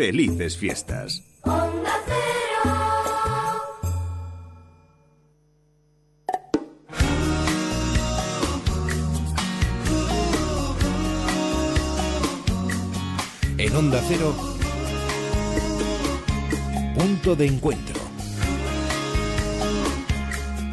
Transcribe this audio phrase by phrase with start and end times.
[0.00, 1.22] Felices fiestas.
[13.58, 14.34] En Onda Cero,
[16.96, 18.00] punto de encuentro.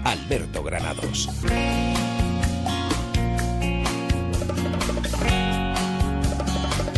[0.06, 1.28] Alberto Granados.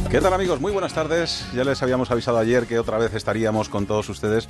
[0.10, 0.60] ¿Qué tal amigos?
[0.60, 1.46] Muy buenas tardes.
[1.54, 4.48] Ya les habíamos avisado ayer que otra vez estaríamos con todos ustedes.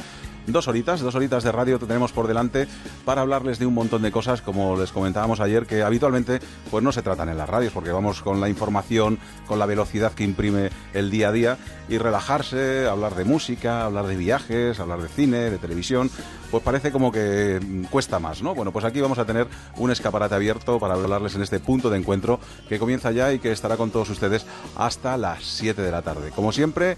[0.50, 2.68] Dos horitas, dos horitas de radio tenemos por delante
[3.06, 6.40] para hablarles de un montón de cosas, como les comentábamos ayer, que habitualmente
[6.72, 10.14] pues no se tratan en las radios, porque vamos con la información, con la velocidad
[10.14, 15.02] que imprime el día a día, y relajarse, hablar de música, hablar de viajes, hablar
[15.02, 16.10] de cine, de televisión,
[16.50, 17.60] pues parece como que
[17.92, 18.56] cuesta más, ¿no?
[18.56, 19.48] Bueno, pues aquí vamos a tener
[19.78, 23.52] un escaparate abierto para hablarles en este punto de encuentro que comienza ya y que
[23.52, 26.32] estará con todos ustedes hasta las 7 de la tarde.
[26.32, 26.98] Como siempre,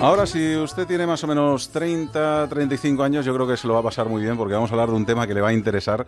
[0.00, 3.74] Ahora, si usted tiene más o menos 30, 35 años, yo creo que se lo
[3.74, 5.48] va a pasar muy bien porque vamos a hablar de un tema que le va
[5.48, 6.06] a interesar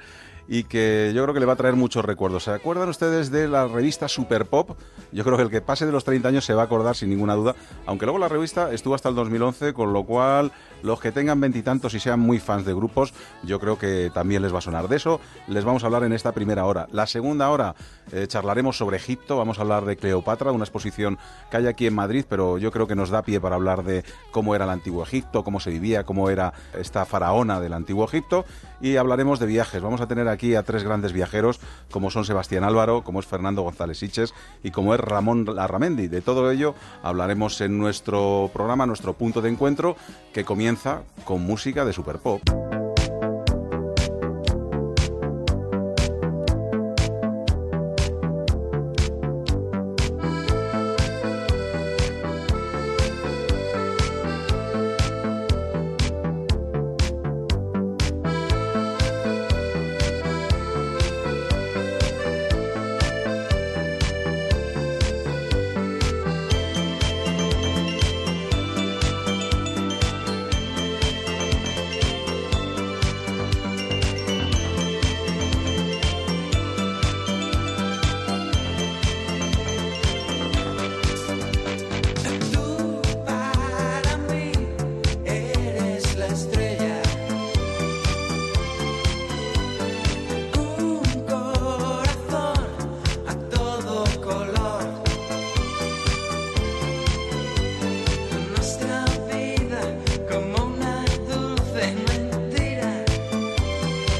[0.48, 2.44] y que yo creo que le va a traer muchos recuerdos.
[2.44, 4.78] ¿Se acuerdan ustedes de la revista Super Pop?
[5.12, 7.10] Yo creo que el que pase de los 30 años se va a acordar sin
[7.10, 7.54] ninguna duda,
[7.84, 11.94] aunque luego la revista estuvo hasta el 2011, con lo cual los que tengan veintitantos
[11.94, 13.12] y, sean muy fans de grupos,
[13.44, 14.88] yo creo que también les va a sonar.
[14.88, 16.88] De eso les vamos a hablar en esta primera hora.
[16.92, 17.74] La segunda hora
[18.10, 21.18] eh, charlaremos sobre Egipto, vamos a hablar de Cleopatra, una exposición
[21.50, 24.04] que hay aquí en Madrid, pero yo creo que nos da pie para hablar de
[24.30, 28.44] cómo era el antiguo Egipto, cómo se vivía, cómo era esta faraona del antiguo Egipto
[28.80, 29.82] y hablaremos de viajes.
[29.82, 31.60] Vamos a tener aquí a tres grandes viajeros,
[31.90, 36.08] como son Sebastián Álvaro, como es Fernando González Siches y como es Ramón Larramendi.
[36.08, 39.96] De todo ello hablaremos en nuestro programa, nuestro punto de encuentro,
[40.32, 42.42] que comienza con música de Super Pop.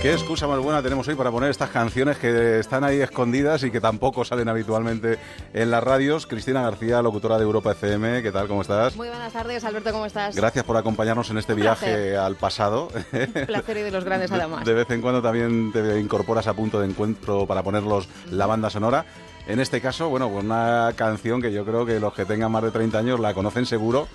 [0.02, 3.70] ¿Qué excusa más buena tenemos hoy para poner estas canciones que están ahí escondidas y
[3.70, 5.16] que tampoco salen habitualmente
[5.54, 6.26] en las radios?
[6.26, 8.48] Cristina García, locutora de Europa FM, ¿qué tal?
[8.48, 8.96] ¿Cómo estás?
[8.96, 10.34] Muy buenas tardes, Alberto, ¿cómo estás?
[10.34, 12.88] Gracias por acompañarnos en este viaje al pasado.
[13.12, 14.64] Un placer y de los grandes además.
[14.64, 18.70] De vez en cuando también te incorporas a punto de encuentro para ponerlos la banda
[18.70, 19.04] sonora.
[19.46, 22.64] En este caso, bueno, pues una canción que yo creo que los que tengan más
[22.64, 24.08] de 30 años la conocen seguro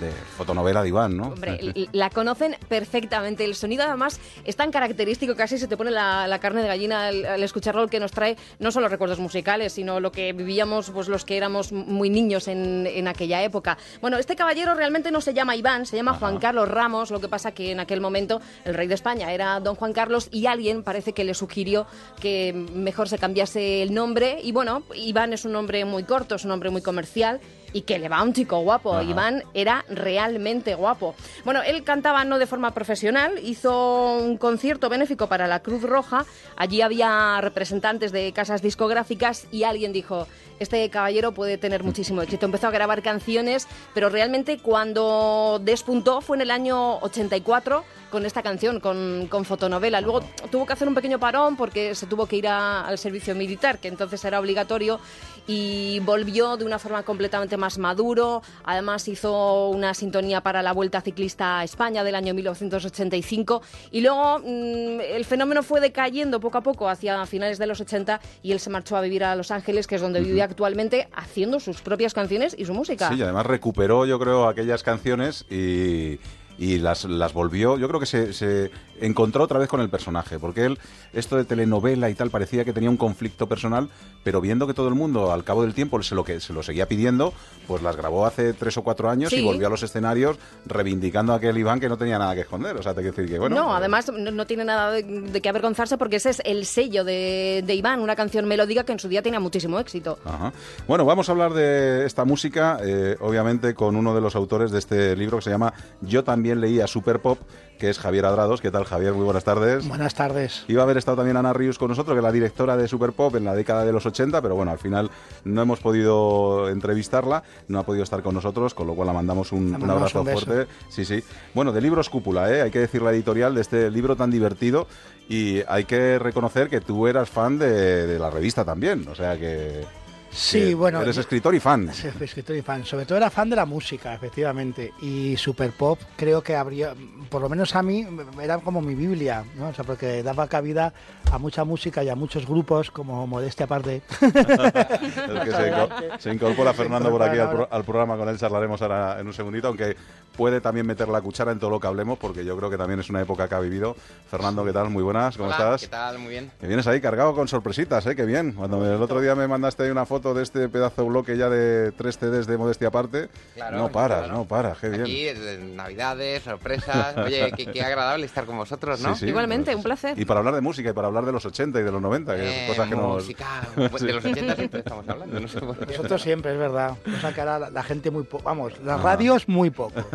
[0.00, 1.28] de fotonovela de Iván, ¿no?
[1.28, 1.58] Hombre,
[1.92, 3.44] la conocen perfectamente.
[3.44, 7.42] El sonido además es tan característico, casi se te pone la, carne de gallina al,
[7.42, 11.36] escucharlo, que nos trae no solo recuerdos musicales, sino lo que vivíamos pues los que
[11.36, 13.78] éramos muy niños en, aquella época.
[14.00, 17.28] Bueno, este caballero realmente no se llama Iván, se llama Juan Carlos Ramos, lo que
[17.28, 20.82] pasa que en aquel momento el rey de España era don Juan Carlos y alguien
[20.82, 21.86] parece que le sugirió
[22.20, 26.44] que mejor se cambiase el nombre y bueno, Iván es un nombre muy corto, es
[26.44, 27.40] un nombre muy comercial
[27.72, 29.00] y que le va un chico guapo.
[29.02, 31.14] Iván era realmente guapo.
[31.44, 36.24] Bueno, él cantaba no de forma profesional, hizo un concierto benéfico para la Cruz Roja.
[36.56, 40.26] Allí había representantes de casas discográficas y alguien dijo,
[40.62, 42.46] este caballero puede tener muchísimo éxito.
[42.46, 48.42] Empezó a grabar canciones, pero realmente cuando despuntó fue en el año 84 con esta
[48.42, 50.00] canción, con, con fotonovela.
[50.02, 50.20] Luego
[50.50, 53.78] tuvo que hacer un pequeño parón porque se tuvo que ir a- al servicio militar,
[53.78, 55.00] que entonces era obligatorio,
[55.46, 58.42] y volvió de una forma completamente más maduro.
[58.64, 64.38] Además hizo una sintonía para la Vuelta Ciclista a España del año 1985 y luego
[64.40, 68.60] mm, el fenómeno fue decayendo poco a poco hacia finales de los 80 y él
[68.60, 72.14] se marchó a vivir a Los Ángeles, que es donde vive actualmente, haciendo sus propias
[72.14, 73.08] canciones y su música.
[73.08, 76.18] Sí, y además recuperó, yo creo, aquellas canciones y,
[76.58, 77.76] las, las volvió.
[77.76, 78.70] Yo creo que se
[79.02, 80.78] encontró otra vez con el personaje, porque él,
[81.12, 83.88] esto de telenovela y tal, parecía que tenía un conflicto personal,
[84.24, 86.62] pero viendo que todo el mundo, al cabo del tiempo, se lo, que, se lo
[86.62, 87.34] seguía pidiendo,
[87.66, 91.36] pues las grabó hace tres o cuatro años y volvió a los escenarios reivindicando a
[91.36, 92.76] aquel Iván que no tenía nada que esconder.
[92.76, 93.56] O sea, te quiero decir que, bueno.
[93.56, 96.64] no, eh, además no, no tiene nada de, de qué avergonzarse porque ese es el
[96.66, 100.18] sello de, de Iván, una canción melódica que en su día tenía muchísimo éxito.
[100.24, 100.52] Ajá.
[100.86, 104.78] Bueno, vamos a hablar de esta música, eh, obviamente con uno de los autores de
[104.78, 107.38] este libro que se llama Yo también leía Super Pop,
[107.82, 108.60] que es Javier Adrados.
[108.60, 109.12] ¿Qué tal, Javier?
[109.12, 109.88] Muy buenas tardes.
[109.88, 110.64] Buenas tardes.
[110.68, 113.10] Iba a haber estado también Ana Ríos con nosotros, que es la directora de Super
[113.10, 115.10] Pop en la década de los 80, pero bueno, al final
[115.42, 119.50] no hemos podido entrevistarla, no ha podido estar con nosotros, con lo cual la mandamos
[119.50, 120.68] un, abrazo un fuerte.
[120.90, 121.24] Sí, sí.
[121.54, 122.62] Bueno, de Libros Cúpula, ¿eh?
[122.62, 124.86] hay que decir la editorial de este libro tan divertido
[125.28, 129.36] y hay que reconocer que tú eras fan de, de la revista también, o sea
[129.36, 129.84] que...
[130.32, 131.02] Sí, que bueno.
[131.02, 131.92] Eres escritor y fan.
[131.92, 132.84] Sí, escritor y fan.
[132.84, 134.92] Sobre todo era fan de la música, efectivamente.
[135.02, 136.94] Y Super Pop creo que habría,
[137.28, 138.06] por lo menos a mí,
[138.40, 139.68] era como mi Biblia, ¿no?
[139.68, 140.92] O sea, porque daba cabida
[141.30, 144.02] a mucha música y a muchos grupos, como Modestia aparte.
[144.20, 147.68] Es que se, inco- se incorpora Fernando por aquí al, pro- ahora.
[147.76, 149.96] al programa, con él charlaremos ahora en un segundito, aunque
[150.36, 153.00] puede también meter la cuchara en todo lo que hablemos, porque yo creo que también
[153.00, 153.94] es una época que ha vivido.
[154.30, 154.88] Fernando, ¿qué tal?
[154.88, 155.80] Muy buenas, ¿cómo Hola, estás?
[155.82, 156.18] ¿Qué tal?
[156.18, 156.50] Muy bien.
[156.60, 158.16] Que vienes ahí cargado con sorpresitas, ¿eh?
[158.16, 158.52] Qué bien.
[158.52, 161.36] Cuando me- el otro día me mandaste ahí una foto de este pedazo de bloque
[161.36, 164.34] ya de tres CDs de modestia aparte, Claro, no paras, claro.
[164.34, 165.02] no paras, qué bien.
[165.02, 167.16] Aquí, eh, Navidades, sorpresas.
[167.26, 169.14] Oye, qué, qué agradable estar con vosotros, ¿no?
[169.14, 170.18] Sí, sí, Igualmente, pues- un placer.
[170.18, 172.36] Y para hablar de música y para hablar de los 80 y de los 90,
[172.36, 173.14] que Eh, cosas que nos...
[173.24, 173.46] música,
[173.76, 175.60] de los 80 siempre estamos hablando, no sé.
[175.60, 176.96] Nosotros siempre, es verdad.
[177.04, 178.44] Cosa que ahora la, la gente muy poco.
[178.44, 180.00] Vamos, las radios muy poco.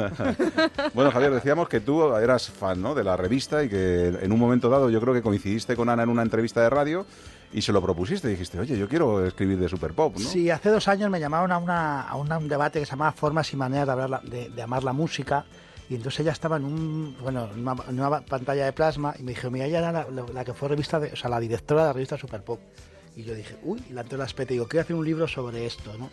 [0.94, 2.95] Bueno, Javier, decíamos que tú eras fan ¿no?
[2.95, 6.03] de la revista y que en un momento dado yo creo que coincidiste con Ana
[6.03, 7.06] en una entrevista de radio
[7.53, 8.27] y se lo propusiste.
[8.27, 10.19] Dijiste, oye, yo quiero escribir de Super Pop, ¿no?
[10.29, 13.51] Sí, hace dos años me llamaron a, una, a un debate que se llamaba Formas
[13.53, 15.45] y maneras de, hablar la- de, amar la música.
[15.89, 19.49] Y entonces ella estaba en, un, bueno, en, una, pantalla de plasma y me dijo,
[19.49, 22.17] mira, ella era la, que fue revista, de, o sea, la directora de la revista
[22.17, 22.59] Super Pop.
[23.15, 25.27] Y yo dije, uy, y la entré la espeta y digo, quiero hacer un libro
[25.27, 26.09] sobre esto, ¿no?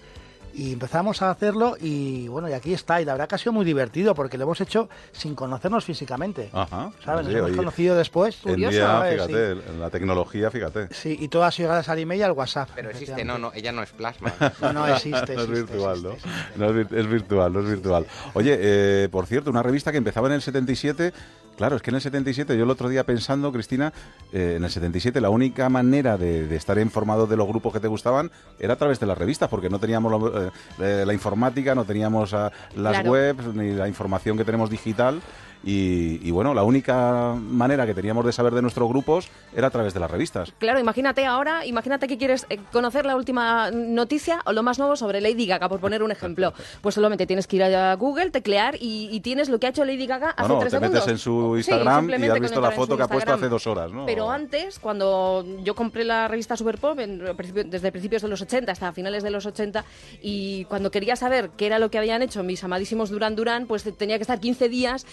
[0.56, 3.00] Y empezamos a hacerlo y bueno, y aquí está.
[3.00, 6.48] Y la verdad que ha sido muy divertido porque lo hemos hecho sin conocernos físicamente.
[6.52, 6.92] Ajá.
[7.04, 7.24] ¿Sabes?
[7.24, 8.36] Nos Sí, hemos conocido después.
[8.44, 9.14] En Curioso, día, ¿sabes?
[9.14, 10.88] fíjate, en la tecnología, fíjate.
[10.94, 12.68] Sí, y todo ha sido gracias al email y al WhatsApp.
[12.74, 14.32] Pero existe, no, no, ella no es plasma.
[14.60, 15.34] No, no, existe.
[15.34, 16.12] no es existe, virtual, existe, ¿no?
[16.14, 16.58] existe.
[16.58, 18.06] No es, vir- es virtual, no es virtual.
[18.34, 21.12] Oye, eh, por cierto, una revista que empezaba en el 77.
[21.56, 23.92] Claro, es que en el 77, yo el otro día pensando, Cristina,
[24.32, 27.78] eh, en el 77 la única manera de, de estar informado de los grupos que
[27.78, 31.12] te gustaban era a través de las revistas, porque no teníamos lo- eh, eh, la
[31.14, 33.10] informática, no teníamos ah, las Claro.
[33.12, 35.20] webs, ni la información que tenemos digital.
[35.64, 39.70] Y, y bueno, la única manera que teníamos de saber de nuestros grupos era a
[39.70, 40.52] través de las revistas.
[40.58, 44.96] Claro, imagínate ahora, imagínate que quieres eh, conocer la última noticia o lo más nuevo
[44.96, 46.52] sobre Lady Gaga, por poner un ejemplo.
[46.82, 49.84] Pues solamente tienes que ir a Google, teclear y, y tienes lo que ha hecho
[49.84, 51.00] Lady Gaga hace Bueno, tres te segundos.
[51.06, 53.48] metes en su Sí, Instagram y simplemente has visto la foto que ha puesto hace
[53.48, 54.04] dos horas, ¿no?
[54.06, 57.22] Pero antes, cuando yo compré la revista Super Pop, en
[57.70, 59.84] desde principios de los 80 hasta finales de los 80,
[60.20, 63.84] y cuando quería saber qué era lo que habían hecho mis amadísimos Duran Duran, pues
[63.96, 65.06] tenía que estar 15 días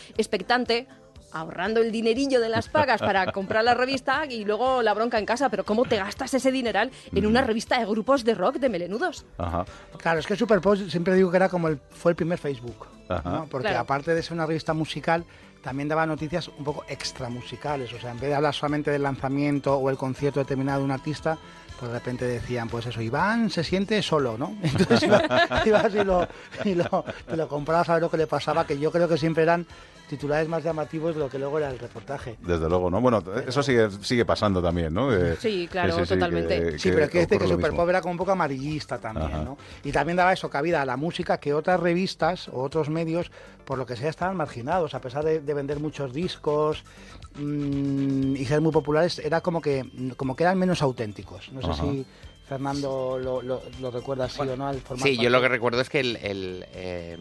[0.46, 0.88] expectante
[1.34, 5.26] ahorrando el dinerillo de las pagas para comprar la revista y luego la bronca en
[5.26, 5.48] casa.
[5.50, 9.26] Pero ¿cómo te gastas ese dineral en una revista de grupos de rock de melenudos?
[9.38, 9.64] Ajá.
[9.98, 12.86] Claro, es que Superpop siempre digo que era como el, fue el primer Facebook,
[13.50, 13.80] porque Claro.
[13.80, 15.24] aparte de ser una revista musical,
[15.64, 19.04] también daba noticias un poco extra musicales, o sea, en vez de hablar solamente del
[19.04, 21.38] lanzamiento o el concierto determinado de un artista,
[21.80, 24.58] pues de repente decían, pues eso, Iván se siente solo, ¿no?
[24.64, 25.24] Entonces iba-
[25.66, 26.28] ibas y lo,
[26.66, 29.18] y lo, te lo comprabas a ver lo que le pasaba, que yo creo que
[29.18, 29.66] siempre eran
[30.12, 32.36] titulares más llamativos de lo que luego era el reportaje.
[32.42, 33.00] Desde luego, ¿no?
[33.00, 35.12] Bueno, eso sigue, sigue pasando también, ¿no?
[35.16, 36.78] Eh, Sí, claro, que totalmente.
[36.78, 39.44] Sí, pero es que este que Superpop era como un poco amarillista también, Ajá.
[39.44, 39.58] ¿no?
[39.84, 43.32] Y también daba eso, cabida a la música que otras revistas o otros medios,
[43.66, 44.94] por lo que sea, estaban marginados.
[44.94, 46.84] A pesar de, de vender muchos discos
[47.36, 49.86] mm, y ser muy populares, era como que,
[50.18, 51.52] como que eran menos auténticos.
[51.52, 51.84] No sé Ajá.
[51.84, 52.06] si
[52.48, 55.08] Fernando lo, lo, lo recuerda así o no, al formato.
[55.08, 57.18] Sí, yo lo que recuerdo es que el, el, eh,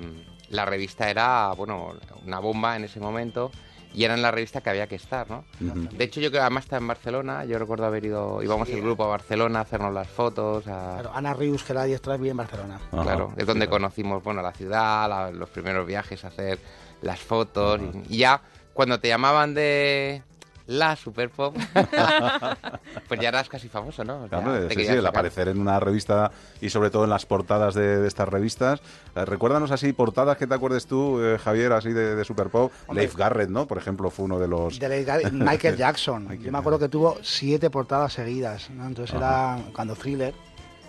[0.50, 1.94] la revista era, bueno,
[2.26, 3.50] una bomba en ese momento
[3.92, 5.44] y era en la revista que había que estar, ¿no?
[5.58, 9.02] De hecho, yo que además está en Barcelona, yo recuerdo haber ido, íbamos el grupo
[9.04, 10.94] a Barcelona a hacernos las fotos, a...
[11.00, 12.80] Claro, Ana Rius, que la diestra vive en Barcelona.
[12.92, 13.02] Ajá.
[13.02, 16.60] Claro, es donde conocimos bueno, la ciudad, la- los primeros viajes a hacer
[17.02, 18.40] las fotos y, y ya
[18.74, 20.22] cuando te llamaban de
[20.70, 21.56] la Super Pop,
[23.08, 24.22] pues ya eras casi famoso, ¿no?
[24.22, 27.10] O sea, Claro, te sí, sí, el aparecer en una revista y sobre todo en
[27.10, 28.80] las portadas de, de estas revistas.
[29.16, 32.72] Eh, recuérdanos así portadas que te acuerdes tú, eh, Javier, así de, de Super Pop.
[32.86, 33.02] Hombre.
[33.02, 33.66] Leif Garrett, ¿no?
[33.66, 34.78] Por ejemplo, fue uno de los...
[34.78, 36.22] de Michael Jackson.
[36.22, 38.86] Michael Yo me acuerdo que tuvo siete portadas seguidas, ¿no?
[38.86, 40.34] Entonces era cuando Thriller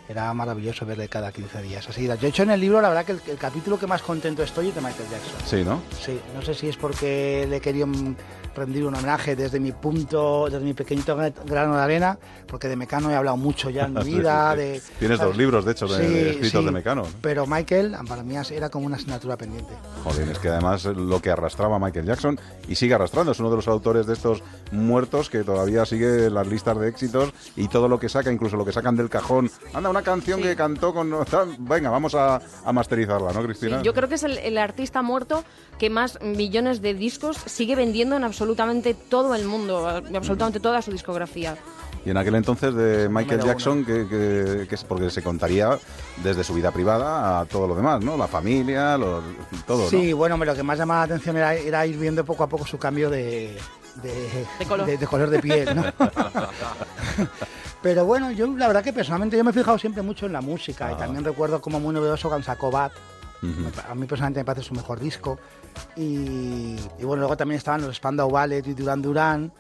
[0.08, 2.06] era maravilloso verle cada 15 días así.
[2.06, 4.68] De hecho, en el libro, la verdad que el, el capítulo que más contento estoy
[4.68, 5.40] es de Michael Jackson.
[5.46, 5.82] Sí, ¿no?
[6.00, 8.16] Sí, no sé si es porque le mm,
[8.56, 11.16] rendir un homenaje desde mi punto, desde mi pequeñito
[11.46, 12.18] grano de arena,
[12.48, 14.52] porque de Mecano he hablado mucho ya en mi Sí, vida.
[14.54, 14.58] sí.
[14.60, 15.32] De, Tienes ¿sabes?
[15.34, 16.66] dos libros, de hecho, de, Sí, de escritos sí.
[16.66, 17.02] de Mecano.
[17.04, 17.08] ¿no?
[17.22, 19.74] Pero Michael, para mí era como una asignatura pendiente.
[20.04, 23.56] Joder, es que además lo que arrastraba Michael Jackson y sigue arrastrando, es uno de
[23.58, 28.00] los autores de estos muertos que todavía sigue las listas de éxitos y todo lo
[28.00, 29.50] que saca, incluso lo que sacan del cajón.
[29.74, 30.44] Anda, una canción Sí.
[30.48, 31.12] que cantó con...
[31.60, 33.82] Venga, vamos a, a masterizarla, ¿no, Sí, Cristina?
[33.82, 35.44] yo creo que es el, el artista muerto
[35.78, 40.82] que más millones de discos sigue vendiendo en absolutamente todo el mundo, en absolutamente toda
[40.82, 41.56] su discografía.
[42.04, 45.78] Y en aquel entonces de Michael Número Jackson, que, que- que es porque se contaría
[46.24, 48.18] desde su vida privada a todo lo demás, ¿no?
[48.18, 49.24] La familia, los-
[49.68, 50.18] todo, Sí, ¿no?
[50.18, 52.80] bueno, lo que más llamaba la atención era, era ir viendo poco a poco su
[52.80, 53.56] cambio de,
[54.02, 54.88] de, De color.
[54.88, 55.84] de- de color de piel, ¿no?
[57.84, 60.42] Pero bueno, yo la verdad que personalmente yo me he fijado siempre mucho en la
[60.42, 60.94] música Ah.
[60.94, 62.44] y también recuerdo como muy novedoso cuando
[63.90, 65.40] A mí personalmente me parece su mejor disco.
[65.96, 69.52] Y, y bueno, luego también estaban los Spandau Ballet y Duran Duran,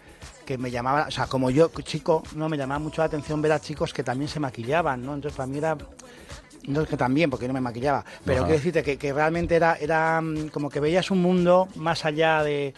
[0.45, 3.51] que me llamaban, o sea, como yo, chico, no me llamaba mucho la atención ver
[3.53, 5.13] a chicos que también se maquillaban, ¿no?
[5.13, 5.77] Entonces para mí era
[6.67, 8.45] no es que también, porque yo no me maquillaba, pero Ajá.
[8.45, 12.43] quiero decirte que, que realmente era, era mm, como que veías un mundo más allá
[12.43, 12.75] de,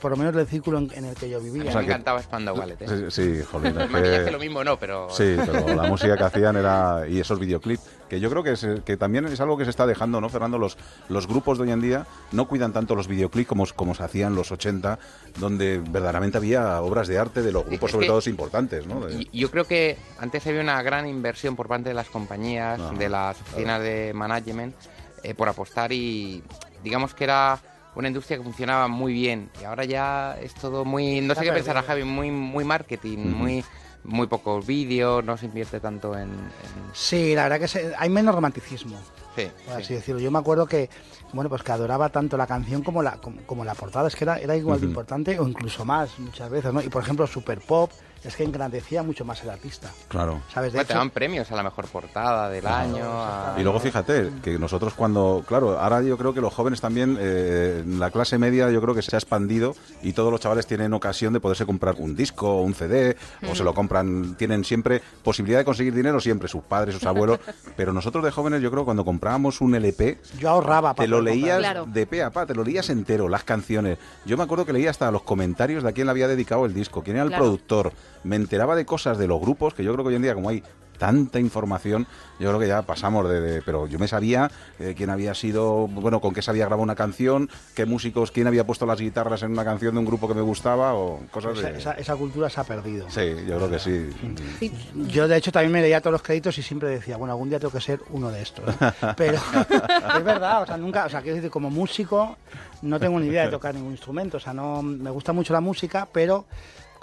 [0.00, 1.64] por lo menos del círculo en, en el que yo vivía.
[1.68, 3.10] O sea me que- encantaba Spandau Ballet, ¿eh?
[3.10, 5.08] Sí, sí, jolín, es El que- lo mismo no, pero...
[5.10, 7.04] Sí, pero la música que hacían era.
[7.06, 9.86] Y esos videoclips, que yo creo que, es- que también es algo que se está
[9.86, 10.58] dejando, ¿no, Fernando?
[10.58, 10.76] Los,
[11.08, 14.34] los grupos de hoy en día no cuidan tanto los videoclips como, como se hacían
[14.34, 14.98] los 80,
[15.38, 19.00] donde verdaderamente había obras de arte de los grupos, es sobre todo importantes, ¿no?
[19.06, 22.92] De- Yo creo que antes había una gran inversión por parte de las compañías, Ajá.
[22.94, 24.74] de las oficinas de management,
[25.22, 26.42] eh, por apostar y
[26.84, 27.58] digamos que era
[27.96, 29.50] una industria que funcionaba muy bien.
[29.60, 32.04] Y ahora ya es todo muy, no sé qué pensará perdido.
[32.04, 33.64] Javi, muy, muy marketing, muy,
[34.06, 36.30] muy pocos vídeos, no se invierte tanto en...
[36.30, 38.96] en- Sí, la verdad que se- hay menos romanticismo,
[39.34, 39.82] Sí, por sí.
[39.82, 40.20] así decirlo.
[40.20, 40.88] Yo me acuerdo que,
[41.32, 44.24] bueno, pues que adoraba tanto la canción como la, como, como la portada, es que
[44.24, 46.80] era, era igual de importante o incluso más muchas veces, ¿no?
[46.80, 47.90] Y por ejemplo, Super Pop
[48.26, 50.40] es que engrandecía mucho más el artista, Claro.
[50.52, 50.72] ¿sabes?
[50.72, 53.04] De Bueno, te dan premios a la mejor portada del año.
[53.04, 57.16] a- Y luego fíjate que nosotros cuando, claro, ahora yo creo que los jóvenes también,
[57.20, 60.92] eh, la clase media yo creo que se ha expandido y todos los chavales tienen
[60.92, 63.16] ocasión de poderse comprar un disco o un CD
[63.50, 67.38] o se lo compran, tienen siempre posibilidad de conseguir dinero siempre, sus padres, sus abuelos,
[67.76, 71.20] pero nosotros de jóvenes yo creo que cuando comprábamos un LP yo ahorraba te lo
[71.20, 71.58] leías.
[71.58, 71.86] Claro.
[71.86, 73.98] de pe a pa, te lo leías entero, las canciones.
[74.24, 76.74] Yo me acuerdo que leía hasta los comentarios de a quién le había dedicado el
[76.74, 77.44] disco, quién era el Claro.
[77.44, 77.92] productor.
[78.24, 80.48] Me enteraba de cosas de los grupos, que yo creo que hoy en día, como
[80.48, 80.62] hay
[80.98, 82.06] tanta información,
[82.40, 83.38] yo creo que ya pasamos de...
[83.42, 86.82] de- pero yo me sabía eh, quién había sido, bueno, con qué se había grabado
[86.82, 90.26] una canción, qué músicos, quién había puesto las guitarras en una canción de un grupo
[90.26, 91.78] que me gustaba o cosas Esa, de...
[91.78, 93.10] esa- esa cultura se ha perdido.
[93.10, 94.10] Sí, yo creo que sí.
[94.58, 94.72] Sí,
[95.08, 97.58] Yo, de hecho, también me leía todos los créditos y siempre decía, bueno, algún día
[97.60, 98.64] tengo que ser uno de estos.
[99.18, 102.38] Pero es verdad, o sea, nunca, o sea, quiero decir, como músico
[102.80, 105.60] no tengo ni idea de tocar ningún instrumento, o sea, no me gusta mucho la
[105.60, 106.46] música, pero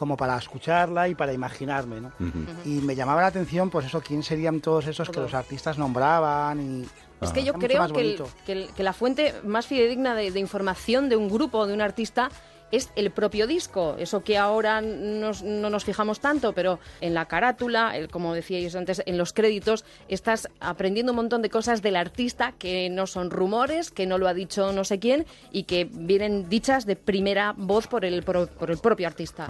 [0.04, 2.12] como para escucharla y para imaginarme, ¿no?
[2.66, 6.60] Y me llamaba la atención, pues eso, quién serían todos esos que los artistas nombraban
[6.60, 6.86] y...
[7.22, 8.28] Es que yo creo que, el- bonito.
[8.46, 11.74] que el- que la fuente más fidedigna de, de información de un grupo o de
[11.74, 12.30] un artista
[12.74, 13.96] es el propio disco.
[13.98, 18.76] Eso que ahora nos- no nos fijamos tanto, pero en la carátula, el- como decíais
[18.76, 23.30] antes, en los créditos, estás aprendiendo un montón de cosas del artista que no son
[23.30, 27.54] rumores, que no lo ha dicho no sé quién y que vienen dichas de primera
[27.56, 29.46] voz por el, pro- por el propio artista.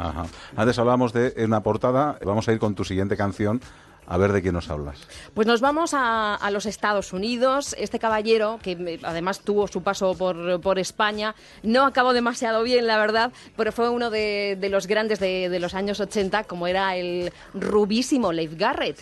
[0.55, 3.61] Antes hablábamos de una portada, vamos a ir con tu siguiente canción,
[4.07, 4.99] a ver de quién nos hablas.
[5.33, 7.75] Pues nos vamos a, los Estados Unidos.
[7.79, 12.97] Este caballero, que además tuvo su paso por, por España, no acabó demasiado bien, la
[12.97, 16.95] verdad, pero fue uno de, de los grandes de, de los años 80, como era
[16.95, 18.99] el rubísimo Leif Garrett.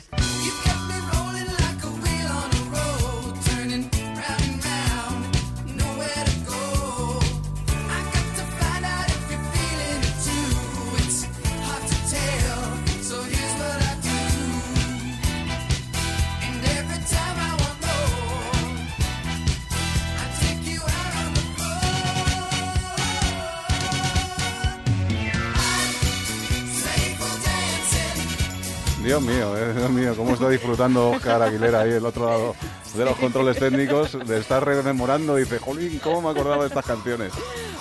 [29.11, 32.55] Dios mío, eh, Dios mío, cómo está disfrutando Oscar Aguilera ahí el otro lado
[32.95, 36.85] de los controles técnicos, de estar rememorando y dice, jolín, ¿cómo me acordaba de estas
[36.85, 37.33] canciones?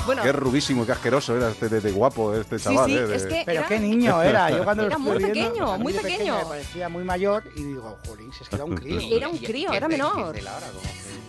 [0.07, 2.87] Bueno, Qué rubísimo y qué asqueroso era este de, de guapo, este chaval.
[2.91, 3.07] sí, ¿eh?
[3.07, 4.51] De- es que Pero era- qué niño era.
[4.51, 6.37] Yo cuando Era muy pequeño, muy pequeño.
[6.39, 9.17] Me parecía muy mayor y digo, jolín, si es que era un crío.
[9.17, 10.35] Era un crío, era menor.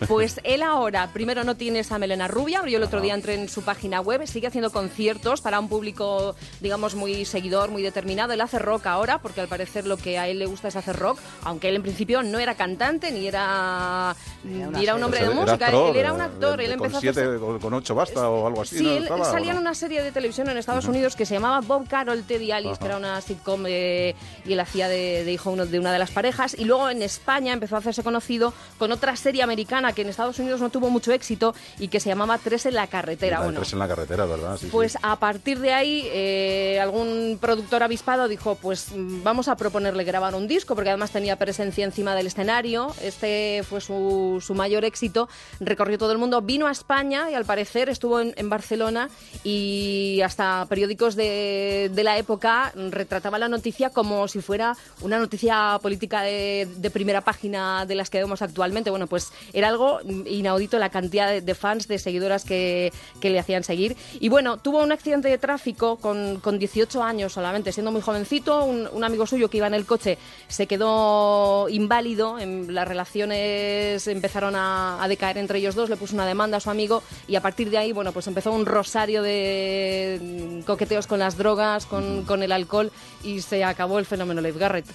[0.08, 3.48] Pues él ahora, primero no tiene esa melena rubia, yo el otro día entré en
[3.48, 8.32] su página web, sigue haciendo conciertos para un público, digamos, muy seguidor, muy determinado.
[8.32, 10.96] Él hace rock ahora, porque al parecer lo que a él le gusta es hacer
[10.96, 15.26] rock, aunque él en principio no era cantante, ni era, ni era un hombre de
[15.26, 17.38] era música, actor, él era un eh, actor, él con a siete, hacer...
[17.38, 18.78] con ocho basta o algo así.
[18.78, 18.90] Sí, ¿no?
[18.90, 21.34] él, él Estaba, ¿o salía en una serie de televisión en Estados Unidos que se
[21.34, 25.32] llamaba Bob Carol, Teddy Alice, que era una sitcom eh, y él hacía de, de
[25.32, 26.54] hijo uno- de una de las parejas.
[26.58, 30.38] Y luego en España empezó a hacerse conocido con otra serie americana que en Estados
[30.38, 33.42] Unidos no tuvo mucho éxito y que se llamaba Tres en la carretera.
[33.54, 34.56] Tres en la carretera, ¿verdad?
[34.56, 34.70] Sí, sí.
[34.72, 40.04] pues a partir de ahí, eh, algún productor avispado dijo, pues mm, vamos a proponerle
[40.04, 42.94] grabar un disco, porque además tenía presencia encima del escenario.
[43.02, 45.28] Este fue su, su mayor éxito.
[45.60, 49.08] Recorrió todo el mundo, vino a España y al parecer estuvo en, en Barcelona
[49.44, 55.78] y hasta periódicos de, de la época retrataban la noticia como si fuera una noticia
[55.82, 58.90] política de, de primera página de las que vemos actualmente.
[58.90, 63.38] Bueno, pues era algo inaudito la cantidad de, de fans, de seguidoras que, que le
[63.38, 63.96] hacían seguir.
[64.20, 68.64] Y bueno, tuvo un accidente de tráfico con, con 18 años solamente, siendo muy jovencito.
[68.64, 72.38] Un, un amigo suyo que iba en el coche se quedó inválido.
[72.38, 75.90] En, las relaciones empezaron a, a decaer entre ellos dos.
[75.90, 78.52] Le puso una demanda a su amigo y a partir de ahí, bueno, pues empezó
[78.52, 82.90] un rosario de mm, coqueteos con las drogas, con, con el alcohol
[83.22, 84.86] y se acabó el fenómeno Leif Garrett.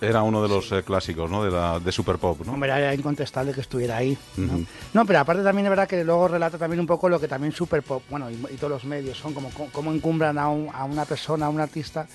[0.00, 1.42] Era uno de los eh, clásicos, ¿no?
[1.44, 2.52] De, la, de Super Pop, ¿no?
[2.52, 4.16] Hombre, era incontestable que estuviera ahí.
[4.36, 4.60] ¿no?
[4.92, 7.52] No, pero aparte también es verdad que luego relata también un poco lo que también
[7.52, 10.68] Super Pop, bueno, y, y todos los medios son como co- cómo encumbran a, un-
[10.74, 12.06] a una persona, a un artista,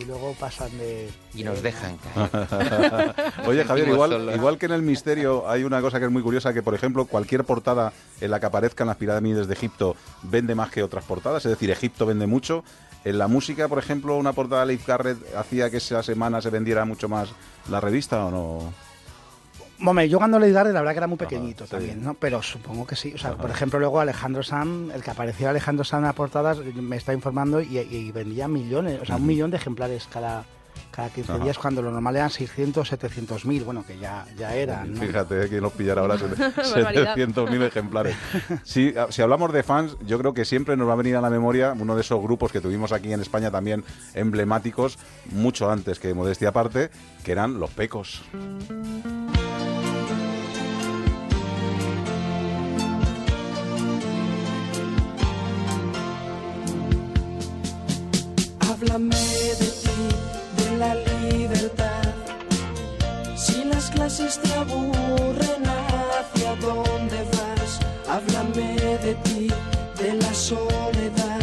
[0.00, 1.08] y luego pasan de...
[1.34, 1.96] Y nos de- dejan.
[3.46, 6.52] Oye, Javier, igual, igual que en el misterio hay una cosa que es muy curiosa,
[6.52, 10.70] que por ejemplo cualquier portada en la que aparezcan las pirámides de Egipto vende más
[10.70, 12.64] que otras portadas, es decir, Egipto vende mucho.
[13.04, 16.50] En la música, por ejemplo, una portada de Leif Garrett hacía que esa semana se
[16.50, 17.30] vendiera mucho más
[17.70, 18.72] la revista o no.
[19.82, 21.70] Hombre, yo cuando leí Garde, la verdad que era muy Ajá, pequeñito sí.
[21.70, 22.12] también, ¿no?
[22.12, 23.12] Pero supongo que sí.
[23.14, 26.58] O sea, por ejemplo, luego Alejandro Sanz, el que aparecía Alejandro Sanz en las portadas,
[26.58, 30.44] me está informando y, y vendía millones, o sea, un millón de ejemplares cada,
[30.90, 31.44] cada 15 Ajá.
[31.44, 35.00] días, cuando lo normal eran 600, 700 mil, bueno, que ya, ya eran, ¿no?
[35.00, 36.16] Fíjate, que nos pillará ahora
[36.56, 37.16] Barbaridad.
[37.16, 38.16] 700.000 ejemplares.
[38.96, 41.30] A- si hablamos de fans, yo creo que siempre nos va a venir a la
[41.30, 44.98] memoria uno de esos grupos que tuvimos aquí en España también emblemáticos,
[45.32, 46.90] mucho antes que Modestia Aparte,
[47.24, 48.22] que eran Los Pecos.
[58.60, 59.79] Háblame de
[60.80, 62.04] la libertad.
[63.36, 67.70] Si las clases te aburren, ¿hacia dónde vas?
[68.14, 69.48] Háblame de ti,
[70.00, 71.42] de la soledad.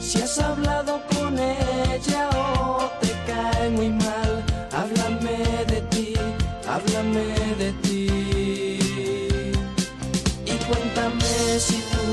[0.00, 4.32] Si has hablado con ella o te cae muy mal,
[4.80, 5.38] háblame
[5.72, 6.14] de ti,
[6.74, 7.26] háblame
[7.62, 8.06] de ti.
[10.52, 11.32] Y cuéntame
[11.66, 12.04] si tú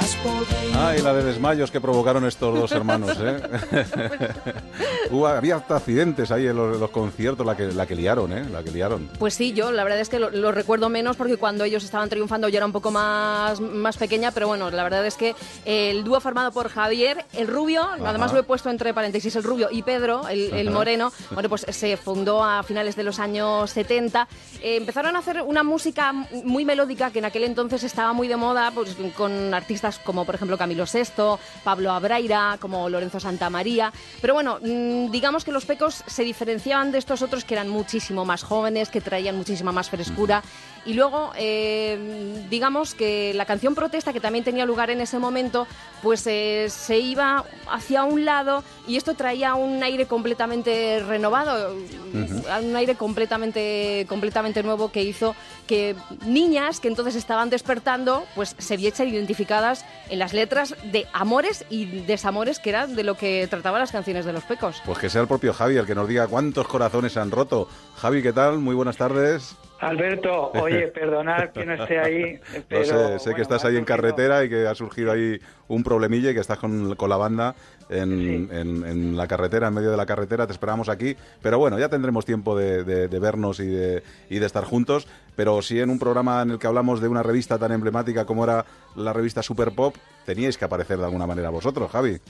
[0.00, 0.86] has podido.
[0.86, 3.40] Ay, la de desmayos que provocaron estos dos hermanos, ¿eh?
[5.10, 8.44] Hubo, había hasta accidentes ahí en los, los conciertos, la que, la que liaron, ¿eh?
[8.50, 9.10] La que liaron.
[9.18, 12.08] Pues sí, yo la verdad es que lo, lo recuerdo menos porque cuando ellos estaban
[12.08, 15.34] triunfando yo era un poco más, más pequeña, pero bueno, la verdad es que
[15.64, 19.68] el dúo formado por Javier, el rubio, además lo he puesto entre paréntesis, el rubio
[19.70, 24.28] y Pedro, el, moreno, bueno, pues se fundó a finales de los años 70.
[24.60, 28.36] Eh, empezaron a hacer una música muy melódica que en aquel entonces estaba muy de
[28.36, 33.92] moda, pues con artistas como por ejemplo Camilo VI, Pablo Abraira, como Lorenzo Santamaría.
[34.20, 38.24] Pero bueno, mm, digamos que los pecos se diferenciaban de estos otros que eran muchísimo
[38.24, 40.42] más jóvenes, que traían muchísima más frescura.
[40.84, 45.66] Y luego, eh, digamos que la canción protesta, que también tenía lugar en ese momento,
[46.02, 51.76] pues eh, se iba hacia un lado y esto traía un aire completamente renovado,
[52.12, 55.36] un aire completamente, completamente nuevo que hizo
[55.68, 55.94] que
[56.26, 61.84] niñas que entonces estaban despertando, pues se viesen identificadas en las letras de amores y
[62.00, 64.81] desamores que eran de lo que trataban las canciones de los pecos.
[64.84, 67.68] Pues que sea el propio Javi el que nos diga cuántos corazones se han roto.
[67.98, 68.58] Javi, ¿qué tal?
[68.58, 69.56] Muy buenas tardes.
[69.78, 72.40] Alberto, oye, perdonad que no esté ahí.
[72.68, 75.84] No sé, sé bueno, que estás ahí en carretera y que ha surgido ahí un
[75.84, 77.54] problemilla y que estás con, con la banda
[77.90, 80.46] en, en- en la carretera, en medio de la carretera.
[80.48, 81.16] Te esperamos aquí.
[81.42, 85.06] Pero bueno, ya tendremos tiempo de, de- de vernos y de, y de estar juntos.
[85.36, 88.42] Pero sí en un programa en el que hablamos de una revista tan emblemática como
[88.44, 88.64] era
[88.96, 89.94] la revista Super Pop,
[90.26, 92.20] teníais que aparecer de alguna manera vosotros, Javi.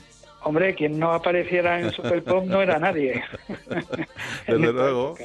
[0.45, 3.23] Hombre, quien no apareciera en Super Pop no era nadie.
[4.47, 5.15] Desde luego.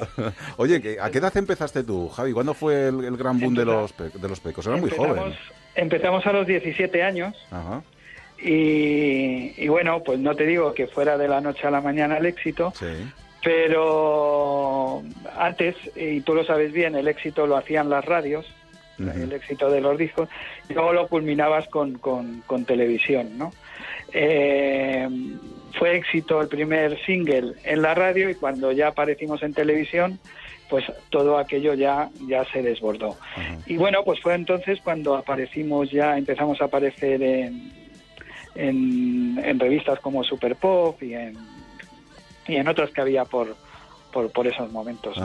[0.57, 2.31] Oye, ¿qué- ¿a qué edad empezaste tú, Javi?
[2.31, 4.65] ¿Cuándo fue el, el gran boom de los, de los pecos?
[4.67, 5.33] Era muy joven.
[5.75, 7.81] Empezamos, a los 17 años Ajá,
[8.41, 12.17] y, y bueno, pues no te digo que fuera de la noche a la mañana
[12.17, 12.87] el éxito, sí.
[13.43, 15.03] pero
[15.37, 18.45] antes, y tú lo sabes bien, el éxito lo hacían las radios,
[18.97, 20.27] el éxito de los discos,
[20.69, 23.51] y luego lo culminabas con, con- con televisión, ¿no?
[24.13, 25.07] Eh,
[25.77, 30.19] fue éxito el primer single en la radio y cuando ya aparecimos en televisión,
[30.69, 33.17] pues todo aquello ya, ya se desbordó.
[33.35, 33.57] Ajá.
[33.65, 37.71] Y bueno, pues fue entonces cuando aparecimos ya, empezamos a aparecer en,
[38.55, 41.37] en, en revistas como Super Pop y en,
[42.47, 43.55] y en otras que había por,
[44.11, 45.17] por, por esos momentos.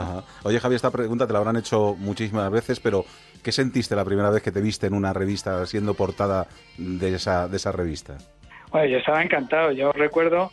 [0.43, 3.05] Oye, Javi, esta pregunta te la habrán hecho muchísimas veces, pero
[3.43, 7.47] ¿qué sentiste la primera vez que te viste en una revista siendo portada de esa,
[7.47, 8.17] de esa revista?
[8.71, 9.71] Bueno, yo estaba encantado.
[9.71, 10.51] Yo recuerdo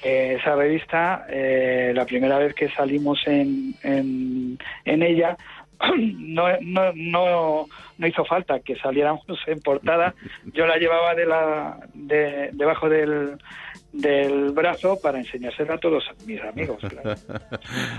[0.00, 5.36] que esa revista, eh, la primera vez que salimos en, en, en ella,
[5.98, 7.66] no, no, no,
[7.98, 10.14] no hizo falta que saliéramos en portada.
[10.52, 13.38] Yo la llevaba de la, de, debajo del,
[13.94, 16.78] del brazo para enseñársela a todos mis amigos.
[16.88, 17.14] claro.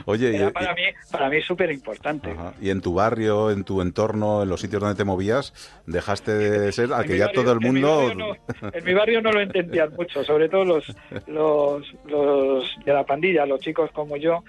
[0.05, 2.35] Oye, y- Era para mí, para mí súper importante.
[2.61, 5.53] Y en tu barrio, en tu entorno, en los sitios donde te movías,
[5.87, 8.13] dejaste de ser al que ya barrio- todo el en mi mundo...
[8.13, 10.85] no- en mi barrio no lo entendían mucho, sobre todo los,
[11.27, 14.43] los, los de la pandilla, los chicos como yo,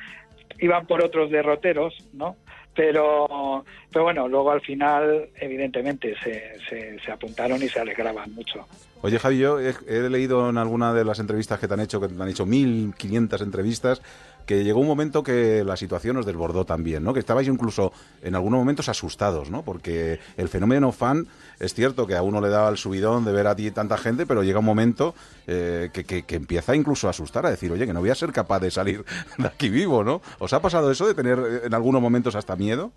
[0.59, 2.35] iban por otros derroteros, ¿no?
[2.74, 8.66] Pero, pero bueno, luego al final, evidentemente, se, se, se apuntaron y se alegraban mucho.
[9.06, 12.08] Oye, Javi, yo he, leído en alguna de las entrevistas que te han hecho, que
[12.08, 14.02] te han hecho 1.500 entrevistas,
[14.46, 17.14] que llegó un momento que la situación os desbordó también, ¿no?
[17.14, 17.92] Que estabais incluso
[18.22, 19.62] en algunos momentos asustados, ¿no?
[19.62, 21.28] Porque el fenómeno fan
[21.60, 24.26] es cierto que a uno le daba el subidón de ver a ti tanta gente,
[24.26, 25.14] pero llega un momento
[25.46, 28.16] eh, que, que- que empieza incluso a asustar, a decir, oye, que no voy a
[28.16, 29.04] ser capaz de salir
[29.38, 30.20] de aquí vivo, ¿no?
[30.40, 32.90] ¿Os ha pasado eso de tener eh, en algunos momentos hasta miedo?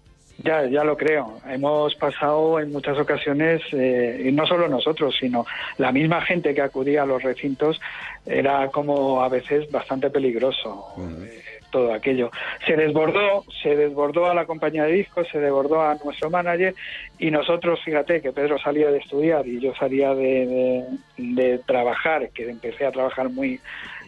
[0.44, 1.40] Ya, ya lo creo.
[1.50, 5.46] Hemos pasado en muchas ocasiones, eh, y no solo nosotros, sino
[5.78, 7.80] la misma gente que acudía a los recintos,
[8.26, 10.86] era como a veces bastante peligroso
[11.26, 12.32] eh, todo aquello.
[12.66, 16.74] Se desbordó, se desbordó a la compañía de discos, se desbordó a nuestro manager
[17.20, 20.86] y nosotros, fíjate que Pedro salía de estudiar y yo salía de, de-
[21.18, 23.60] de trabajar, que empecé a trabajar muy,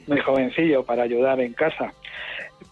[0.07, 1.93] muy jovencillo para ayudar en casa.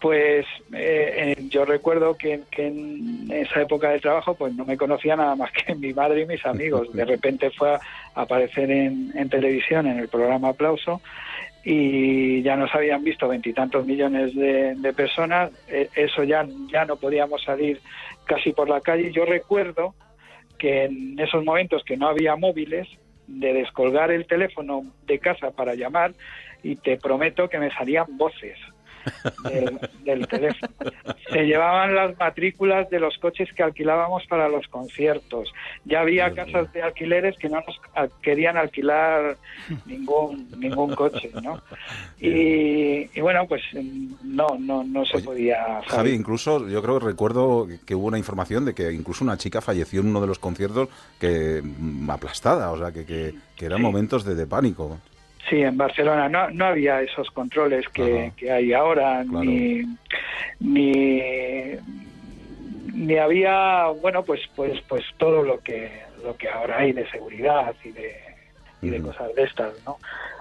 [0.00, 4.78] Pues eh, eh, yo recuerdo que, que en esa época de trabajo pues no me
[4.78, 6.92] conocía nada más que mi madre y mis amigos.
[6.92, 7.80] De repente fue a
[8.14, 11.02] aparecer en, televisión en el programa Aplauso
[11.62, 15.50] y ya nos habían visto veintitantos millones de, de personas.
[15.68, 17.80] Eh, eso ya, ya no podíamos salir
[18.24, 19.12] casi por la calle.
[19.12, 19.94] Yo recuerdo
[20.58, 22.88] que en esos momentos que no había móviles,
[23.26, 26.12] de descolgar el teléfono de casa para llamar
[26.62, 28.58] y te prometo que me salían voces
[29.44, 30.72] del, del teléfono.
[31.32, 35.52] Se llevaban las matrículas de los coches que alquilábamos para los conciertos.
[35.84, 39.36] Ya había casas de alquileres que no nos querían alquilar
[39.86, 41.60] ningún ningún coche, ¿no?
[42.22, 43.62] Y, y bueno, pues
[44.22, 45.80] no no no se Oye, podía.
[45.88, 49.60] Javi, incluso yo creo que recuerdo que hubo una información de que incluso una chica
[49.62, 53.78] falleció en uno de los conciertos que mm, aplastada, o sea, que, que, que eran
[53.78, 53.82] Sí.
[53.84, 54.98] momentos de, de pánico.
[55.50, 59.44] Sí, en Barcelona no, no había esos controles que, que hay ahora, Claro.
[59.44, 59.82] ni,
[60.60, 61.20] ni
[62.94, 65.90] ni había, bueno, pues pues pues todo lo que
[66.24, 68.14] lo que ahora hay de seguridad y de,
[68.82, 69.96] y de cosas de estas, ¿no?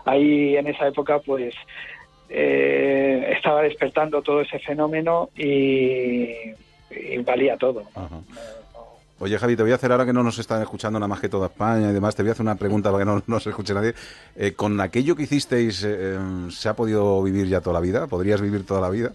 [0.05, 1.55] Ahí en esa época, pues
[2.29, 6.29] eh, estaba despertando todo ese fenómeno y,
[6.91, 7.83] y valía todo.
[7.95, 8.23] ¿no?
[9.21, 11.27] Oye, Javi, te voy a hacer ahora que no nos están escuchando nada más que
[11.27, 13.73] toda España y demás, te voy a hacer una pregunta para que no nos escuche
[13.73, 13.93] nadie.
[14.35, 18.07] Eh, ¿Con aquello que hicisteis eh, em, se ha podido vivir ya toda la vida?
[18.07, 19.11] ¿Podrías vivir toda la vida?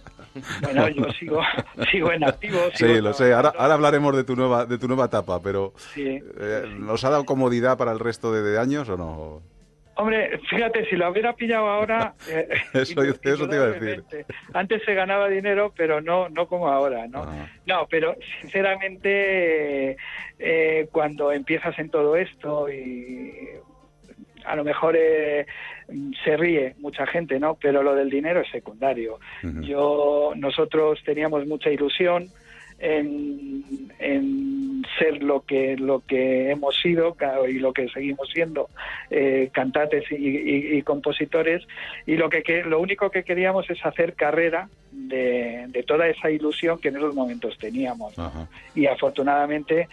[0.63, 1.41] Bueno, yo sigo
[1.91, 2.59] sigo en activo.
[2.75, 3.33] Sí, lo sé.
[3.33, 6.21] Ahora, hablaremos de tu nueva de tu nueva etapa, pero Sí.
[6.39, 9.43] eh, ¿nos ha dado comodidad para el resto de, de años o no?
[9.97, 12.15] Hombre, fíjate, si lo hubiera pillado ahora...
[12.29, 14.05] eh, Eso- te iba a decir.
[14.53, 17.23] Antes se ganaba dinero, pero no no como ahora, ¿no?
[17.23, 17.49] Ajá.
[17.67, 19.97] No, pero sinceramente,
[20.39, 23.33] eh, cuando empiezas en todo esto y
[24.45, 25.47] a lo mejor eh,
[26.25, 27.57] se ríe mucha gente, ¿no?
[27.61, 29.19] Pero lo del dinero es secundario.
[29.63, 32.29] Yo, nosotros teníamos mucha ilusión
[32.79, 33.63] en,
[33.99, 37.17] en ser lo que lo que hemos sido
[37.49, 38.69] y lo que seguimos siendo
[39.11, 41.63] eh, cantantes y, y- y compositores.
[42.07, 46.31] Y lo que, que- lo único que queríamos es hacer carrera de, de toda esa
[46.31, 48.15] ilusión que en esos momentos teníamos.
[48.75, 49.89] Y afortunadamente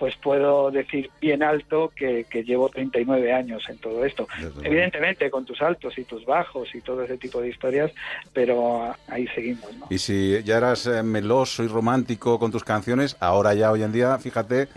[0.00, 4.26] pues puedo decir bien alto que, que llevo 39 años en todo esto.
[4.40, 4.66] Desde.
[4.66, 7.92] Evidentemente con tus altos y tus bajos y todo ese tipo de historias,
[8.32, 9.86] pero ah, ahí seguimos, ¿no?
[9.90, 13.92] Y si ya eras eh, meloso y romántico con tus canciones, ahora ya hoy en
[13.92, 14.68] día, fíjate,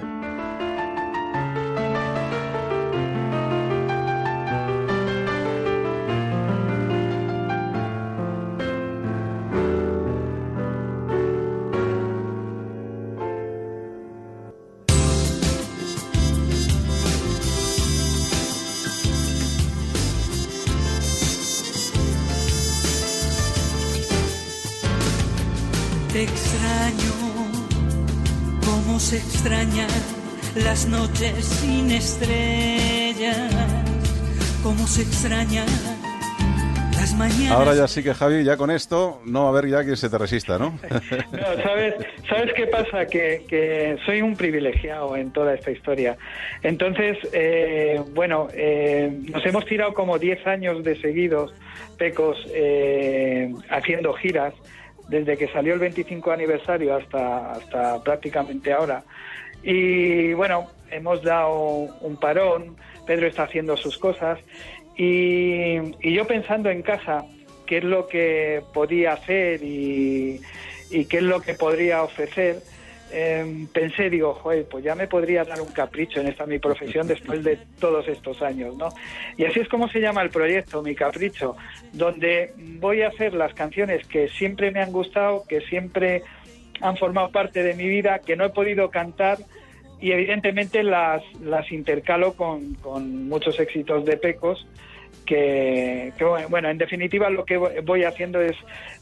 [26.23, 27.11] Te extraño,
[28.63, 29.89] como se extrañan
[30.55, 33.51] las noches sin estrellas,
[34.63, 35.65] como se extrañan
[36.93, 37.51] las mañanas.
[37.51, 40.09] ahora ya sí que Javi, ya con esto no va a haber ya quien se
[40.09, 40.79] te resista, ¿no?
[41.33, 41.95] No, ¿sabes,
[42.29, 43.05] ¿Sabes qué pasa?
[43.05, 46.15] Que, que soy un privilegiado en toda esta historia.
[46.61, 51.53] Entonces, eh, bueno, eh, nos hemos tirado como 10 años de seguidos,
[51.97, 54.53] Pecos, eh, haciendo giras,
[55.07, 59.03] desde que salió el 25 aniversario hasta, hasta prácticamente ahora.
[59.61, 61.53] Y bueno, hemos dado
[62.01, 64.39] un parón, Pedro está haciendo sus cosas
[64.95, 67.25] y, y yo pensando en casa
[67.65, 70.41] qué es lo que podía hacer y,
[70.89, 72.61] y qué es lo que podría ofrecer,
[73.13, 77.07] eh, pensé, digo, joder, pues ya me podría dar un capricho en esta mi profesión
[77.07, 78.89] después de todos estos años, ¿no?
[79.37, 81.55] Y así es como se llama el proyecto, Mi Capricho,
[81.91, 86.23] donde voy a hacer las canciones que siempre me han gustado, que siempre
[86.81, 89.37] han formado parte de mi vida, que no he podido cantar
[90.01, 94.65] y evidentemente las, las intercalo con, con muchos éxitos de Pecos
[95.25, 96.13] que,
[96.49, 98.55] bueno, en definitiva lo que voy haciendo es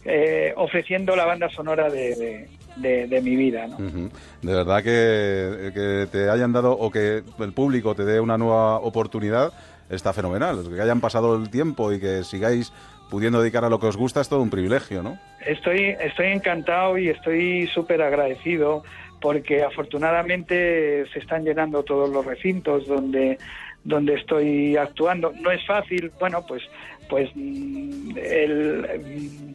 [0.05, 3.77] eh, ofreciendo la banda sonora de, de- de mi vida, ¿no?
[4.41, 8.77] De verdad que, que te hayan dado o que el público te dé una nueva
[8.79, 9.51] oportunidad
[9.89, 10.63] está fenomenal.
[10.73, 12.71] Que hayan pasado el tiempo y que sigáis
[13.09, 15.17] pudiendo dedicar a lo que os gusta es todo un privilegio, ¿no?
[15.45, 18.83] Estoy, estoy encantado y estoy súper agradecido
[19.19, 23.37] porque afortunadamente se están llenando todos los recintos donde,
[23.83, 25.33] donde estoy actuando.
[25.41, 26.63] No es fácil, bueno, pues,
[27.11, 29.53] pues el,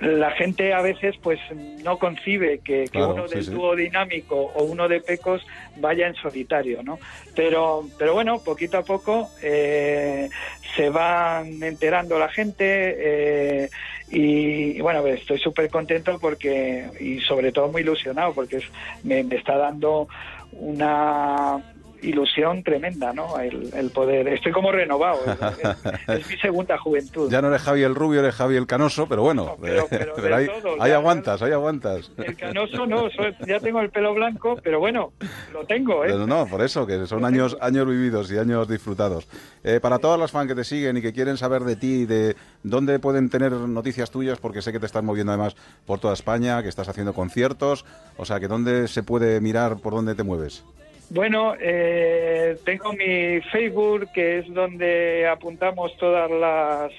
[0.00, 1.38] la gente a veces pues
[1.84, 3.50] no concibe que, uno sí, del sí.
[3.52, 5.40] dúo dinámico o uno de pecos
[5.76, 6.98] vaya en solitario, ¿no?
[7.36, 10.28] Pero, pero bueno, poquito a poco eh,
[10.76, 13.70] se van enterando la gente eh,
[14.10, 18.72] y, y bueno, estoy súper contento porque y sobre todo muy ilusionado porque es-
[19.04, 20.08] me, me está dando
[20.52, 21.62] una
[22.02, 23.38] ilusión tremenda, ¿no?
[23.38, 24.28] El, el poder.
[24.28, 25.20] Estoy como renovado.
[25.26, 25.78] Es,
[26.20, 27.30] es mi segunda juventud.
[27.30, 30.16] Ya no eres Javi el rubio, eres Javi el canoso, pero bueno, No, pero- pero
[30.16, 32.10] de ahí, todo, ahí ya- aguantas, ahí aguantas.
[32.18, 35.12] El canoso no, soy- ya tengo el pelo blanco, pero bueno,
[35.52, 36.08] lo tengo, ¿eh?
[36.14, 39.28] No, no, por eso, que son años, años vividos y años disfrutados.
[39.64, 42.36] Eh, para todas las fans que te siguen y que quieren saber de ti, de
[42.62, 45.54] dónde pueden tener noticias tuyas, porque sé que te estás moviendo además
[45.86, 47.84] por toda España, que estás haciendo conciertos,
[48.16, 50.64] o sea, que dónde se puede mirar por dónde te mueves.
[51.14, 56.90] Bueno, eh, tengo mi Facebook, que es donde apuntamos todas las,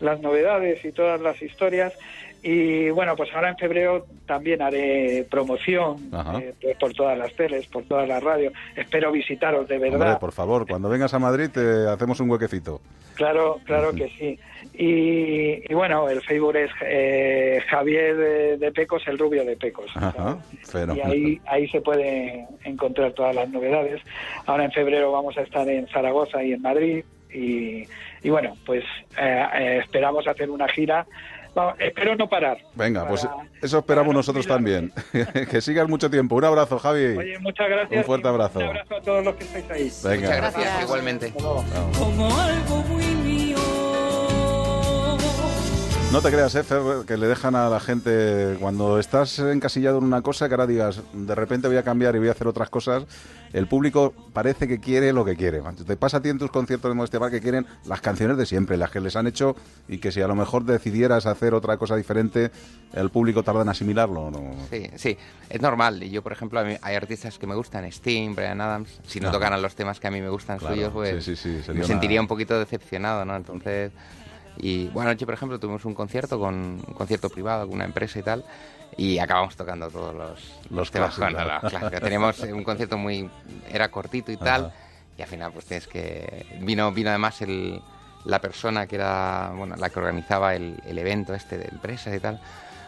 [0.00, 1.92] las novedades y todas las historias.
[2.46, 5.96] Y bueno, pues ahora en febrero también haré promoción
[6.38, 8.52] eh, pues por todas las teles, por todas las radios.
[8.76, 10.00] Espero visitaros de verdad.
[10.02, 12.82] Hombre, por favor, cuando vengas a Madrid te hacemos un huequecito.
[13.14, 14.38] Claro, claro que sí.
[14.74, 19.90] Y, y bueno, el Facebook es eh, Javier de, de Pecos, el rubio de Pecos.
[19.94, 20.36] Ajá,
[20.94, 24.02] y ahí, ahí se puede encontrar todas las novedades.
[24.44, 27.04] Ahora en febrero vamos a estar en Zaragoza y en Madrid.
[27.32, 27.84] Y,
[28.22, 28.84] y bueno, pues
[29.18, 31.06] eh, eh, esperamos hacer una gira.
[31.78, 32.58] Espero no parar.
[32.74, 33.26] Venga, pues
[33.62, 34.92] eso esperamos no nosotros también.
[35.50, 36.36] que sigas mucho tiempo.
[36.36, 37.16] Un abrazo, Javi.
[37.16, 37.98] Oye, muchas gracias.
[37.98, 38.58] Un fuerte abrazo.
[38.58, 39.92] Un abrazo a todos los que estáis ahí.
[40.04, 40.28] Venga.
[40.28, 41.32] Muchas gracias, igualmente.
[41.32, 42.93] Como algo
[46.14, 50.04] No te creas, eh, Fer, que le dejan a la gente cuando estás encasillado en
[50.04, 52.70] una cosa que ahora digas, de repente voy a cambiar y voy a hacer otras
[52.70, 53.02] cosas,
[53.52, 55.60] el público parece que quiere lo que quiere.
[55.84, 58.46] Te pasa a ti en tus conciertos de Modestia Bar que quieren las canciones de
[58.46, 59.56] siempre, las que les han hecho
[59.88, 62.52] y que si a lo mejor decidieras hacer otra cosa diferente,
[62.92, 64.30] el público tarda en asimilarlo.
[64.30, 64.54] ¿no?
[64.70, 65.18] Sí, sí,
[65.50, 66.00] es normal.
[66.04, 69.00] Y yo, por ejemplo, hay artistas que me gustan, Sting, Brian Adams.
[69.04, 69.38] Si no Ajá.
[69.38, 71.78] tocaran los temas que a mí me gustan Claro, suyos, pues sí, sí, sí, me
[71.78, 73.34] una- sentiría un poquito decepcionado, ¿no?
[73.34, 73.90] Entonces,
[74.58, 78.18] y bueno, anoche, por ejemplo, tuvimos un concierto con un concierto privado con una empresa
[78.18, 78.44] y tal.
[78.96, 80.40] Y acabamos tocando todos los,
[80.70, 81.44] Los temas clásicos.
[81.46, 82.00] la- la clásica.
[82.00, 83.28] Teníamos un concierto muy...
[83.68, 84.66] Era cortito y tal.
[84.66, 84.74] Ajá.
[85.18, 86.46] Y al final, pues tienes que...
[86.60, 87.82] Vino, vino además el,
[88.24, 92.20] la persona que era, bueno, la que organizaba el, el evento este de empresas y
[92.20, 92.40] tal.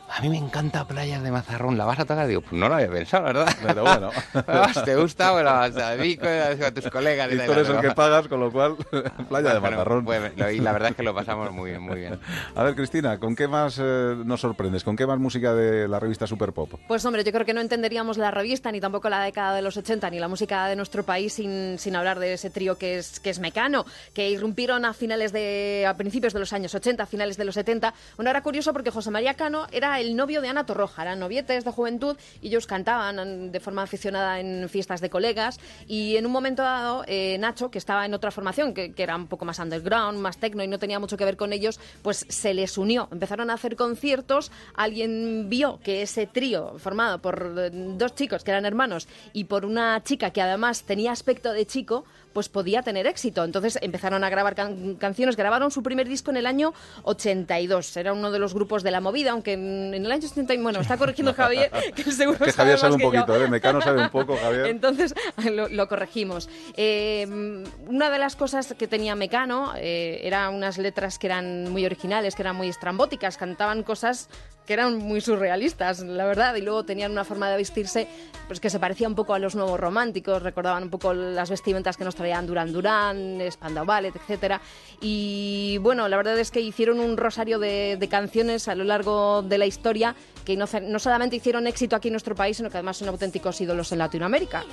[0.09, 2.27] A mí me encanta Playas de Mazarrón, ¿la vas a tocar?
[2.27, 3.49] Digo, pues no lo había pensado, ¿verdad?
[3.67, 4.11] Pero bueno.
[4.47, 5.33] Vamos, ¿Te gusta?
[5.33, 6.17] Bueno, o sea, a mí,
[6.65, 7.31] a tus colegas.
[7.33, 8.77] Y tú eres el que pagas, con lo cual,
[9.29, 10.05] playa de Mazarrón.
[10.05, 12.19] pues, lo- y la verdad es que lo pasamos muy bien, muy bien.
[12.55, 14.85] A ver, Cristina, ¿con qué más eh, nos sorprendes?
[14.85, 16.75] ¿Con qué más música de la revista Super Pop?
[16.89, 19.77] Pues hombre, yo creo que no entenderíamos la revista ni tampoco la década de los
[19.77, 23.21] 80 ni la música de nuestro país sin, sin hablar de ese trío que es,
[23.21, 27.07] que es Mecano, que irrumpieron a finales de a principios de los años 80, a
[27.07, 27.93] finales de los 70.
[28.17, 31.65] Bueno, era curioso porque José María Cano era el novio de Ana Torroja, eran novietes
[31.65, 36.33] de juventud y ellos cantaban de forma aficionada en fiestas de colegas y en un
[36.33, 39.59] momento dado eh, Nacho, que estaba en otra formación, que, que era un poco más
[39.59, 43.09] underground, más techno y no tenía mucho que ver con ellos, pues se les unió.
[43.11, 48.51] Empezaron a hacer conciertos, alguien vio que ese trío formado por eh, dos chicos que
[48.51, 52.05] eran hermanos y por una chica que además tenía aspecto de chico,
[52.37, 53.45] pues podía tener éxito.
[53.45, 57.97] Entonces empezaron a grabar can- canciones, grabaron su primer disco en el año 82.
[57.97, 60.59] Era uno de los grupos de la movida, aunque en, en el año 80, y-
[60.59, 63.49] bueno, está corrigiendo Javier, que seguro Que sabe Javier sabe un que poquito, ¿eh?
[63.49, 64.67] Mecano sabe un poco, Javier.
[64.77, 65.15] Entonces
[65.51, 66.51] lo, lo corregimos.
[66.77, 71.87] Eh, una de las cosas que tenía Mecano eh, eran unas letras que eran muy
[71.87, 74.29] originales, que eran muy estrambóticas, cantaban cosas
[74.67, 78.09] que eran muy surrealistas, la verdad, y luego tenían una forma de vestirse
[78.47, 81.97] pues que se parecía un poco a los nuevos románticos, recordaban un poco las vestimentas
[81.97, 84.61] que nos traían Duran Duran, Spandau Ballet, etcétera.
[85.01, 89.43] Y bueno, la verdad es que hicieron un rosario de, de canciones a lo largo
[89.43, 92.77] de la historia que no, no solamente hicieron éxito aquí en nuestro país, sino que
[92.77, 94.65] además son auténticos ídolos en Latinoamérica.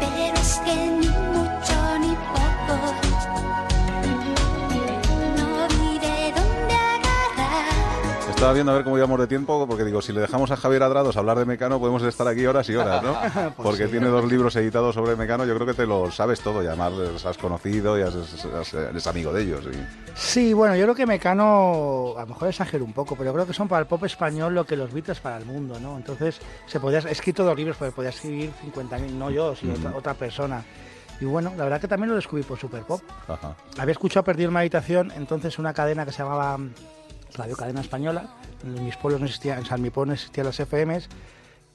[0.00, 1.13] Pero es que
[8.44, 10.82] Estaba viendo a ver cómo íbamos de tiempo, porque digo, si le dejamos a Javier
[10.82, 13.16] Adrados hablar de Mecano, podemos estar aquí horas y horas, ¿no?
[13.56, 16.66] Porque tiene dos libros editados sobre Mecano, yo creo que te lo sabes todo, y
[16.66, 19.64] además les has conocido y has- has- eres amigo de ellos.
[19.72, 23.46] y- Sí, bueno, yo creo que Mecano, a lo mejor exagero un poco, pero creo
[23.46, 25.96] que son para el pop español lo que los Beatles para el mundo, ¿no?
[25.96, 29.96] Entonces, se podía, he escrito dos libros, pero podía escribir 50.000, no yo, sino otra,
[29.96, 30.62] otra persona.
[31.18, 33.00] Y bueno, la verdad que también lo descubrí por Super Pop.
[33.26, 33.56] Ajá.
[33.78, 36.74] Había escuchado Perdido en Meditación, entonces una cadena que se llamaba mm,
[37.34, 38.34] Radio Cadena Española.
[38.64, 41.08] En mis pueblos no existían, en San Mipón no existían las FMs.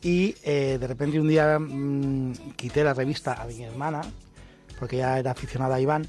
[0.02, 4.02] Y eh, de repente un día mm, quité la revista a mi hermana,
[4.80, 6.08] porque ella era aficionada a Iván.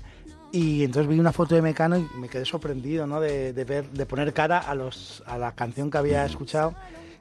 [0.52, 3.20] Y entonces vi una foto de Mecano y me quedé sorprendido, ¿no?
[3.20, 6.74] De, de ver, de poner cara a los a la canción que había escuchado.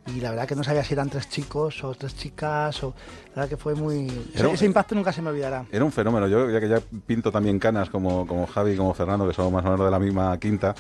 [0.08, 2.96] Y la verdad que no sabía si eran tres chicos o tres chicas o
[3.40, 5.66] la verdad que fue muy Era ese impacto nunca se me olvidará.
[5.72, 6.28] Era un fenómeno.
[6.28, 9.54] Yo, ya que ya pinto también canas como, como Javi y como Fernando, que somos
[9.54, 10.76] más o menos de la misma quinta,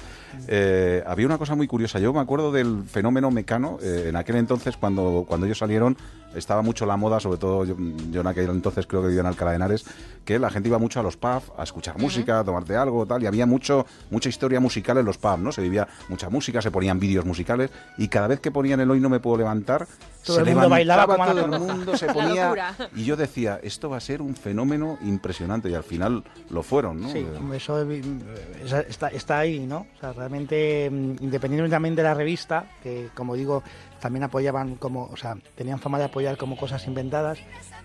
[0.47, 1.99] eh, había una cosa muy curiosa.
[1.99, 3.77] Yo me acuerdo del fenómeno mecano.
[3.81, 5.95] eh, en aquel entonces, cuando, cuando ellos salieron,
[6.35, 7.75] estaba mucho la moda, sobre todo yo,
[8.11, 9.85] yo en aquel entonces creo que vivía en Alcalá de Henares,
[10.25, 13.23] que la gente iba mucho a los pubs a escuchar música, a tomarte algo, tal,
[13.23, 15.51] y había mucho mucha historia musical en los pubs, ¿no?
[15.51, 18.99] Se vivía mucha música, se ponían vídeos musicales, y cada vez que ponían el Hoy
[18.99, 19.87] no me puedo levantar,
[20.23, 22.48] Todo se el mundo bailaba todo el mundo, se ponía...
[22.49, 22.75] locura.
[22.95, 27.01] Y yo decía, esto va a ser un fenómeno impresionante, y al final lo fueron,
[27.01, 27.09] ¿no?
[27.09, 29.87] Sí, Eh, eso eh, está, está ahí, ¿no?
[29.97, 33.63] O sea, realmente, mm, independientemente también de la revista, que como digo,
[33.99, 37.39] también apoyaban como, o sea, tenían fama de apoyar como cosas inventadas,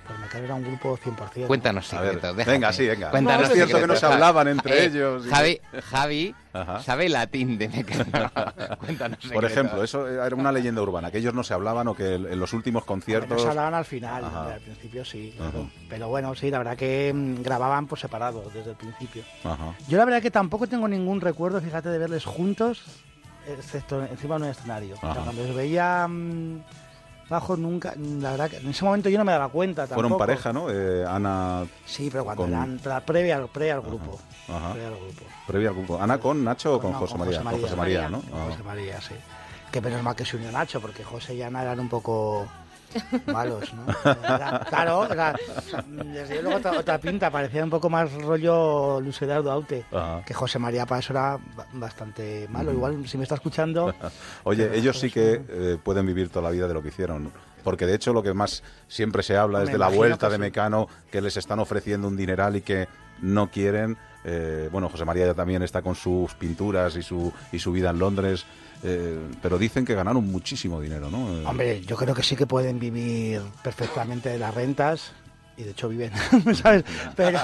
[0.07, 1.47] pues Mecano era un grupo 100%.
[1.47, 2.37] Cuéntanos A ver, secretos.
[2.47, 3.11] venga, sí, venga.
[3.11, 4.03] Cuéntanos Es cierto que secretos.
[4.03, 6.81] no se hablaban entre Eh, ellos y- Javi, Javi Ajá.
[6.83, 8.05] sabe latín de Mecano.
[8.79, 9.51] Cuéntanos Por secretos.
[9.53, 12.53] ejemplo, eso era una leyenda urbana, que ellos no se hablaban o que en los
[12.53, 13.43] últimos No conciertos...
[13.43, 15.61] se hablaban al final, al principio sí, claro.
[15.61, 15.69] Ajá.
[15.89, 19.23] pero bueno, sí, la verdad que mm, grababan por separado desde el principio.
[19.43, 19.75] Ajá.
[19.89, 22.83] Yo la verdad que tampoco tengo ningún recuerdo, fíjate, de verles juntos,
[23.47, 24.95] excepto encima de un escenario.
[24.97, 25.21] O sea, Ajá.
[25.25, 26.63] cuando los veía mm,
[27.29, 30.01] bajo nunca, la verdad que en ese momento yo no me daba cuenta tampoco.
[30.03, 30.71] Fueron pareja, ¿no?
[30.71, 34.19] Eh, Ana, Sí, pero cuando Con- eran pre- previa, al- grupo.
[34.49, 34.73] ajá.
[34.73, 35.23] Pre al grupo.
[35.47, 36.01] previa al grupo.
[36.01, 37.39] ¿Ana con Nacho o con No, José con María?
[37.41, 38.03] José Con José María.
[38.03, 38.23] María, ¿no?
[38.31, 38.45] Con Ah.
[38.51, 39.15] José María, sí.
[39.73, 42.47] Que menos mal que se unió Nacho, porque José y Ana eran un poco
[43.27, 43.85] malos, ¿no?
[44.69, 45.09] Claro,
[45.87, 49.85] desde luego otra, otra pinta, parecía un poco más rollo Luis Eduardo Aute.
[49.93, 50.23] Ajá.
[50.25, 52.73] Que José María eso era ba- bastante malo.
[52.73, 53.95] Igual, si me está escuchando,
[54.45, 57.33] Oye, ellos sí que eh, pueden vivir toda la vida de lo que hicieron.
[57.63, 60.37] Porque de hecho lo que más siempre se habla es Me de la vuelta de.
[60.39, 62.89] Mecano, que les están ofreciendo un dineral y que
[63.23, 63.97] no quieren.
[64.27, 67.91] Eh, bueno, José María ya también está con sus pinturas y su, y su vida
[67.91, 68.45] en Londres.
[68.85, 71.39] Eh, pero dicen que ganaron muchísimo dinero, ¿no?
[71.39, 75.13] Eh, hombre, yo creo que sí que pueden vivir perfectamente de las rentas.
[75.57, 76.13] Y de hecho viven,
[76.55, 76.85] ¿sabes?
[77.17, 77.39] Pero,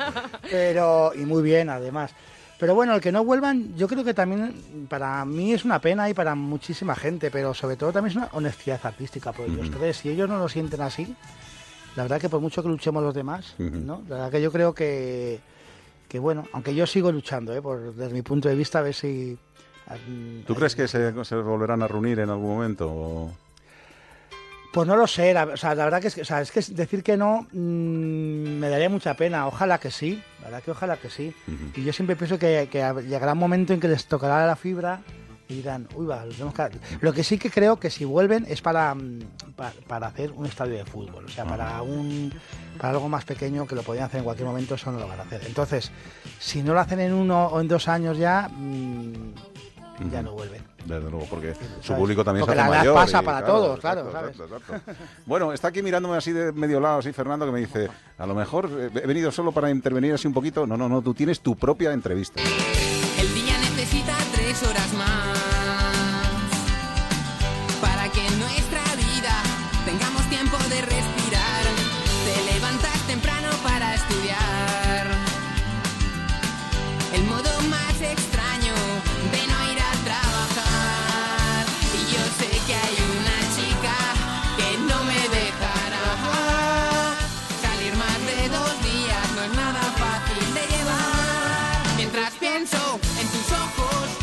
[0.50, 2.12] pero, y muy bien además.
[2.58, 6.08] Pero bueno, el que no vuelvan, yo creo que también para mí es una pena
[6.08, 9.98] y para muchísima gente, pero sobre todo también es una honestidad artística por ellos tres.
[9.98, 11.14] Si ellos no lo sienten así,
[11.96, 13.54] la verdad que por mucho que luchemos los demás.
[13.58, 14.02] ¿no?
[14.08, 15.38] La verdad que yo creo que,
[16.08, 17.60] que bueno, aunque yo sigo luchando, ¿eh?
[17.60, 19.38] por, desde mi punto de vista, a ver si
[20.46, 22.88] ¿Tú crees que se, se volverán a reunir en algún momento?
[22.90, 23.32] o-
[24.72, 26.52] Pues no lo sé, la, o sea, la verdad que es que, o sea, es
[26.52, 27.56] que decir que no mm,
[28.58, 29.46] me daría mucha pena.
[29.46, 31.34] Ojalá que sí, la verdad que ojalá que sí.
[31.74, 32.78] Y yo siempre pienso que, que
[33.08, 35.00] llegará un momento en que les tocará la fibra
[35.48, 36.68] y dirán, uy, va, lo tenemos que...
[37.00, 39.20] Lo que sí que creo que si vuelven es para, mm,
[39.56, 42.30] pa- para, hacer un estadio de fútbol, o sea, para un
[42.76, 45.18] para algo más pequeño que lo podían hacer en cualquier momento, eso no lo van
[45.20, 45.40] a hacer.
[45.46, 45.90] Entonces,
[46.38, 48.50] si no lo hacen en uno o en dos años ya,
[50.10, 50.62] ya no vuelven.
[50.84, 52.94] Desde luego, porque su público también Porque se hace la mayor.
[52.94, 54.30] pasa y, para todos, claro, ¿sabes?
[54.38, 54.92] exacto, exacto.
[55.26, 58.34] Bueno, está aquí mirándome así de medio lado, así Fernando, que me dice, a lo
[58.34, 60.66] mejor eh, he venido solo para intervenir así un poquito.
[60.66, 62.40] No, no, no, tú tienes tu propia entrevista.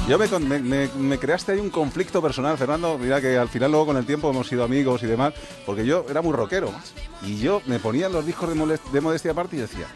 [0.07, 2.97] Yo me, con- me, me- me creaste ahí un conflicto personal, Fernando.
[2.99, 5.33] Mira que al final luego con el tiempo hemos sido amigos y demás,
[5.65, 6.71] porque yo era muy rockero.
[7.23, 9.87] Y yo me ponía los discos de, molest- de modestia aparte y decía,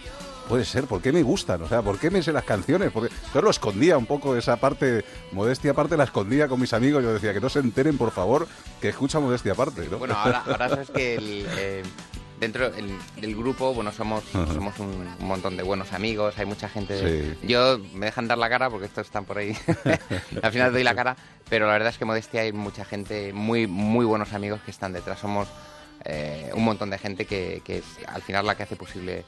[0.47, 1.61] puede ser, ¿por qué me gustan?
[1.61, 2.89] O sea, ¿por qué me sé las canciones?
[2.91, 7.03] Porque yo lo escondía un poco, esa parte, modestia aparte la escondía con mis amigos.
[7.03, 8.47] Yo decía, que no se enteren, por favor,
[8.81, 9.87] que escucha modestia aparte.
[9.91, 9.99] ¿no?
[9.99, 11.83] Bueno, ahora, ahora sabes que el, eh,
[12.39, 16.69] dentro del, del grupo, bueno, somos, somos un, un montón de buenos amigos, hay mucha
[16.69, 16.99] gente.
[16.99, 17.47] Sí.
[17.47, 19.55] Yo me dejan dar la cara porque estos están por ahí.
[20.41, 21.17] Al final doy la cara,
[21.49, 24.93] pero la verdad es que Modestia hay mucha gente, muy, muy buenos amigos que están
[24.93, 25.19] detrás.
[25.19, 25.47] Somos
[26.05, 29.25] eh, un montón de gente que, que es al final la que hace posible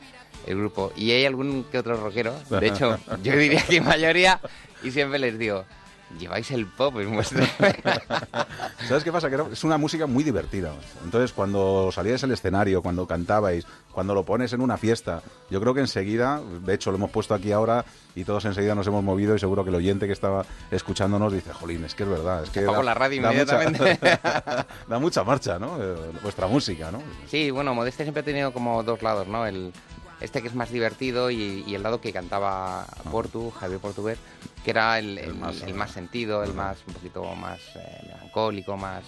[0.47, 0.93] el grupo.
[0.95, 4.39] Y hay algún que otro rockero, de hecho, yo diría que mayoría,
[4.83, 5.65] y siempre les digo.
[6.19, 7.43] Lleváis el pop en vuestro...
[8.87, 9.29] ¿Sabes qué pasa?
[9.29, 10.71] Que es una música muy divertida.
[11.03, 15.73] Entonces, cuando salíais al escenario, cuando cantabais, cuando lo pones en una fiesta, yo creo
[15.73, 17.85] que enseguida, de hecho lo hemos puesto aquí ahora
[18.15, 21.53] y todos enseguida nos hemos movido y seguro que el oyente que estaba escuchándonos dice,
[21.53, 22.43] jolín, es que es verdad.
[22.43, 24.09] Es que da- la radio da mucha- inmediatamente.
[24.87, 25.77] da mucha marcha, ¿no?
[25.81, 27.01] Eh, vuestra música, ¿no?
[27.27, 29.45] Sí, bueno, Modestia siempre ha tenido como dos lados, ¿no?
[29.45, 29.71] El,
[30.21, 34.17] este que es más divertido y, y el lado que cantaba Portu, Javier Portugués,
[34.63, 35.29] que era el, el-
[35.67, 39.03] el más, sentido, el más un poquito más eh, melancólico, más,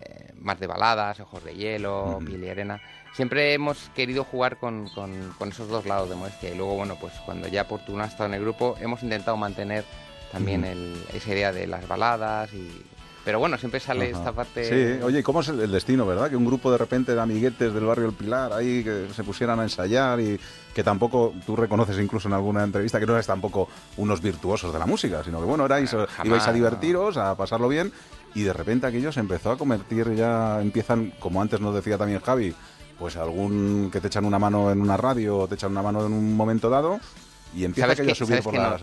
[0.00, 2.80] eh, más de baladas, ojos de hielo, piel y arena.
[3.14, 6.96] Siempre hemos querido jugar con, con- con esos dos lados de Modestia y luego, bueno,
[7.00, 9.84] pues cuando ya Portu no ha estado en el grupo, hemos intentado mantener
[10.32, 12.84] también el- esa idea de las baladas y...
[13.24, 14.18] Pero bueno, siempre sale Ajá.
[14.18, 14.64] esta parte...
[14.64, 16.28] Sí, oye, ¿y cómo es el, destino, verdad?
[16.28, 19.58] Que un grupo de repente de amiguetes del barrio El Pilar ahí que se pusieran
[19.60, 20.38] a ensayar y
[20.74, 24.78] que tampoco, tú reconoces incluso en alguna entrevista que no erais tampoco unos virtuosos de
[24.78, 27.92] la música, sino que bueno, erais, eh, ibais a divertiros, a pasarlo bien
[28.34, 32.20] y de repente aquello se empezó a convertir ya, empiezan, como antes nos decía también
[32.20, 32.54] Javi,
[32.98, 36.04] pues algún que te echan una mano en una radio o te echan una mano
[36.04, 36.98] en un momento dado
[37.54, 38.76] y empieza ¿Sabes aquello a subir por que no?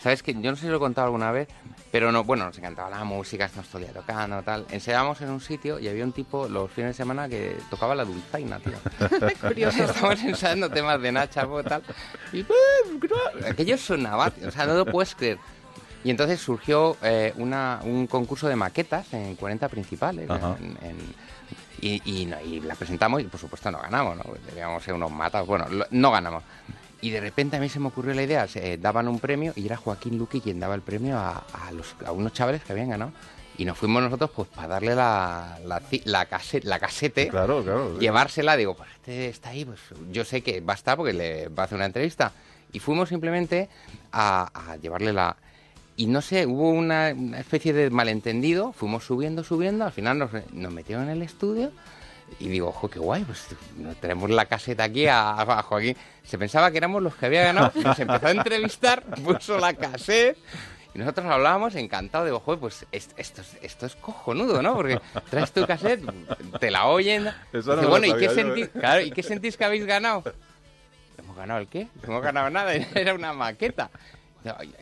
[0.00, 1.48] ¿Sabes que Yo no sé si lo he contado alguna vez,
[1.90, 4.64] pero no, bueno, nos encantaba la música, estamos todo el día tocando, tal.
[4.70, 8.04] Ensayábamos en un sitio y había un tipo los fines de semana que tocaba la
[8.04, 8.74] dulzaina, tío.
[9.40, 9.82] Curioso.
[9.84, 11.82] Estábamos ensayando temas de Nacha, tal.
[12.32, 12.44] Y
[13.46, 15.38] aquello sonaba, tío, o sea, no lo puedes creer.
[16.04, 20.28] Y entonces surgió eh, una, un concurso de maquetas en 40 principales.
[20.60, 21.14] En- en-
[21.80, 24.24] y, y y la presentamos y por supuesto no ganamos, ¿no?
[24.46, 25.44] Debíamos ser unos matas.
[25.46, 26.42] Bueno, lo- no ganamos.
[27.00, 29.52] Y de repente a mí se me ocurrió la idea, se, eh, daban un premio
[29.54, 32.72] y era Joaquín Luqui quien daba el premio a, a los, a unos chavales que
[32.72, 33.12] habían ganado.
[33.56, 37.94] Y nos fuimos nosotros pues para darle la, la, la, case- la casete, Claro, claro.
[37.94, 38.00] sí.
[38.00, 39.80] llevársela, digo, pues este está ahí, pues
[40.12, 42.32] yo sé que va a estar porque le va a hacer una entrevista.
[42.72, 43.68] Y fuimos simplemente
[44.12, 45.36] a, a llevarle la...
[45.96, 50.30] Y no sé, hubo una, una especie de malentendido, fuimos subiendo, subiendo, al final nos,
[50.52, 51.72] nos metieron en el estudio
[52.40, 53.46] y digo, ojo, qué guay, pues
[54.00, 55.96] tenemos la caseta aquí a, a Joaquín.
[56.24, 60.38] Se pensaba que éramos los que había ganado, nos empezó a entrevistar, puso la caseta
[60.94, 64.74] y nosotros hablábamos encantados, digo, joder, pues es- esto, es- esto es cojonudo, ¿no?
[64.74, 65.00] Porque
[65.30, 66.02] traes tu cassette,
[66.60, 67.28] te la oyen.
[67.52, 68.70] Eso Dice, bueno, ¿y qué, sentís, ¿eh?
[68.78, 70.22] claro, ¿y qué sentís que habéis ganado?
[71.18, 71.88] ¿Hemos ganado el qué?
[72.02, 73.90] No hemos ganado nada, era una maqueta.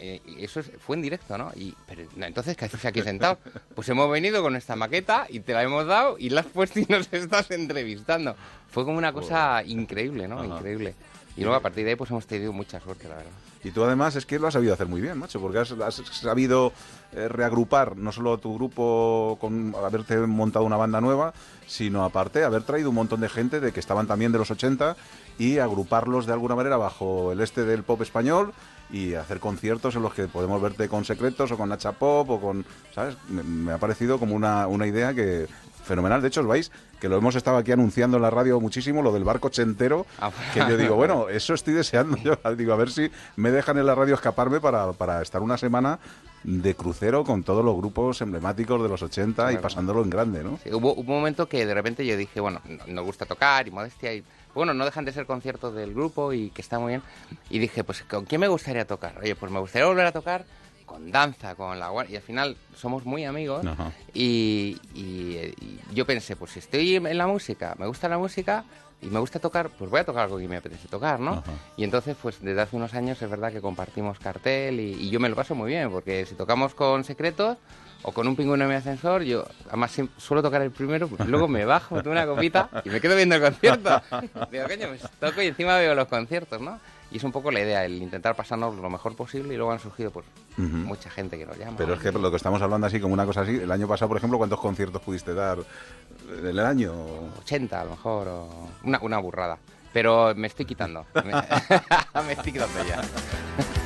[0.01, 1.51] Y Eso es- fue en directo, ¿no?
[1.57, 3.39] Y, pero, no, entonces, ¿qué haces aquí sentado?
[3.75, 6.79] Pues hemos venido con esta maqueta y te la hemos dado y la has puesto
[6.81, 8.35] y nos estás entrevistando.
[8.71, 10.37] Fue como una cosa increíble, ¿no?
[10.41, 10.47] Ajá.
[10.57, 10.95] Increíble.
[11.37, 13.31] Y luego a partir de ahí pues hemos tenido mucha suerte, la verdad.
[13.63, 15.97] Y tú además es que lo has sabido hacer muy bien, macho, porque has, has
[15.97, 16.73] sabido
[17.13, 21.35] eh, reagrupar no solo tu grupo con haberte montado una banda nueva,
[21.67, 24.97] sino aparte haber traído un montón de gente de que estaban también de los 80
[25.39, 28.53] y agruparlos de alguna manera bajo el este del pop español
[28.91, 32.41] y hacer conciertos en los que podemos verte con Secretos o con Nacha Pop o
[32.41, 32.65] con,
[32.95, 33.17] ¿sabes?
[33.29, 35.47] Me, ha parecido como una, una idea que
[35.85, 36.21] fenomenal.
[36.23, 36.71] De hecho, os vais,
[37.01, 40.31] que lo hemos estado aquí anunciando en la radio muchísimo, lo del barco chentero, Ah,
[40.55, 42.17] que yo digo, bueno, eso estoy deseando.
[42.19, 45.59] Yo digo, a ver si me dejan en la radio escaparme para, para estar una
[45.59, 45.99] semana
[46.45, 50.59] de crucero con todos los grupos emblemáticos de los 80 y pasándolo en grande, ¿no?
[50.63, 53.73] Sí, hubo, un momento que de repente yo dije, bueno, no- nos gusta tocar y
[53.73, 54.23] modestia y
[54.57, 57.03] bueno, no dejan de ser conciertos del grupo y que está muy bien.
[57.51, 59.19] Y dije, pues ¿con quién me gustaría tocar?
[59.23, 60.45] Oye, pues me gustaría volver a tocar
[60.85, 62.15] con danza, con la guardia.
[62.15, 63.67] Y al final somos muy amigos
[64.15, 65.01] y, y,
[65.61, 68.65] y yo pensé, pues si estoy en la música, me gusta la música
[69.03, 71.33] y me gusta tocar, pues voy a tocar algo que me apetece tocar, ¿no?
[71.33, 71.53] Ajá.
[71.77, 75.21] Y entonces, pues desde hace unos años es verdad que compartimos cartel y, y yo
[75.21, 77.59] me lo paso muy bien, porque si tocamos con secretos
[78.09, 81.49] o con un pingüino en mi ascensor, yo además suelo tocar el primero, pues luego
[81.49, 84.01] me bajo, me tomo una copita y me quedo viendo el concierto.
[84.53, 86.79] Digo, coño, me toco y encima veo los conciertos, ¿no?
[87.11, 89.81] Y es un poco la idea, el intentar pasarnos lo mejor posible y luego han
[89.81, 90.25] surgido pues
[90.57, 90.67] Ujú.
[90.67, 91.77] mucha gente que nos llama.
[91.79, 94.09] Pero es que lo que estamos hablando así como una cosa así, el año pasado,
[94.09, 95.59] por ejemplo, ¿cuántos conciertos pudiste dar
[96.39, 96.93] en el año?
[97.41, 98.49] 80 a lo mejor, o
[98.85, 99.59] una, una burrada.
[99.93, 101.07] Pero me estoy quitando.
[101.25, 101.33] Me,
[102.25, 103.01] me estoy quitando ya.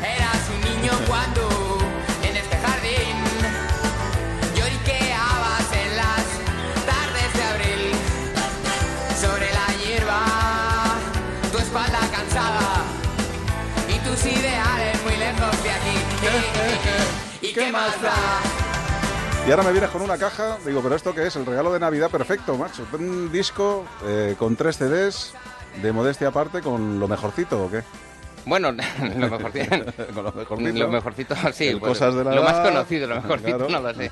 [0.06, 1.69] Eras un niño cuando
[13.88, 15.96] y tus ideales muy lejos de aquí.
[17.46, 18.14] ¿Y qué más da?
[19.46, 21.34] Y ahora me vienes con una caja, digo, pero ¿esto qué es?
[21.34, 22.86] El regalo de Navidad perfecto, macho.
[22.92, 25.32] Un disco eh, con tres CDs
[25.82, 27.82] de modestia aparte con lo mejorcito, ¿o qué?
[28.51, 28.72] Bueno,
[29.16, 29.76] lo mejorcito.
[30.14, 30.78] lo mejorcito.
[30.78, 31.68] Lo mejorcito, sí.
[31.68, 33.68] El pues, cosas de la lo más conocido, lo mejorcito claro.
[33.70, 34.11] no lo sé.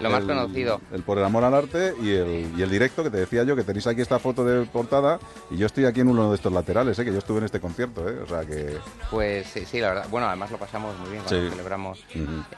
[0.00, 0.80] Lo más El- conocido.
[0.92, 3.56] El por el amor al arte y el, y el directo que te decía yo,
[3.56, 5.18] que tenéis aquí esta foto de portada
[5.50, 7.04] y yo estoy aquí en uno de estos laterales, ¿eh?
[7.06, 8.18] que yo estuve en este concierto, ¿eh?
[8.22, 8.76] o sea que...
[9.10, 10.06] Pues sí, sí, la verdad.
[10.10, 11.50] Bueno, además lo pasamos muy bien cuando Sí.
[11.50, 12.04] celebramos.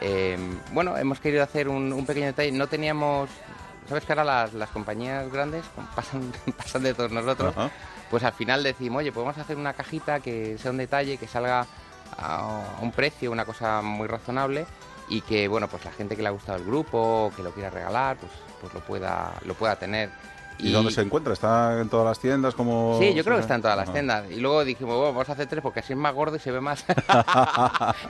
[0.00, 0.36] Eh,
[0.72, 2.52] bueno, hemos querido hacer un, un pequeño detalle.
[2.52, 3.30] No teníamos.
[3.88, 5.64] ¿Sabes que ahora las, las compañías grandes
[5.96, 7.54] pasan, pasan de todos nosotros?
[8.12, 11.66] Pues al final decimos, oye, podemos hacer una cajita que sea un detalle, que salga
[12.18, 14.66] a un precio, una cosa muy razonable
[15.08, 17.70] y que, bueno, pues la gente que le ha gustado el grupo que lo quiera
[17.70, 20.10] regalar, pues, pues lo, pueda, lo pueda tener.
[20.58, 21.32] ¿Y, dónde se encuentra?
[21.32, 22.54] ¿Está en todas las tiendas?
[22.54, 24.30] como Sí, yo creo que está en todas las tiendas.
[24.30, 26.50] Y luego dijimos, bueno, vamos a hacer tres porque así es más gordo y se
[26.50, 26.84] ve más.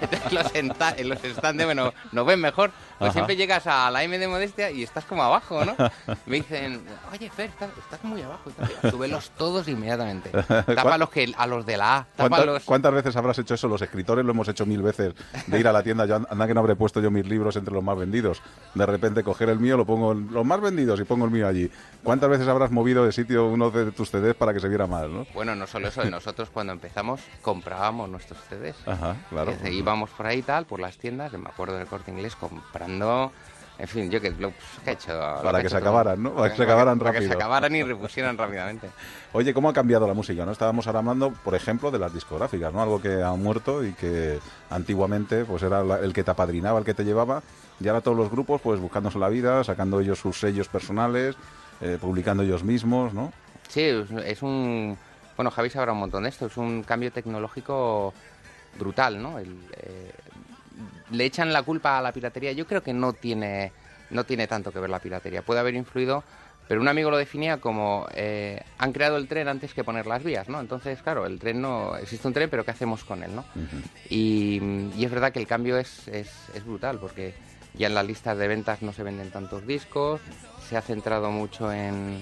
[0.01, 2.70] Entonces los, en los stands bueno, nos ven mejor.
[2.99, 3.12] Pues Ajá.
[3.14, 5.74] siempre llegas a la M de Modestia y estás como abajo, ¿no?
[6.26, 6.82] Me dicen,
[7.12, 8.51] oye, Fer, estás, estás muy abajo.
[8.51, 8.90] y.
[8.90, 10.30] Súbelos todos inmediatamente.
[10.30, 12.07] Tapa a los, que, a los de la A.
[12.64, 13.68] ¿Cuántas, veces habrás hecho eso?
[13.68, 15.14] Los escritores lo hemos hecho mil veces,
[15.47, 17.74] de ir a la tienda, yo anda que no habré puesto yo mis libros entre
[17.74, 18.43] los más vendidos.
[18.74, 21.49] De repente coger el mío, lo pongo en los más vendidos y pongo el mío
[21.49, 21.70] allí.
[22.03, 25.12] ¿Cuántas veces habrás movido de sitio uno de tus CDs para que se viera mal,
[25.12, 25.26] no?
[25.34, 28.76] Bueno, no solo eso, nosotros cuando empezamos comprábamos nuestros CDs.
[28.86, 29.51] Ajá, claro.
[29.51, 33.32] Es decir, íbamos por ahí tal, por las tiendas, me acuerdo del corte inglés comprando.
[33.78, 35.12] En fin, yo que lo pues, que he hecho.
[35.12, 35.88] lo Para que hecho se todo.
[35.90, 36.34] acabaran, ¿no?
[36.34, 37.32] Para que se acabaran para que rápido.
[37.32, 38.90] se acabaran y repusieran rápidamente.
[39.32, 40.45] Oye, ¿cómo ha cambiado la música?
[40.45, 40.53] ¿no?
[40.53, 42.82] Estábamos ahora hablando, por ejemplo, de las discográficas, ¿no?
[42.82, 44.38] Algo que ha muerto y que
[44.70, 47.43] antiguamente pues era la- el que te apadrinaba, el que te llevaba.
[47.80, 51.34] Y ahora todos los grupos, pues buscándose la vida, sacando ellos sus sellos personales,
[51.83, 53.33] eh, publicando ellos mismos, ¿no?
[53.68, 53.83] Sí,
[54.24, 54.97] es, un.
[55.37, 56.47] Bueno, Javi sabrá un montón de esto.
[56.47, 58.14] Es un cambio tecnológico
[58.78, 59.39] brutal, ¿no?
[59.39, 60.12] El, eh,
[61.11, 62.53] le echan la culpa a la piratería.
[62.53, 63.72] Yo creo que no tiene,
[64.11, 65.43] no tiene tanto que ver la piratería.
[65.43, 66.22] Puede haber influido,
[66.68, 70.22] pero un amigo lo definía como eh, han creado el tren antes que poner las
[70.22, 70.61] vías, ¿no?
[70.61, 73.45] Entonces, claro, el tren no existe un tren, pero ¿qué hacemos con él, no?
[74.09, 74.61] Y,
[74.97, 77.35] y es verdad que el cambio es, es, es brutal porque
[77.75, 80.20] ya en las listas de ventas no se venden tantos discos,
[80.68, 82.20] se ha centrado mucho en,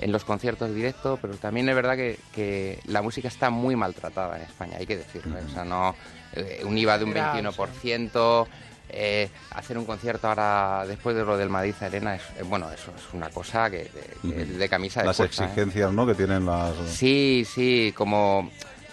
[0.00, 4.36] en los conciertos directos, pero también es verdad que, que la música está muy maltratada
[4.36, 5.38] en España, hay que decirlo.
[5.38, 5.42] ¿eh?
[5.46, 5.94] O sea, no,
[6.34, 8.46] eh, un IVA de un Mira, 21%,
[8.90, 12.90] eh, hacer un concierto ahora después de lo del Madrid Arena, es, eh, bueno, eso
[12.96, 13.90] es una cosa que
[14.22, 15.24] de, que de camisa de Las ¿eh?
[15.24, 16.06] exigencias, ¿no?
[16.06, 16.74] Que tienen las...
[16.86, 18.50] Sí, sí, como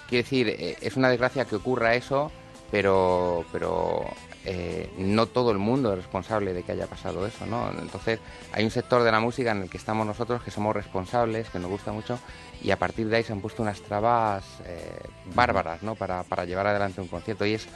[0.10, 2.32] quiero decir, eh, es una desgracia que ocurra eso,
[2.72, 4.06] pero pero
[4.46, 7.72] eh, no todo el mundo es responsable de que haya pasado eso, ¿no?
[7.82, 8.20] Entonces
[8.52, 11.60] hay un sector de la música en el que estamos nosotros que somos responsables, que
[11.60, 12.20] nos gusta mucho
[12.62, 15.00] y a partir de ahí se han puesto unas trabas eh,
[15.34, 15.96] bárbaras, ¿no?
[15.96, 17.68] Para, para llevar adelante un concierto y es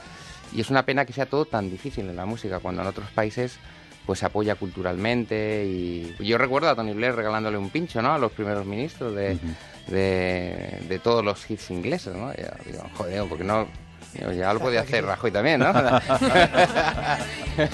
[0.52, 3.08] y es una pena que sea todo tan difícil en la música cuando en otros
[3.10, 3.58] países
[4.06, 8.12] pues se apoya culturalmente y yo recuerdo a Tony Blair regalándole un pincho, ¿no?
[8.12, 9.38] A los primeros ministros de,
[9.86, 12.32] de, de todos los hits ingleses, ¿no?
[12.34, 13.68] Yo digo, joder, porque no
[14.14, 15.68] Ya lo podía hacer Rajoy también, ¿no?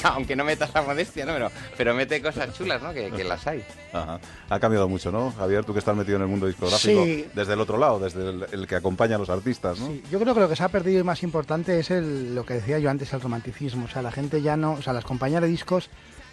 [0.05, 1.32] Aunque no meta esa modestia, ¿no?
[1.32, 2.93] Pero, pero mete cosas chulas, ¿no?
[2.93, 3.64] Que, que las hay.
[3.93, 4.18] Ajá.
[4.51, 5.32] Ha cambiado mucho, ¿no?
[5.32, 7.26] Javier, tú que estás metido en el mundo discográfico, Sí.
[7.34, 9.87] desde el otro lado, desde el, el que acompaña a los artistas, ¿no?
[9.87, 12.45] Sí, yo creo que lo que se ha perdido y más importante es el, lo
[12.45, 13.87] que decía yo antes, el romanticismo.
[13.87, 15.89] O sea, la gente ya no, o sea, las compañías de discos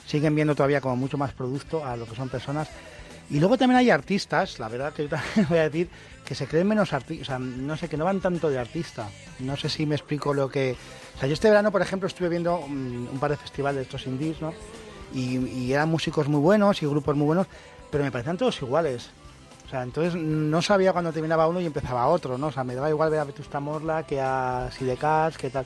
[0.06, 2.70] siguen viendo todavía como mucho más producto a lo que son personas.
[3.30, 5.90] Y luego también hay artistas, la verdad que yo también voy a decir,
[6.26, 9.10] que se creen menos artistas, o sea, no sé, que no van tanto de artista.
[9.40, 10.76] No sé si me explico lo que...
[11.16, 13.84] O sea, yo este verano, por ejemplo, estuve viendo mm, un par de festivales de
[13.84, 14.54] estos indies, ¿no?
[15.14, 17.48] Y, eran músicos muy buenos y grupos muy buenos,
[17.92, 19.12] pero me parecían todos iguales.
[19.66, 22.48] O sea, entonces no sabía cuándo terminaba uno y empezaba otro, ¿no?
[22.48, 25.66] O sea, me daba igual ver a Vetusta Morla que a Sidecats, que tal.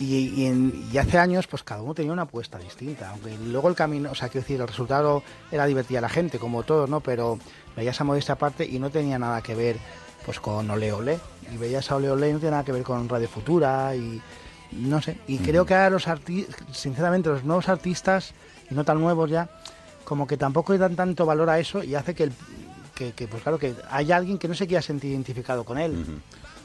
[0.00, 3.10] Y, y, en- y hace años, pues cada uno tenía una apuesta distinta.
[3.10, 6.38] Aunque luego el camino, o sea, quiero decir, el resultado era divertir a la gente,
[6.38, 7.00] como todos, ¿no?
[7.00, 7.38] Pero
[7.76, 9.76] veías a modesta parte y no tenía nada que ver,
[10.24, 11.18] pues con Ole Ole.
[11.52, 14.20] Y veías a Ole Ole y no tenía nada que ver con Radio Futura y
[14.72, 15.18] no sé.
[15.26, 18.34] Y creo que ahora los artistas, sinceramente, los nuevos artistas,
[18.70, 19.48] y no tan nuevos ya,
[20.04, 22.32] como que tampoco le dan tanto valor a eso y hace que, el,
[22.94, 26.20] que, que, pues claro, que haya alguien que no se quiera sentir identificado con él.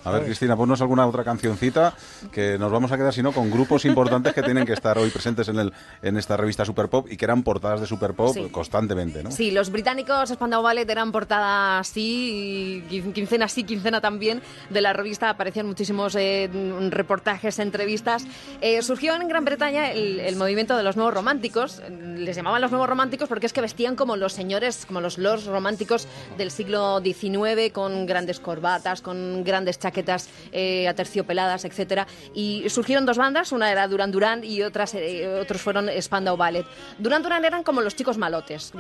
[0.06, 0.26] A ver.
[0.26, 1.94] Cristina, ponnos alguna otra cancioncita
[2.32, 5.10] que nos vamos a quedar, si no, con grupos importantes que tienen que estar hoy
[5.10, 8.34] presentes en, el, en esta revista Super Pop y que eran portadas de Super Pop
[8.34, 8.50] Sí.
[8.52, 9.32] constantemente, ¿no?
[9.32, 14.82] Sí, los británicos Spandau Ballet eran portada así, y quin- quincena sí, quincena también, de
[14.82, 15.30] la revista.
[15.30, 16.50] Aparecían muchísimos eh,
[16.90, 18.26] reportajes, entrevistas.
[18.62, 21.82] Eh, surgió en Gran Bretaña el, el movimiento de los nuevos románticos.
[22.18, 25.46] Les llamaban los nuevos románticos porque es que vestían como los señores, como los lords
[25.46, 29.93] románticos del siglo XIX, con grandes corbatas, con grandes chaquetas
[30.52, 32.08] eh, aterciopeladas, etcétera.
[32.34, 36.66] Y surgieron dos bandas, una era Duran Duran y otras, eh, otros fueron Spandau Ballet.
[36.98, 38.74] Duran Duran eran como los chicos malotes,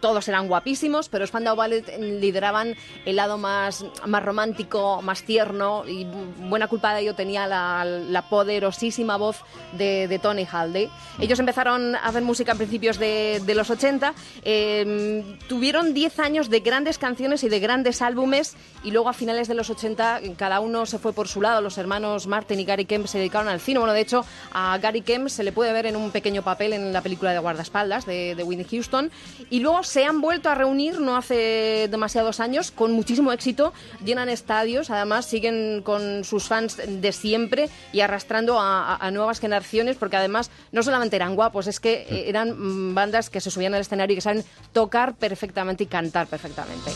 [0.00, 6.06] todos eran guapísimos, pero Spandau Ballet lideraban el lado más, más romántico, más tierno y
[6.48, 9.42] buena culpa de ello tenía la, la poderosísima voz
[9.72, 10.90] de, de Tony Halday.
[11.20, 16.50] Ellos empezaron a hacer música a principios de, de los 80, eh, tuvieron 10 años
[16.50, 20.55] de grandes canciones y de grandes álbumes y luego a finales de los 80 cada
[20.60, 23.60] uno se fue por su lado, los hermanos Martin y Gary Kemp se dedicaron al
[23.60, 26.72] cine, bueno de hecho a Gary Kemp se le puede ver en un pequeño papel
[26.72, 29.10] en la película de guardaespaldas de, de Whitney Houston.
[29.50, 33.72] Y luego se han vuelto a reunir no hace demasiados años con muchísimo éxito,
[34.04, 39.40] llenan estadios, además siguen con sus fans de siempre y arrastrando a, a- a nuevas
[39.40, 43.74] generaciones porque además no solamente eran guapos, es que eran mm, bandas que se subían
[43.74, 46.90] al escenario y que saben tocar perfectamente y cantar perfectamente.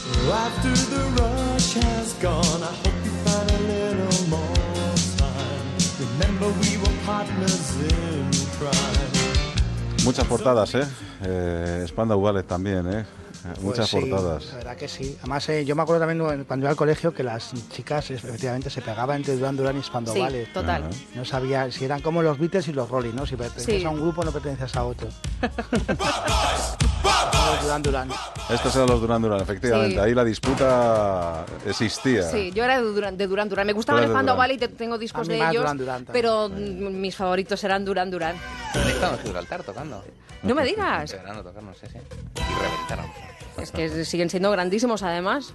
[10.04, 10.86] Muchas portadas, ¿eh?
[11.22, 13.04] eh Spandau también, ¿eh?
[13.42, 14.46] Pues Muchas sí, portadas.
[14.50, 15.16] La verdad que sí.
[15.20, 18.68] Además, eh, yo me acuerdo también cuando iba al colegio que las chicas eh, efectivamente
[18.70, 20.52] se pegaban entre Duran Duran y Spandau Sí, Ballet.
[20.52, 20.84] total.
[21.14, 23.24] No sabía si eran como los Beatles y los Rolling, ¿no?
[23.26, 23.84] Si perteneces Sí.
[23.84, 25.08] a un grupo no perteneces a otro.
[27.50, 28.08] Los Duran Duran.
[28.48, 29.94] Estos eran los Duran Duran, efectivamente.
[29.96, 30.00] Sí.
[30.00, 32.22] Ahí la disputa existía.
[32.30, 33.48] Sí, yo era de Duran de Duran.
[33.48, 33.66] Duran.
[33.66, 34.26] Me gustaban.
[34.36, 38.36] Ballet, te- tengo discos de ellos, Duran Duran pero mis favoritos eran Duran Duran.
[38.86, 40.04] Estado en Gibraltar tocando.
[40.42, 41.10] No me digas.
[41.12, 41.98] Tocando, sí, sí.
[42.36, 43.06] Y reventaron.
[43.60, 45.54] Es que siguen siendo grandísimos además.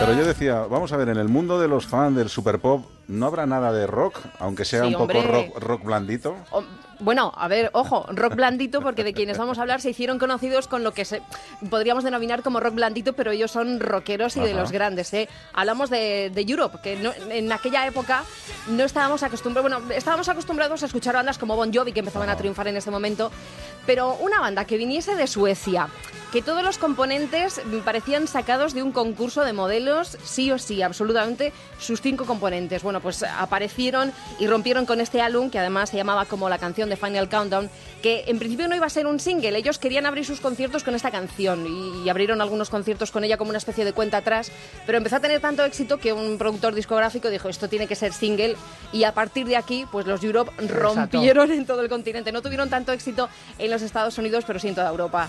[0.00, 2.86] Pero yo decía, vamos a ver, en el mundo de los fans del Super Pop,
[3.08, 4.20] ¿no habrá nada de rock?
[4.38, 6.36] Aunque sea Sí, un poco rock, rock blandito.
[7.00, 10.66] Bueno, a ver, ojo, rock blandito, porque de quienes vamos a hablar se hicieron conocidos
[10.66, 11.22] con lo que se
[11.70, 15.14] podríamos denominar como rock blandito, pero ellos son rockeros y de los grandes.
[15.14, 15.28] ¿eh?
[15.52, 18.24] Hablamos de, de Europe, que no- en aquella época
[18.68, 22.36] no estábamos acostumbrados, bueno, estábamos acostumbrados a escuchar bandas como Bon Jovi, que empezaban a
[22.36, 23.30] triunfar en este momento,
[23.86, 25.86] pero una banda que viniese de Suecia,
[26.32, 31.52] que todos los componentes parecían sacados de un concurso de modelos, sí o sí, absolutamente,
[31.78, 32.82] sus cinco componentes.
[32.82, 36.88] Bueno, pues aparecieron y rompieron con este álbum, que además se llamaba como la canción
[36.88, 37.70] de Final Countdown,
[38.02, 40.94] que en principio no iba a ser un single, ellos querían abrir sus conciertos con
[40.94, 44.52] esta canción y, y abrieron algunos conciertos con ella como una especie de cuenta atrás,
[44.86, 48.12] pero empezó a tener tanto éxito que un productor discográfico dijo, esto tiene que ser
[48.12, 48.56] single,
[48.92, 52.32] y a partir de aquí, pues los Europe rompieron en todo el continente.
[52.32, 55.28] No tuvieron tanto éxito en los Estados Unidos, pero sí en toda Europa.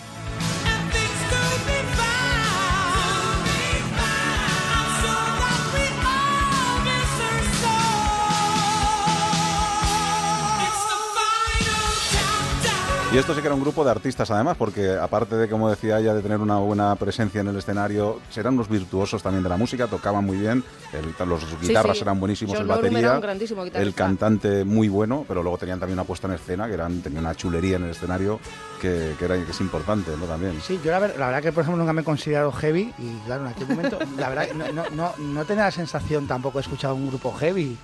[13.11, 15.97] Y esto sí que era un grupo de artistas además, porque aparte de, como decía
[15.99, 19.57] ella, de tener una buena presencia en el escenario, eran unos virtuosos también de la
[19.57, 22.03] música, tocaban muy bien, el- los guitarras sí.
[22.03, 25.79] eran buenísimos, John el batería, era un grandísimo el cantante muy bueno, pero luego tenían
[25.79, 28.39] también una puesta en escena, que eran, tenía una chulería en el escenario
[28.79, 30.27] que, que era, que es importante, ¿no?
[30.27, 30.61] También.
[30.61, 33.17] Sí, yo la, ver- la verdad que por ejemplo nunca me he considerado heavy y
[33.25, 36.61] claro, en aquel momento la verdad no, no, no, no tenía la sensación tampoco de
[36.61, 37.75] escuchar un grupo heavy.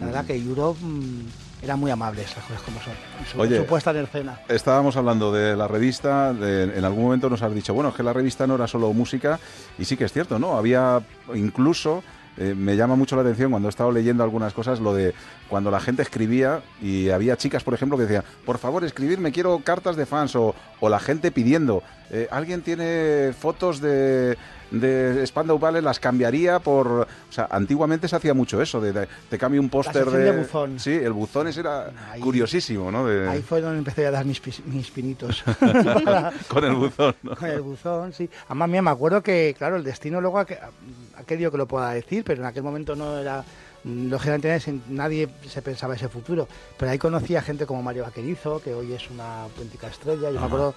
[0.00, 1.20] La verdad que Europe mm,
[1.62, 2.92] era muy amable, esas cosas como son.
[3.30, 3.58] Su, Oye.
[3.58, 4.38] su puesta en escena.
[4.48, 8.02] Estábamos hablando de la revista, de- en algún momento nos has dicho, bueno, es que
[8.02, 9.38] la revista no era solo música,
[9.78, 10.56] y sí que es cierto, ¿no?
[10.56, 11.00] Había
[11.34, 12.02] incluso,
[12.36, 15.14] eh, me llama mucho la atención cuando he estado leyendo algunas cosas, lo de
[15.48, 19.58] cuando la gente escribía y había chicas, por ejemplo, que decían, por favor, escribirme, quiero
[19.64, 24.38] cartas de fans, o, o la gente pidiendo, eh, alguien tiene fotos de,
[24.70, 26.86] de Spandau Ballet, las cambiaría por...
[26.88, 30.18] O sea, antiguamente se hacía mucho eso, de, de- te cambio un póster de...
[30.18, 30.78] de buzón.
[30.78, 33.06] Sí, el buzón ese era Ahí- curiosísimo, ¿no?
[33.06, 35.42] De- Ahí fue donde empecé a dar mis, mis pinitos.
[36.48, 37.34] con el buzón, ¿no?
[37.36, 38.28] Con el buzón, sí.
[38.46, 40.46] Además, mira, me acuerdo que, claro, el destino luego ha
[41.26, 43.44] querido que lo pueda decir, pero en aquel momento no era.
[43.88, 46.46] Lógicamente nadie se pensaba ese futuro.
[46.76, 50.30] Pero ahí conocí a gente como Mario Vaquerizo, que hoy es una auténtica estrella.
[50.30, 50.40] Yo Ajá.
[50.40, 50.74] me acuerdo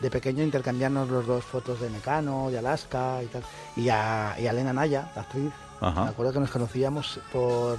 [0.00, 3.42] de pequeño intercambiarnos los dos fotos de Mecano, de Alaska y tal.
[3.76, 5.52] Y a, y a Elena Naya, la actriz.
[5.80, 6.04] Ajá.
[6.04, 7.76] Me acuerdo que nos conocíamos por,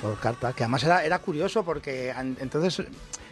[0.00, 2.84] por carta, que además era, era curioso porque an- entonces,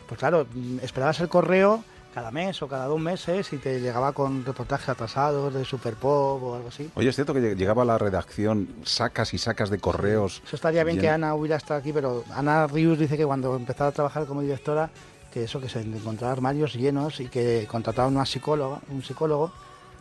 [0.06, 0.46] pues claro,
[0.82, 1.82] esperabas el correo
[2.14, 6.42] cada mes o cada dos meses y te llegaba con reportajes atrasados de Super Pop
[6.42, 6.90] o algo así.
[6.94, 10.42] Oye, es cierto que lleg- llegaba a la redacción sacas y sacas de correos.
[10.44, 11.02] Eso estaría bien Bien.
[11.06, 14.40] que Ana hubiera estado aquí, pero Ana Rius dice que cuando empezaba a trabajar como
[14.42, 14.90] directora,
[15.32, 19.52] que eso, que se encontraba armarios llenos y que contrataba una psicóloga, un psicólogo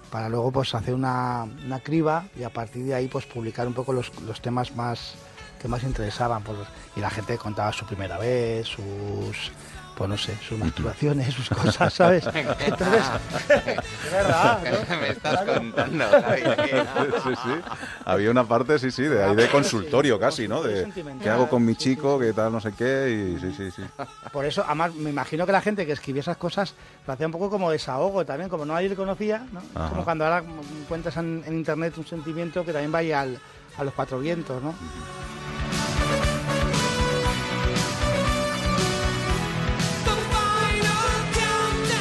[0.10, 3.76] para luego pues hacer una, una criba y a partir de ahí pues publicar un
[3.76, 5.14] poco los, los temas más
[5.62, 6.58] que más interesaban pues,
[6.96, 9.52] y la gente contaba su primera vez, sus
[10.00, 12.26] pues no sé, sus masturbaciones, sus cosas, ¿sabes?
[12.34, 13.04] Entonces,
[13.50, 14.96] es verdad, ¿no?
[15.02, 16.86] Me estás contando, Javi, que-
[17.22, 17.62] sí, sí.
[18.06, 20.64] Había una parte, sí, sí, de ahí de consultorio casi, ¿no?
[20.64, 20.90] De
[21.22, 23.84] qué hago con mi chico, qué tal, no sé qué, y sí, sí, sí.
[24.32, 26.74] Por eso, además, me imagino que la gente que escribía esas cosas
[27.06, 29.62] lo hacía un poco como desahogo también, como nadie le conocía, ¿no?
[29.76, 29.90] Ajá.
[29.90, 30.44] como cuando ahora
[30.82, 33.38] encuentras en, en internet un sentimiento que también vaya al-
[33.78, 34.74] a los cuatro vientos, ¿no?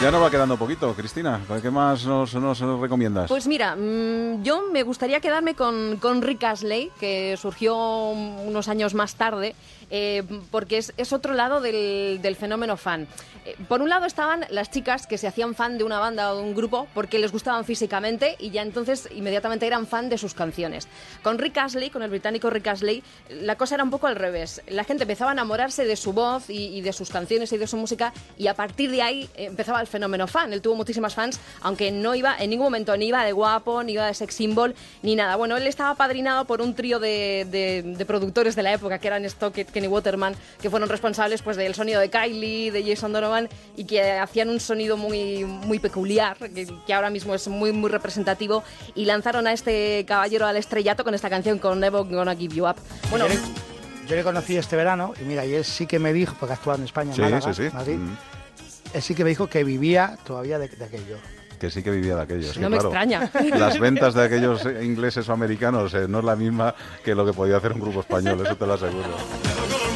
[0.00, 1.40] Ya nos va quedando poquito, Cristina.
[1.60, 2.32] ¿Qué más nos,
[2.80, 3.28] recomiendas?
[3.28, 7.76] Pues mira, mm, yo me gustaría quedarme con, con Rick Astley, que surgió
[8.10, 9.56] unos años más tarde,
[9.90, 13.06] eh, porque es, es otro lado del, del fenómeno fan.
[13.46, 16.36] Eh, por un lado estaban las chicas que se hacían fan de una banda o
[16.36, 20.34] de un grupo porque les gustaban físicamente y ya entonces inmediatamente eran fan de sus
[20.34, 20.88] canciones.
[21.22, 24.62] Con Rick Astley, con el británico Rick Astley, la cosa era un poco al revés.
[24.68, 27.66] La gente empezaba a enamorarse de su voz y, y de sus canciones y de
[27.66, 30.52] su música y a partir de ahí eh, empezaba el fenómeno fan.
[30.52, 33.92] Él tuvo muchísimas fans, aunque no iba en ningún momento ni iba de guapo, ni
[33.92, 35.36] iba de sex symbol, ni nada.
[35.36, 39.06] Bueno, él estaba padrinado por un trío de, de- de productores de la época, que
[39.06, 43.48] eran Stockett, Kenny Waterman, que fueron responsables pues del sonido de Kylie, de Jason Donovan,
[43.76, 47.90] y que hacían un sonido muy, muy peculiar, que, que ahora mismo es muy, muy
[47.90, 48.64] representativo,
[48.96, 52.66] y lanzaron a este caballero al estrellato con esta canción, con Never Gonna Give You
[52.68, 52.76] Up.
[53.10, 53.40] Bueno, yo, le,
[54.08, 56.76] yo le conocí este verano y mira, y él sí que me dijo, porque actuaba
[56.78, 57.74] en España, en Sí, Málaga, sí, sí.
[57.74, 58.16] Madrid, Mm.
[58.94, 61.18] él sí que me dijo que vivía todavía de, de aquello.
[61.58, 62.56] Que sí que vivía de aquellos.
[62.56, 63.30] No que, me claro, extraña.
[63.58, 67.26] Las ventas de aquellos eh, ingleses o americanos eh, no es la misma que lo
[67.26, 69.87] que podía hacer un grupo español, eso te lo aseguro.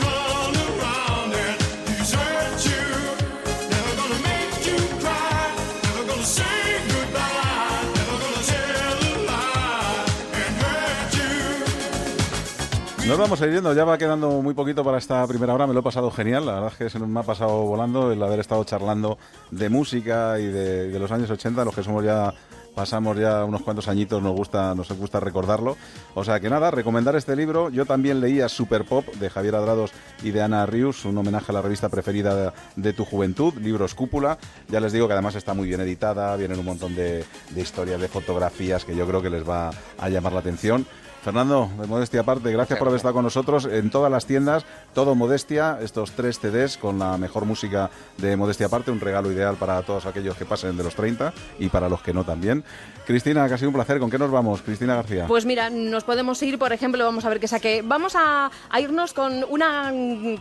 [13.06, 15.74] Nos vamos a ir yendo, ya va quedando muy poquito para esta primera hora, me
[15.74, 18.38] lo he pasado genial, la verdad es que se me ha pasado volando el haber
[18.38, 19.18] estado charlando
[19.50, 22.32] de música y de, los años 80, los que somos ya,
[22.76, 25.76] pasamos ya unos cuantos añitos, nos gusta, nos gusta recordarlo.
[26.14, 29.90] O sea que nada, recomendar este libro, yo también leía Super Pop de Javier Adrados
[30.22, 34.38] y de Ana Rius, un homenaje a la revista preferida de, tu juventud, libros Cúpula,
[34.68, 37.24] ya les digo que además está muy bien editada, vienen un montón de
[37.56, 40.86] historias, de fotografías que yo creo que les va a llamar la atención.
[41.22, 45.14] Fernando, de Modestia aparte, gracias por haber estado con nosotros en todas las tiendas, todo
[45.14, 49.82] Modestia, estos tres CDs con la mejor música de Modestia aparte, un regalo ideal para
[49.82, 52.64] todos aquellos que pasen de los 30 y para los que no también.
[53.06, 54.62] Cristina, que ha sido un placer, ¿con qué nos vamos?
[54.62, 55.26] Cristina García.
[55.26, 57.82] Pues mira, nos podemos ir, por ejemplo, vamos a ver qué saqué.
[57.82, 58.50] Vamos a,
[58.80, 59.92] irnos con una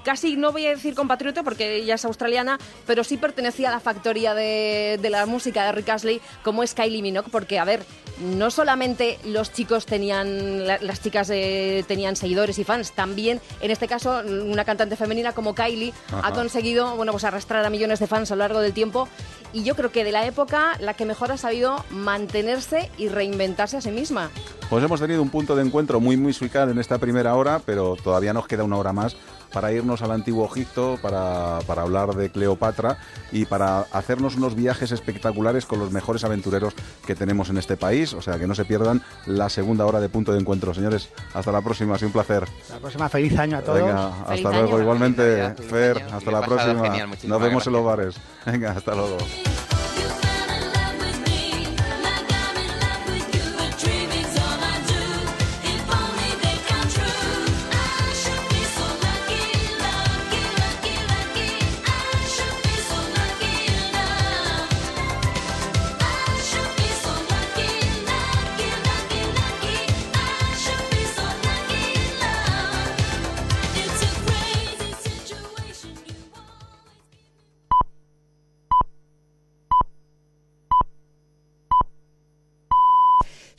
[0.04, 3.80] casi, no voy a decir compatriota porque ella es australiana, pero sí pertenecía a la
[3.80, 7.84] factoría de, la música de Rick Astley, como es Kylie Minogue, porque, a ver,
[8.20, 12.92] no solamente los chicos tenían la- las chicas eh, tenían seguidores y fans.
[12.92, 15.94] También, en este caso, una cantante femenina como Kylie
[16.24, 19.08] ha conseguido bueno, pues arrastrar a millones de fans a lo largo del tiempo.
[19.54, 23.78] Y yo creo que de la época, la que mejor ha sabido mantenerse y reinventarse
[23.78, 24.30] a sí misma.
[24.70, 28.32] Pues hemos tenido un punto de encuentro muy musical en esta primera hora, pero todavía
[28.32, 29.18] nos queda una hora más
[29.54, 32.98] para irnos al antiguo Egipto, para, para hablar de Cleopatra
[33.32, 36.74] y para hacernos unos viajes espectaculares con los mejores aventureros
[37.06, 38.14] que tenemos en este país.
[38.14, 40.74] O sea, que no se pierdan la segunda hora de punto de encuentro.
[40.74, 42.48] Señores, hasta la próxima, ha sido un placer.
[42.70, 43.80] La próxima, feliz año a todos.
[43.82, 44.74] Venga, Feliz hasta luego.
[44.76, 44.82] año.
[44.82, 46.84] Igualmente, Fer, hasta la próxima.
[46.84, 48.16] genial, Nos vemos en los bares.
[48.46, 49.18] Venga, hasta luego.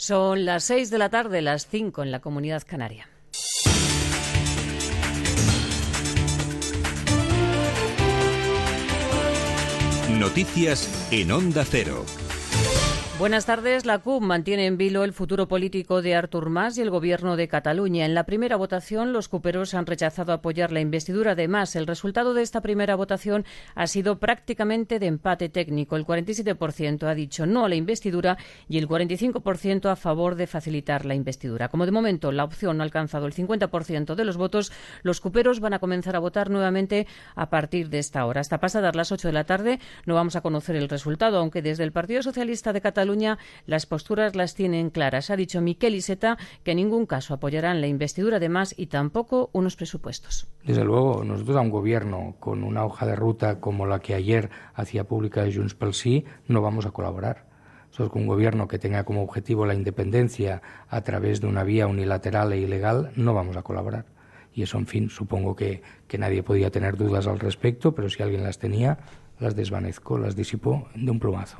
[0.03, 3.09] Son las 6 de la tarde, las 5 en la comunidad canaria.
[10.19, 12.05] Noticias en Onda Cero.
[13.23, 13.87] Buenas tardes.
[13.87, 17.47] La CUP mantiene en vilo el futuro político de Artur Mas y el gobierno de
[17.47, 18.05] Cataluña.
[18.05, 21.77] En la primera votación, los cuperos han rechazado apoyar la investidura de Mas.
[21.77, 23.45] El resultado de esta primera votación
[23.77, 25.95] ha sido prácticamente de empate técnico.
[25.95, 31.07] El 47% ha dicho no a la investidura y el 45% a favor de facilitar
[31.07, 31.69] la investidura.
[31.69, 34.73] Como de momento la opción no ha alcanzado el 50% de los votos,
[35.05, 37.07] los cuperos van a comenzar a votar nuevamente
[37.37, 38.41] a partir de esta hora.
[38.41, 41.85] Hasta pasadas las 8 de la tarde no vamos a conocer el resultado, aunque desde
[41.85, 43.12] el Partido Socialista de Cataluña
[43.67, 45.31] las posturas las tienen claras.
[45.31, 49.51] Ha dicho Miquel Iseta que en ningún caso apoyarán la investidura de más y tampoco
[49.53, 50.47] unos presupuestos.
[50.65, 54.51] Desde luego, nosotros a un gobierno con una hoja de ruta como la que ayer
[54.75, 57.53] hacía pública de Junts pel Sí, no vamos a colaborar.
[57.97, 62.53] Con un gobierno que tenga como objetivo la independencia a través de una vía unilateral
[62.53, 64.07] e ilegal, no vamos a colaborar.
[64.55, 68.23] Y eso, en fin, supongo que, que nadie podía tener dudas al respecto, pero si
[68.23, 68.99] alguien las tenía,
[69.39, 71.59] las desvanezco, las disipo de un plumazo.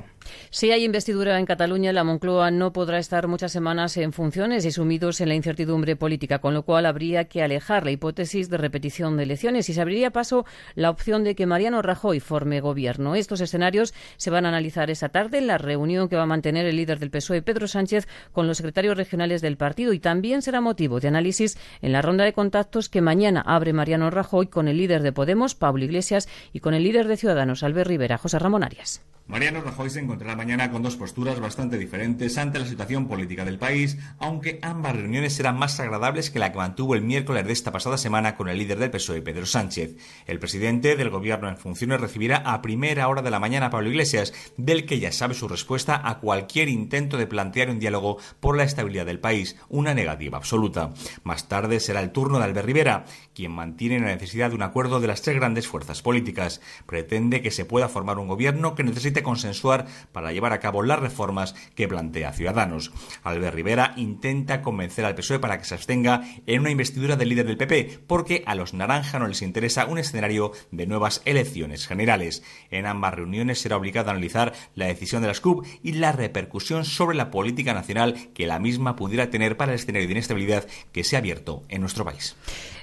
[0.49, 4.71] Si hay investidura en Cataluña, la Moncloa no podrá estar muchas semanas en funciones y
[4.71, 9.17] sumidos en la incertidumbre política, con lo cual habría que alejar la hipótesis de repetición
[9.17, 10.45] de elecciones y se abriría paso
[10.75, 13.15] la opción de que Mariano Rajoy forme gobierno.
[13.15, 16.65] Estos escenarios se van a analizar esta tarde en la reunión que va a mantener
[16.65, 20.61] el líder del PSOE, Pedro Sánchez, con los secretarios regionales del partido y también será
[20.61, 24.77] motivo de análisis en la ronda de contactos que mañana abre Mariano Rajoy con el
[24.77, 28.63] líder de Podemos, Pablo Iglesias, y con el líder de Ciudadanos, Albert Rivera, José Ramón
[28.63, 29.01] Arias.
[29.25, 33.57] Mariano Rajoy se encontrará mañana con dos posturas bastante diferentes ante la situación política del
[33.57, 37.71] país, aunque ambas reuniones serán más agradables que la que mantuvo el miércoles de esta
[37.71, 39.95] pasada semana con el líder del PSOE, Pedro Sánchez.
[40.27, 43.89] El presidente del gobierno en funciones recibirá a primera hora de la mañana a Pablo
[43.89, 48.57] Iglesias, del que ya sabe su respuesta a cualquier intento de plantear un diálogo por
[48.57, 50.91] la estabilidad del país, una negativa absoluta.
[51.23, 54.99] Más tarde será el turno de Albert Rivera, quien mantiene la necesidad de un acuerdo
[54.99, 56.59] de las tres grandes fuerzas políticas.
[56.85, 60.99] Pretende que se pueda formar un gobierno que necesite consensuar para llevar a cabo las
[60.99, 62.91] reformas que plantea Ciudadanos.
[63.23, 67.45] Albert Rivera intenta convencer al PSOE para que se abstenga en una investidura del líder
[67.45, 72.43] del PP, porque a los naranja no les interesa un escenario de nuevas elecciones generales.
[72.71, 76.85] En ambas reuniones será obligado a analizar la decisión de las CUP y la repercusión
[76.85, 81.03] sobre la política nacional que la misma pudiera tener para el escenario de inestabilidad que
[81.03, 82.35] se ha abierto en nuestro país.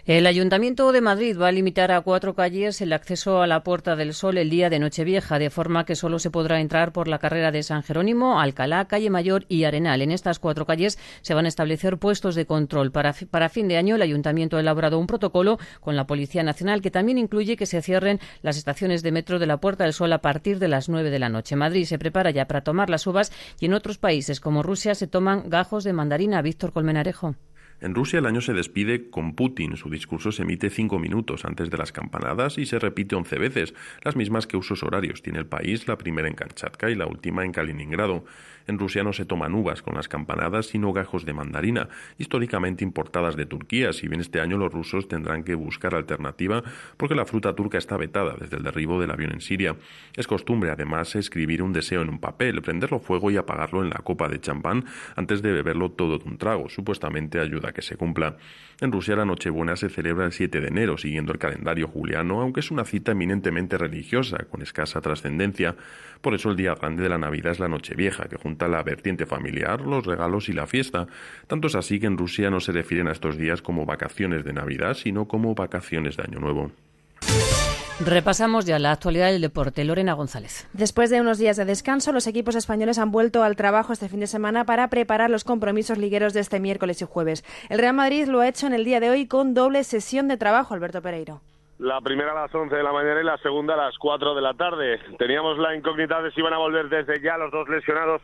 [0.06, 3.96] El Ayuntamiento de Madrid va a limitar a cuatro calles el acceso a la Puerta
[3.96, 7.18] del Sol el día de Nochevieja, de forma que solo se podrá entrar por la
[7.18, 10.00] carrera de San Jerónimo, Alcalá, Calle Mayor y Arenal.
[10.00, 12.92] En estas cuatro calles se van a establecer puestos de control.
[12.92, 16.80] Para, para fin de año, el Ayuntamiento ha elaborado un protocolo con la Policía Nacional
[16.80, 20.14] que también incluye que se cierren las estaciones de metro de la Puerta del Sol
[20.14, 21.56] a partir de las nueve de la noche.
[21.56, 25.08] Madrid se prepara ya para tomar las uvas y en otros países como Rusia se
[25.08, 26.40] toman gajos de mandarina.
[26.40, 27.34] Víctor Colmenarejo.
[27.80, 29.76] En Rusia el año se despide con Putin.
[29.76, 33.74] Su discurso se emite cinco minutos antes de las campanadas y se repite once veces,
[34.02, 35.22] las mismas que usos horarios.
[35.22, 38.24] Tiene el país la primera en Kamchatka y la última en Kaliningrado.
[38.66, 41.88] En Rusia no se toman uvas con las campanadas, sino gajos de mandarina,
[42.18, 43.92] históricamente importadas de Turquía.
[43.92, 46.62] Si bien este año los rusos tendrán que buscar alternativa
[46.96, 49.76] porque la fruta turca está vetada desde el derribo del avión en Siria.
[50.16, 54.00] Es costumbre, además, escribir un deseo en un papel, prenderlo fuego y apagarlo en la
[54.02, 54.84] copa de champán
[55.16, 56.68] antes de beberlo todo de un trago.
[56.68, 58.36] Supuestamente ayuda la que se cumpla.
[58.80, 62.60] En Rusia la Nochebuena se celebra el 7 de enero, siguiendo el calendario juliano, aunque
[62.60, 65.76] es una cita eminentemente religiosa, con escasa trascendencia.
[66.20, 69.26] Por eso el día grande de la Navidad es la Nochevieja, que junta la vertiente
[69.26, 71.06] familiar, los regalos y la fiesta.
[71.46, 74.52] Tanto es así que en Rusia no se refieren a estos días como vacaciones de
[74.52, 76.72] Navidad, sino como vacaciones de Año Nuevo.
[78.04, 79.84] Repasamos ya la actualidad del deporte.
[79.84, 80.66] Lorena González.
[80.72, 84.20] Después de unos días de descanso, los equipos españoles han vuelto al trabajo este fin
[84.20, 87.44] de semana para preparar los compromisos ligueros de este miércoles y jueves.
[87.68, 90.38] El Real Madrid lo ha hecho en el día de hoy con doble sesión de
[90.38, 91.42] trabajo, Alberto Pereiro.
[91.80, 94.42] La primera a las 11 de la mañana y la segunda a las 4 de
[94.42, 95.00] la tarde.
[95.18, 98.20] Teníamos la incógnita de si iban a volver desde ya los dos lesionados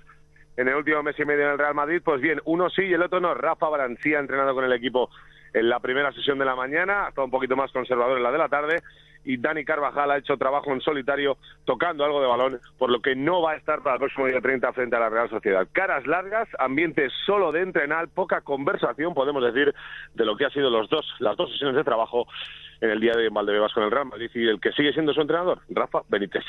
[0.59, 2.03] en el último mes y medio en el Real Madrid.
[2.05, 3.33] Pues bien, uno sí y el otro no.
[3.33, 5.09] Rafa Barancí ha entrenado con el equipo
[5.55, 8.37] en la primera sesión de la mañana, está un poquito más conservador en la de
[8.37, 8.83] la tarde.
[9.25, 13.17] Y Dani Carvajal ha hecho trabajo en solitario tocando algo de balón, por lo que
[13.17, 15.67] no va a estar para el próximo día 30 frente a la Real Sociedad.
[15.73, 19.75] Caras largas, ambiente solo de entrenar, poca conversación, podemos decir,
[20.13, 22.27] de lo que ha sido los dos, las dos sesiones de trabajo
[22.81, 25.21] en el día de Valdebebas con el Real Madrid y el que sigue siendo su
[25.21, 26.45] entrenador, Rafa Benítez.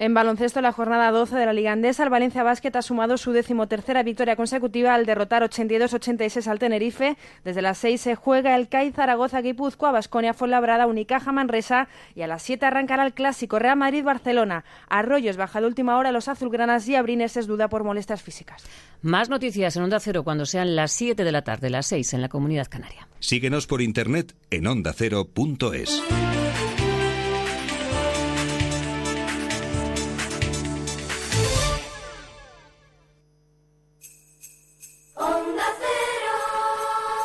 [0.00, 3.32] En baloncesto, la jornada 12 de la Liga Andesa, el Valencia Basket ha sumado su
[3.32, 7.16] decimotercera victoria consecutiva al derrotar 82-86 al Tenerife.
[7.44, 12.28] Desde las 6 se juega el CAI Zaragoza Guipúzcoa, Basconia Fuenlabrada, Unicaja Manresa y a
[12.28, 14.64] las 7 arrancará el clásico Real Madrid-Barcelona.
[14.88, 18.64] Arroyos baja de última hora los azulgranas y Abrines es duda por molestias físicas.
[19.02, 22.22] Más noticias en Onda Cero cuando sean las 7 de la tarde, las 6 en
[22.22, 23.08] la Comunidad Canaria.
[23.18, 26.02] Síguenos por internet en ondacero.es.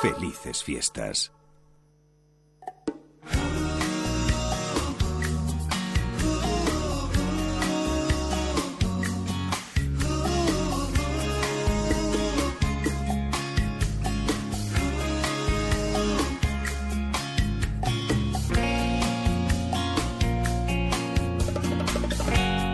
[0.04, 1.32] Felices fiestas.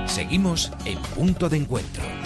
[0.08, 2.19] Seguimos en punto de encuentro.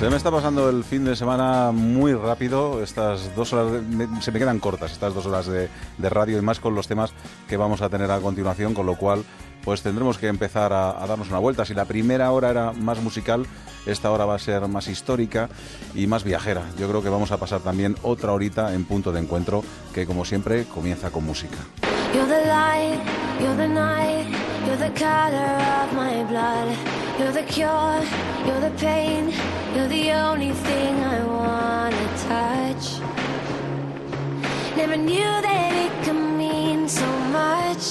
[0.00, 2.82] Se me está pasando el fin de semana muy rápido.
[2.82, 6.58] Estas dos horas de- se me quedan cortas estas dos horas de, radio y más
[6.58, 7.12] con los temas
[7.46, 9.26] que vamos a tener a continuación, con lo cual
[9.62, 11.66] pues tendremos que empezar a, darnos una vuelta.
[11.66, 13.44] Si la primera hora era más musical,
[13.84, 15.50] esta hora va a ser más histórica
[15.94, 16.62] y más viajera.
[16.78, 20.24] Yo creo que vamos a pasar también otra horita en punto de encuentro que como
[20.24, 21.58] siempre comienza con música.
[24.70, 25.52] You're the color
[25.82, 26.68] of my blood.
[27.18, 28.00] You're the cure,
[28.46, 29.34] you're the pain,
[29.74, 32.84] you're the only thing I wanna touch.
[34.76, 37.08] Never knew that it could mean so
[37.38, 37.84] much,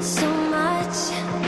[0.00, 1.47] so much.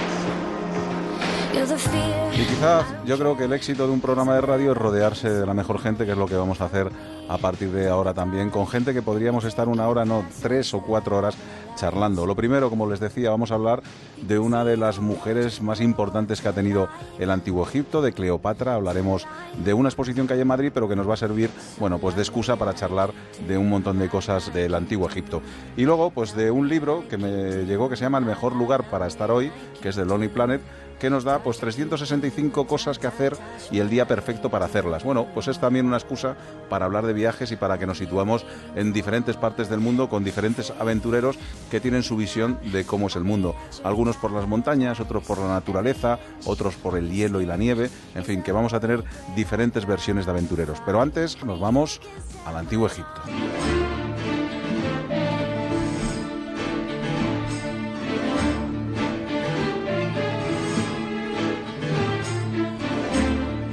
[1.52, 5.44] Y quizás yo creo que el éxito de un programa de radio es rodearse de
[5.44, 6.90] la mejor gente, que es lo que vamos a hacer
[7.28, 10.80] a partir de ahora también, con gente que podríamos estar una hora, no, tres o
[10.80, 11.36] cuatro horas
[11.76, 12.26] charlando.
[12.26, 13.82] Lo primero, como les decía, vamos a hablar
[14.22, 16.88] de una de las mujeres más importantes que ha tenido
[17.18, 18.74] el antiguo Egipto, de Cleopatra.
[18.74, 19.26] Hablaremos
[19.64, 22.16] de una exposición que hay en Madrid, pero que nos va a servir, bueno, pues
[22.16, 23.12] de excusa para charlar
[23.46, 25.42] de un montón de cosas del antiguo Egipto.
[25.76, 28.88] Y luego, pues de un libro que me llegó que se llama El mejor lugar
[28.90, 30.60] para estar hoy, que es de Lonely Planet,
[31.00, 33.36] que nos da pues 365 cosas que hacer
[33.70, 35.02] y el día perfecto para hacerlas.
[35.02, 36.36] Bueno, pues es también una excusa
[36.68, 38.44] para hablar de viajes y para que nos situamos
[38.76, 41.38] en diferentes partes del mundo con diferentes aventureros
[41.70, 43.56] que tienen su visión de cómo es el mundo.
[43.82, 47.90] Algunos por las montañas, otros por la naturaleza, otros por el hielo y la nieve,
[48.14, 49.02] en fin, que vamos a tener
[49.34, 50.78] diferentes versiones de aventureros.
[50.84, 52.00] Pero antes nos vamos
[52.44, 53.22] al antiguo Egipto.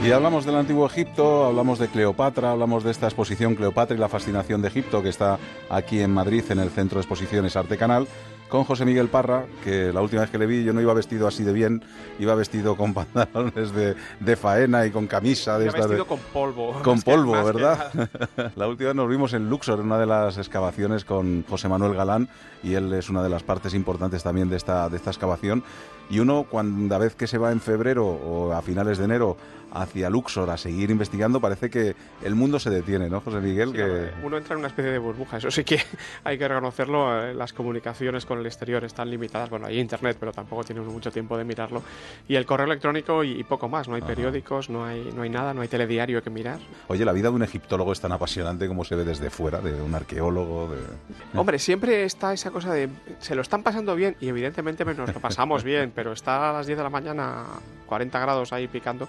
[0.08, 4.08] Y hablamos del antiguo Egipto, hablamos de Cleopatra, hablamos de esta exposición Cleopatra y la
[4.08, 5.38] fascinación de Egipto que está
[5.70, 8.08] aquí en Madrid en el Centro de Exposiciones Arte Canal
[8.48, 11.28] con José Miguel Parra, que la última vez que le vi yo no iba vestido
[11.28, 11.84] así de bien,
[12.20, 16.20] iba vestido con pantalones de, de faena y con camisa de Iba de- vestido con
[16.20, 16.82] polvo.
[16.82, 17.92] Con polvo, que ¿verdad?
[18.56, 21.94] la última vez nos vimos en Luxor, en una de las excavaciones con José Manuel
[21.94, 22.30] Galán,
[22.64, 25.64] y él es una de las partes importantes también de esta, de esta excavación.
[26.10, 29.36] Y uno, cuando vez que se va en febrero o a finales de enero
[29.74, 33.70] hacia Luxor a seguir investigando, parece que el mundo se detiene, ¿no, José Miguel?
[33.70, 34.10] Sí, que...
[34.24, 35.80] Uno entra en una especie de burbuja, eso sí que
[36.24, 37.24] hay que reconocerlo.
[37.24, 39.50] eh, Las comunicaciones con el exterior están limitadas.
[39.50, 41.84] Bueno, hay internet, pero tampoco tiene uno mucho tiempo de mirarlo.
[42.28, 43.88] Y el correo electrónico y, y poco más.
[43.88, 46.60] No hay periódicos, no hay, no hay nada, no hay telediario que mirar.
[46.88, 49.82] Oye, la vida de un egiptólogo es tan apasionante como se ve desde fuera, de
[49.82, 50.70] un arqueólogo.
[50.72, 50.78] De...
[51.38, 52.90] Hombre, siempre está esa cosa de
[53.20, 56.66] se lo están pasando bien y evidentemente nos lo pasamos bien, pero estar a las
[56.68, 57.46] 10 de la mañana
[57.86, 59.08] 40 grados ahí picando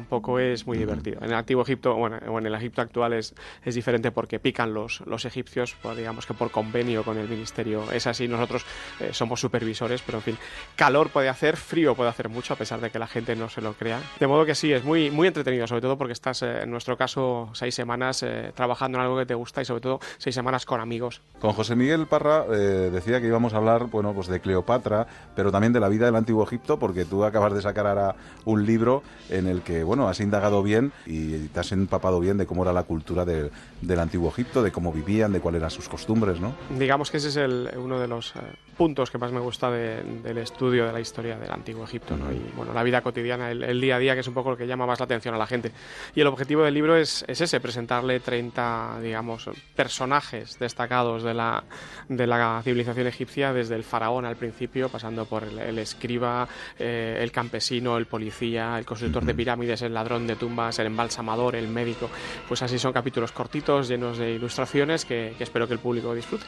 [0.00, 1.18] tampoco es muy divertido.
[1.20, 5.02] En el antiguo Egipto, bueno, en el Egipto actual es, es diferente porque pican los,
[5.06, 7.92] los egipcios, pues, digamos que por convenio con el ministerio.
[7.92, 8.64] Es así, nosotros
[9.00, 10.38] eh, somos supervisores, pero en fin,
[10.74, 13.60] calor puede hacer, frío puede hacer mucho, a pesar de que la gente no se
[13.60, 14.00] lo crea.
[14.18, 16.96] De modo que sí, es muy, muy entretenido, sobre todo porque estás, eh, en nuestro
[16.96, 20.64] caso, seis semanas eh, trabajando en algo que te gusta y sobre todo seis semanas
[20.64, 21.20] con amigos.
[21.40, 25.52] Con José Miguel Parra eh, decía que íbamos a hablar, bueno, pues de Cleopatra, pero
[25.52, 29.02] también de la vida del antiguo Egipto, porque tú acabas de sacar ahora un libro
[29.28, 32.72] en el que, bueno, has indagado bien y te has empapado bien de cómo era
[32.72, 36.54] la cultura del- del antiguo Egipto, de cómo vivían, de cuáles eran sus costumbres, ¿no?
[36.78, 38.38] Digamos que ese es el- uno de los eh,
[38.76, 42.30] puntos que más me gusta de- del estudio de la historia del antiguo Egipto, ¿no?
[42.32, 44.56] Y bueno, la vida cotidiana, el, el día a día, que es un poco lo
[44.56, 45.72] que llama más la atención a la gente.
[46.14, 51.64] Y el objetivo del libro es, es ese, presentarle 30, digamos, personajes destacados de la,
[52.08, 56.46] de la civilización egipcia, desde el faraón al principio, pasando por el, el escriba,
[56.78, 61.56] eh, el campesino, el policía, el constructor de pirámides, el ladrón de tumbas, el embalsamador,
[61.56, 62.10] el médico.
[62.48, 66.44] Pues así son capítulos cortitos, llenos de ilustraciones que, que espero que el público disfrute.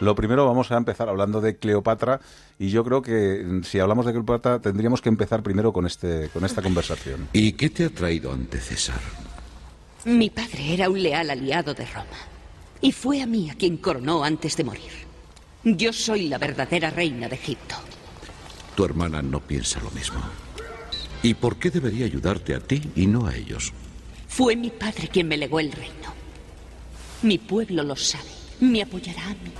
[0.00, 2.20] Lo primero vamos a empezar hablando de Cleopatra
[2.58, 6.28] y yo creo que mm, si hablamos de Cleopatra tendríamos que empezar primero con este
[6.32, 7.28] con esta conversación.
[7.32, 9.00] ¿Y qué te ha traído ante César?
[10.04, 12.18] Mi padre era un leal aliado de Roma.
[12.80, 14.92] Y fue a mí a quien coronó antes de morir.
[15.64, 17.74] Yo soy la verdadera reina de Egipto.
[18.76, 20.20] Tu hermana no piensa lo mismo.
[21.22, 23.72] ¿Y por qué debería ayudarte a ti y no a ellos?
[24.28, 26.14] Fue mi padre quien me legó el reino.
[27.22, 28.30] Mi pueblo lo sabe.
[28.60, 29.52] Me apoyará a mí.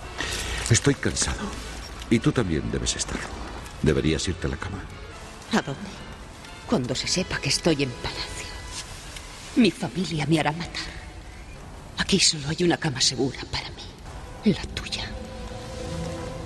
[0.71, 1.41] Estoy cansado.
[2.11, 3.27] Y tú también debes estarlo.
[3.83, 4.79] Deberías irte a la cama.
[5.53, 5.81] ¿A dónde?
[6.67, 8.47] Cuando se sepa que estoy en palacio.
[9.57, 10.97] Mi familia me hará matar.
[11.99, 14.53] Aquí solo hay una cama segura para mí.
[14.53, 15.11] La tuya.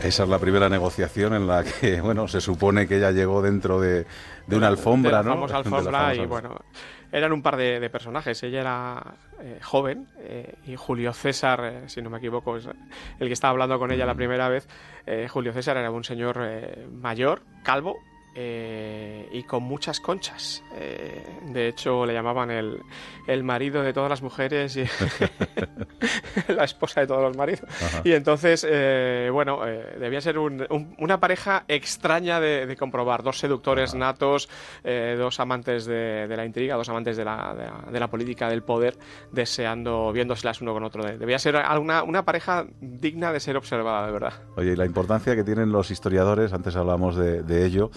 [0.03, 3.81] Esa es la primera negociación en la que, bueno, se supone que ella llegó dentro
[3.81, 4.07] de,
[4.51, 5.31] de una alfombra, de la ¿no?
[5.31, 6.57] famosa De la alfombra famosa y bueno,
[7.13, 8.43] eran un par de, de personajes.
[8.43, 9.03] Ella era
[9.41, 12.69] eh, joven eh, y Julio César, eh, si no me equivoco, es
[13.19, 14.69] el que estaba hablando con ella la primera vez.
[15.29, 16.39] Julio César era un señor
[16.93, 17.97] mayor, calvo.
[18.35, 20.63] Eh, y con muchas conchas.
[20.75, 22.81] Eh, de hecho, le llamaban el,
[23.27, 24.85] el marido de todas las mujeres y
[26.49, 27.63] la esposa de todos los maridos.
[27.83, 28.03] Ajá.
[28.05, 29.61] Y entonces, eh, bueno,
[29.99, 33.23] debía ser un- un- una pareja extraña de, de comprobar.
[33.23, 34.49] Dos seductores natos,
[35.19, 38.49] dos amantes de, de la intriga, dos amantes de la, de, la, de la política,
[38.49, 38.97] del poder,
[39.33, 41.05] deseando, viéndoselas uno con otro.
[41.05, 44.33] Debía ser alguna, una pareja digna de ser observada, de verdad.
[44.57, 47.91] Oye, y la importancia que tienen los historiadores, antes hablábamos de, de ello,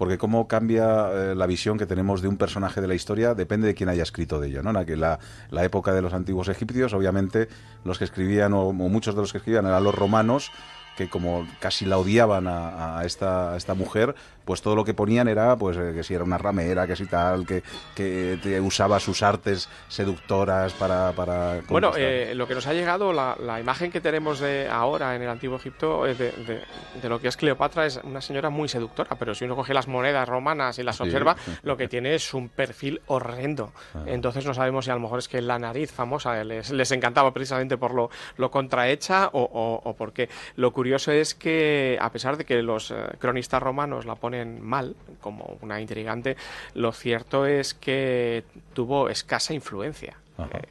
[0.00, 3.66] porque cómo cambia eh, la visión que tenemos de un personaje de la historia depende
[3.66, 4.72] de quién haya escrito de ello, ¿no?
[4.72, 5.18] La, que la,
[5.50, 7.50] la época de los antiguos egipcios, obviamente,
[7.84, 10.52] los que escribían, o, muchos de los que escribían, eran los romanos,
[10.96, 14.14] que como casi la odiaban a, a esta, a esta mujer,
[14.50, 17.06] pues todo lo que ponían era, pues eh, que si era una ramera, que si
[17.06, 17.62] tal, que,
[17.94, 21.12] que te usaba sus artes seductoras para...
[21.12, 25.14] para Bueno, eh, lo que nos ha llegado, la, la imagen que tenemos de ahora
[25.14, 26.62] en el antiguo Egipto eh, de, de-
[27.00, 29.86] de lo que es Cleopatra es una señora muy seductora, pero si uno coge las
[29.86, 31.04] monedas romanas y las Sí.
[31.04, 33.72] observa, lo que tiene es un perfil horrendo.
[33.94, 34.02] Ah.
[34.06, 37.32] Entonces no sabemos si a lo mejor es que la nariz famosa les, les encantaba
[37.32, 40.28] precisamente por lo, lo contrahecha o, o, o por qué.
[40.56, 45.58] Lo curioso es que, a pesar de que los cronistas romanos la ponen mal, como
[45.60, 46.36] una intrigante,
[46.74, 50.16] lo cierto es que tuvo escasa influencia.
[50.38, 50.62] Eh,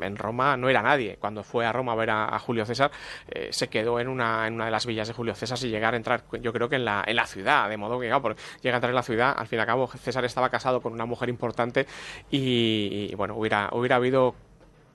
[0.00, 1.16] en Roma no era nadie.
[1.20, 2.90] Cuando fue a Roma a ver a, a Julio César,
[3.28, 5.94] eh, se quedó en una, en una de las villas de Julio César sin llegar
[5.94, 8.76] a entrar, yo creo que en la, en la ciudad, de modo que claro, llega
[8.76, 11.04] a entrar en la ciudad, al fin y al cabo César estaba casado con una
[11.04, 11.86] mujer importante
[12.30, 14.34] y, y, bueno, hubiera, hubiera habido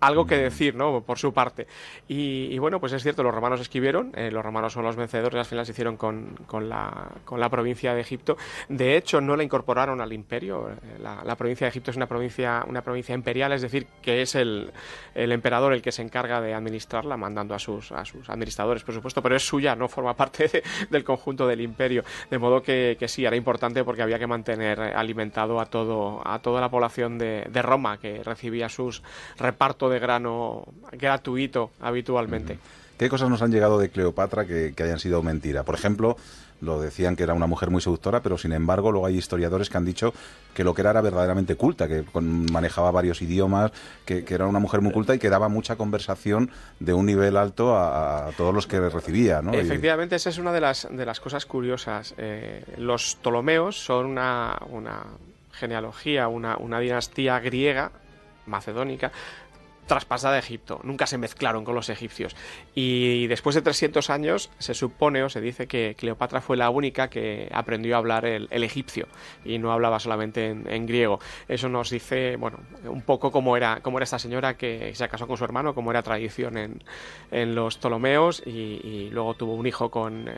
[0.06, 1.02] algo que decir, ¿no?
[1.02, 1.68] Por su parte.
[2.08, 5.40] Y, y bueno, pues es cierto, los romanos escribieron, eh, los romanos son los vencedores,
[5.40, 8.38] al final se hicieron con, con la, con la provincia de Egipto.
[8.70, 10.70] De hecho, no la incorporaron al imperio.
[10.70, 14.22] Eh, La, la provincia de Egipto es una provincia, una provincia imperial, es decir, que
[14.22, 14.72] es el,
[15.16, 18.94] el emperador el que se encarga de administrarla, mandando a sus, a sus administradores, por
[18.94, 22.04] supuesto, pero es suya, no forma parte de- del conjunto del imperio.
[22.30, 26.40] De modo que, que sí, era importante porque había que mantener alimentado a, todo, a
[26.40, 29.02] toda la población de, de Roma, que recibía sus
[29.38, 32.58] reparto de grano gratuito habitualmente.
[32.98, 35.64] ¿Qué cosas nos han llegado de Cleopatra que, que hayan sido mentira?
[35.64, 36.16] Por ejemplo,
[36.62, 39.78] lo decían que era una mujer muy seductora, pero sin embargo luego hay historiadores que
[39.78, 40.14] han dicho
[40.54, 43.72] que lo que era era verdaderamente culta, que con- manejaba varios idiomas,
[44.06, 47.36] que, que era una mujer muy culta y que daba mucha conversación de un nivel
[47.36, 49.54] alto a, a todos los que recibía, ¿no?
[49.56, 52.14] Y- Efectivamente, esa es una de las, de las cosas curiosas.
[52.18, 55.04] Eh, los Ptolomeos son una, una
[55.52, 57.92] genealogía, una, una dinastía griega,
[58.46, 59.12] macedónica,
[59.86, 60.80] traspasada de Egipto.
[60.84, 62.36] Nunca se mezclaron con los egipcios.
[62.76, 67.10] Y después de 300 años se supone o se dice que Cleopatra fue la única
[67.10, 69.08] que aprendió a hablar el, egipcio
[69.44, 71.20] y no hablaba solamente en, griego.
[71.48, 75.28] Eso nos dice, bueno, un poco cómo era, cómo era esta señora que se casó
[75.28, 76.84] con su hermano, cómo era tradición en,
[77.32, 80.34] en los Ptolomeos y, luego tuvo un hijo con, eh,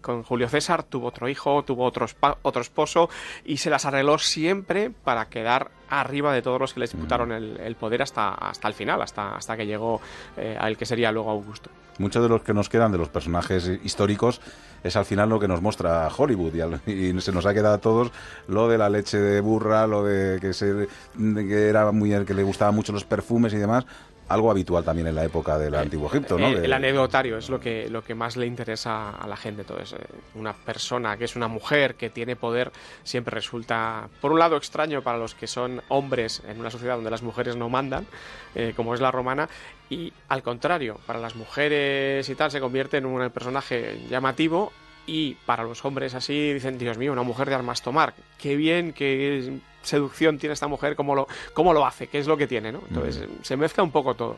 [0.00, 2.06] con Julio César, tuvo otro hijo, tuvo otro,
[2.42, 3.08] otro esposo
[3.44, 7.76] y se las arregló siempre para quedar arriba de todos los que le disputaron el,
[7.76, 10.00] poder hasta, hasta el final, hasta, hasta que llegó
[10.36, 11.70] eh, al que sería luego Augusto.
[11.98, 14.40] Muchos de los que nos quedan de los personajes históricos
[14.82, 16.54] es al final lo que nos muestra Hollywood
[16.86, 18.10] y, se nos ha quedado a todos
[18.48, 20.88] lo de la leche de burra, lo de que se
[21.18, 23.84] que era muy que le gustaban mucho los perfumes y demás,
[24.30, 26.46] algo habitual también en la época del antiguo Egipto, ¿no?
[26.48, 29.62] El, De- el anecdotario es lo que, lo que más le interesa a la gente.
[29.62, 30.04] Entonces, eh,
[30.36, 32.70] una persona que es una mujer que tiene poder
[33.02, 37.10] siempre resulta, por un lado, extraño para los que son hombres en una sociedad donde
[37.10, 38.06] las mujeres no mandan,
[38.54, 39.48] eh, como es la romana,
[39.90, 44.72] y al contrario, para las mujeres y tal se convierte en un personaje llamativo.
[45.06, 48.92] Y para los hombres así dicen, Dios mío, una mujer de armas tomar, qué bien,
[48.92, 52.72] qué seducción tiene esta mujer, cómo lo, cómo lo hace, qué es lo que tiene,
[52.72, 52.80] ¿no?
[52.88, 54.36] Entonces se mezcla un poco todo.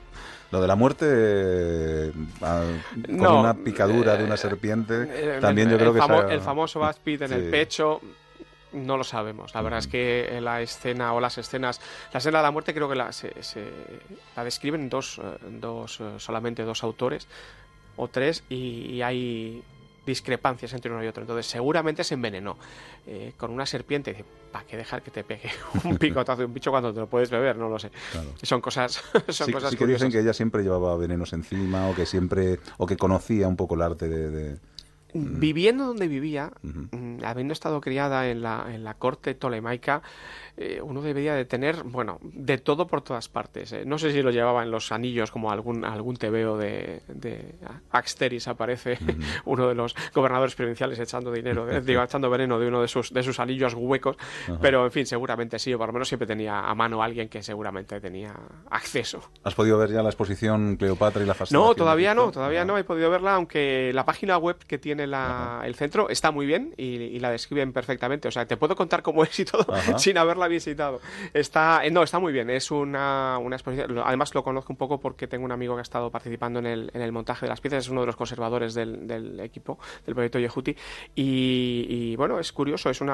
[0.50, 2.12] Lo de la muerte eh,
[2.42, 2.62] a-
[3.06, 6.32] con No, una picadura de una serpiente, Eh, también el, yo creo que famo- esa-
[6.34, 7.34] el famoso Aspid en Sí.
[7.34, 8.00] el pecho
[8.72, 9.54] no lo sabemos.
[9.54, 11.80] La verdad es que la escena o las escenas,
[12.12, 13.70] la escena de la muerte creo que la, se, se-
[14.36, 15.22] la describen dos, eh,
[15.60, 17.26] dos eh, solamente dos autores
[17.96, 19.62] o tres y, y hay
[20.06, 21.22] discrepancias entre uno y otro.
[21.22, 22.56] Entonces seguramente se envenenó
[23.06, 24.10] eh, con una serpiente.
[24.12, 25.50] Dice, ¿para qué dejar que te pegue
[25.84, 27.56] un picotazo de un bicho cuando te lo puedes beber?
[27.56, 27.90] No lo sé.
[28.42, 30.08] Son cosas, son sí, cosas sí que curiosas.
[30.08, 33.74] dicen que ella siempre llevaba venenos encima o que siempre o que conocía un poco
[33.76, 34.58] el arte de, de-
[35.14, 40.00] Viviendo donde vivía, mm, habiendo estado criada en la, en la corte tolemaica,
[40.56, 43.72] eh, uno debería de tener, bueno, de todo por todas partes.
[43.72, 43.84] eh.
[43.86, 47.54] No sé si lo llevaba en los anillos, como algún, algún tebeo de, de
[47.90, 48.98] Axteris aparece,
[49.44, 53.12] uno de los gobernadores provinciales echando dinero, de- digo, echando veneno de uno de sus,
[53.12, 54.58] de sus anillos huecos, Ajá.
[54.60, 57.42] pero en fin, seguramente sí, o por lo menos siempre tenía a mano alguien que
[57.42, 58.34] seguramente tenía
[58.70, 59.22] acceso.
[59.44, 61.68] ¿Has podido ver ya la exposición Cleopatra y la fascinación?
[61.68, 65.62] No, todavía no, todavía no he podido verla, aunque la página web que tiene la-
[65.64, 68.28] el centro está muy bien y, y la describen perfectamente.
[68.28, 69.98] O sea, te puedo contar cómo es y todo Ajá.
[69.98, 71.00] sin haberla visitado.
[71.32, 72.50] Está, eh, no, está muy bien.
[72.50, 73.98] Es una, una exposición.
[74.04, 76.90] Además lo conozco un poco porque tengo un amigo que ha estado participando en el,
[76.94, 77.84] en el montaje de las piezas.
[77.84, 80.76] Es uno de los conservadores del, del equipo del proyecto Yehuti.
[81.14, 82.90] Y, bueno, es curioso.
[82.90, 83.10] Es un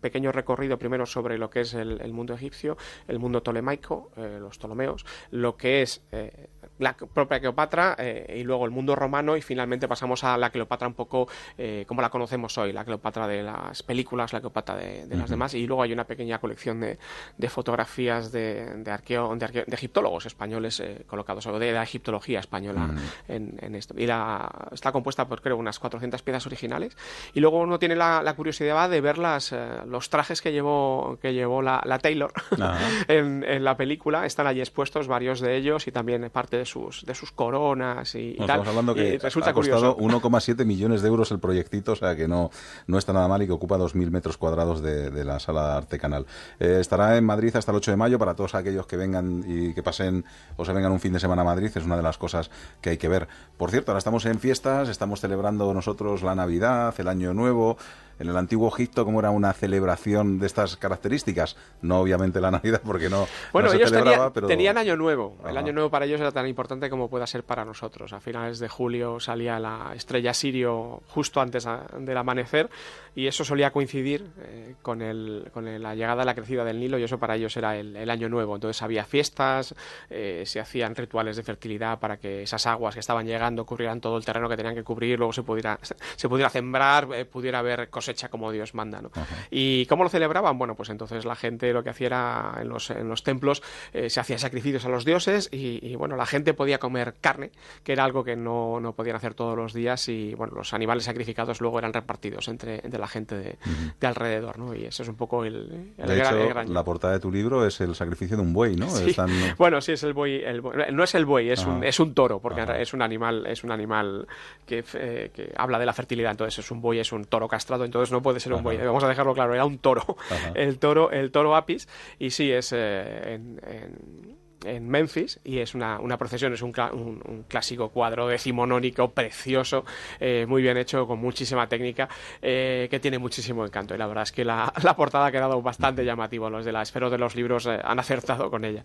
[0.00, 2.76] pequeño recorrido primero sobre lo que es el, el mundo egipcio,
[3.08, 6.48] el mundo tolemaico, eh, los Ptolomeos, lo que es eh,
[6.78, 10.86] la propia Cleopatra eh, y luego el mundo romano y finalmente pasamos a la Cleopatra
[10.88, 11.28] un poco
[11.58, 15.24] eh, como la conocemos hoy, la Cleopatra de las películas, la Cleopatra de, de las
[15.24, 15.30] Ujú.
[15.30, 16.98] demás y luego hay una pequeña colección de,
[17.38, 21.82] de fotografías de, de, arqueo- de, arqueo- de egiptólogos españoles eh, colocados, o de la
[21.82, 22.90] egiptología española
[23.28, 23.94] en, en esto.
[23.96, 26.96] Y la, está compuesta por creo unas 400 piezas originales
[27.34, 31.18] y luego uno tiene la, la curiosidad de ver las, eh, los trajes que llevó,
[31.22, 32.78] que llevó la, la Taylor Ajá.
[33.08, 37.04] en, en la película, están allí expuestos varios de ellos y también parte de sus,
[37.06, 38.44] de sus coronas y, tal.
[38.44, 40.20] estamos hablando que Y resulta ha costado curioso.
[40.20, 42.50] 1,7 millones de euros el proyectito, o sea que no,
[42.86, 45.98] no está nada mal y que ocupa 2.000 metros cuadrados de, de la sala Arte
[45.98, 46.26] Canal.
[46.58, 49.74] Eh, estará en Madrid hasta el 8 de mayo para todos aquellos que vengan y
[49.74, 50.24] que pasen
[50.56, 52.90] o se vengan un fin de semana a Madrid, es una de las cosas que
[52.90, 53.28] hay que ver.
[53.56, 57.76] Por cierto, ahora estamos en fiestas, estamos celebrando nosotros la Navidad, el Año Nuevo.
[58.18, 61.56] En el antiguo Egipto, ¿cómo era una celebración de estas características?
[61.82, 64.46] No obviamente la Navidad, porque no, Bueno, no se ellos celebraba, tenían, pero...
[64.46, 65.36] tenían Año Nuevo.
[65.46, 65.56] El.
[65.56, 68.12] Año Nuevo para ellos era tan importante como pueda ser para nosotros.
[68.12, 71.66] A finales de julio salía la estrella Sirio justo antes
[71.98, 72.70] del amanecer
[73.16, 76.98] y eso solía coincidir eh, con, el, con el- la llegada, la crecida del Nilo
[76.98, 78.54] y eso para ellos era el, el Año Nuevo.
[78.54, 79.74] Entonces había fiestas,
[80.10, 84.16] eh, se hacían rituales de fertilidad para que esas aguas que estaban llegando cubrieran todo
[84.18, 85.78] el terreno que tenían que cubrir, luego se pudiera,
[86.16, 89.10] se pudiera sembrar, eh, pudiera haber cosecha como Dios manda, ¿no?
[89.50, 90.58] ¿Y cómo lo celebraban?
[90.58, 93.62] Bueno, pues entonces la gente lo que hacía era en los, en los templos
[94.08, 97.50] se hacían sacrificios a los dioses y, y, bueno, la gente podía comer carne,
[97.82, 101.04] que era algo que no, no podían hacer todos los días y bueno, los animales
[101.04, 103.56] sacrificados luego eran repartidos entre, entre la gente de,
[104.00, 104.74] de alrededor, ¿no?
[104.74, 107.20] Y eso es un poco el, el De gran- hecho, el gran- la portada de
[107.20, 108.88] tu libro es el sacrificio de un buey, ¿no?
[108.90, 109.10] Sí.
[109.10, 110.76] Están- Bueno, sí, es el buey, el buey.
[110.92, 111.86] No es el buey, es, un, Ajá.
[111.86, 114.26] es un toro, porque es un animal, es un animal
[114.66, 116.30] que, eh, que habla de la fertilidad.
[116.30, 118.78] Entonces es un buey, es un toro castrado, entonces no puede ser un buey.
[118.78, 120.16] Vamos a dejarlo claro, era un toro.
[120.30, 120.52] Ajá.
[120.54, 121.88] El toro, el toro apis.
[122.18, 124.35] Y sí, es eh, en, en-
[124.66, 129.84] en Memphis y es una, una procesión, es un, un- un clásico cuadro decimonónico precioso,
[130.20, 132.08] eh, muy bien hecho, con muchísima técnica,
[132.42, 133.94] eh, que tiene muchísimo encanto.
[133.94, 136.50] Y la verdad es que la, la portada ha quedado bastante llamativa.
[136.50, 138.84] Los de la esfera de los libros eh, han acertado con ella.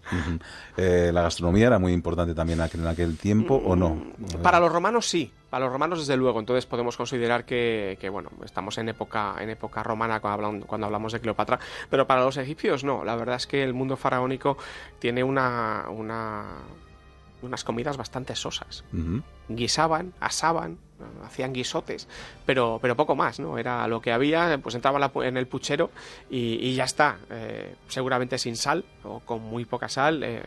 [0.77, 3.89] La gastronomía era muy importante también en aquel tiempo, ¿o no?
[3.95, 6.39] Mm, Para los romanos sí, para los romanos desde luego.
[6.39, 10.87] Entonces podemos considerar que, que, bueno, estamos en época, en época romana cuando hablamos, cuando
[10.87, 11.59] hablamos de Cleopatra,
[11.91, 13.03] pero para los egipcios no.
[13.03, 14.57] La verdad es que el mundo faraónico
[14.97, 16.45] tiene una, una
[17.41, 18.83] unas comidas bastante sosas.
[19.49, 20.77] Guisaban, asaban,
[21.25, 22.07] hacían guisotes,
[22.45, 23.57] pero, pero poco más, ¿no?
[23.57, 25.89] Era lo que había, pues entraba la en el puchero
[26.29, 27.17] y, y ya está.
[27.29, 30.23] Eh, seguramente sin sal o con muy poca sal.
[30.23, 30.41] eh,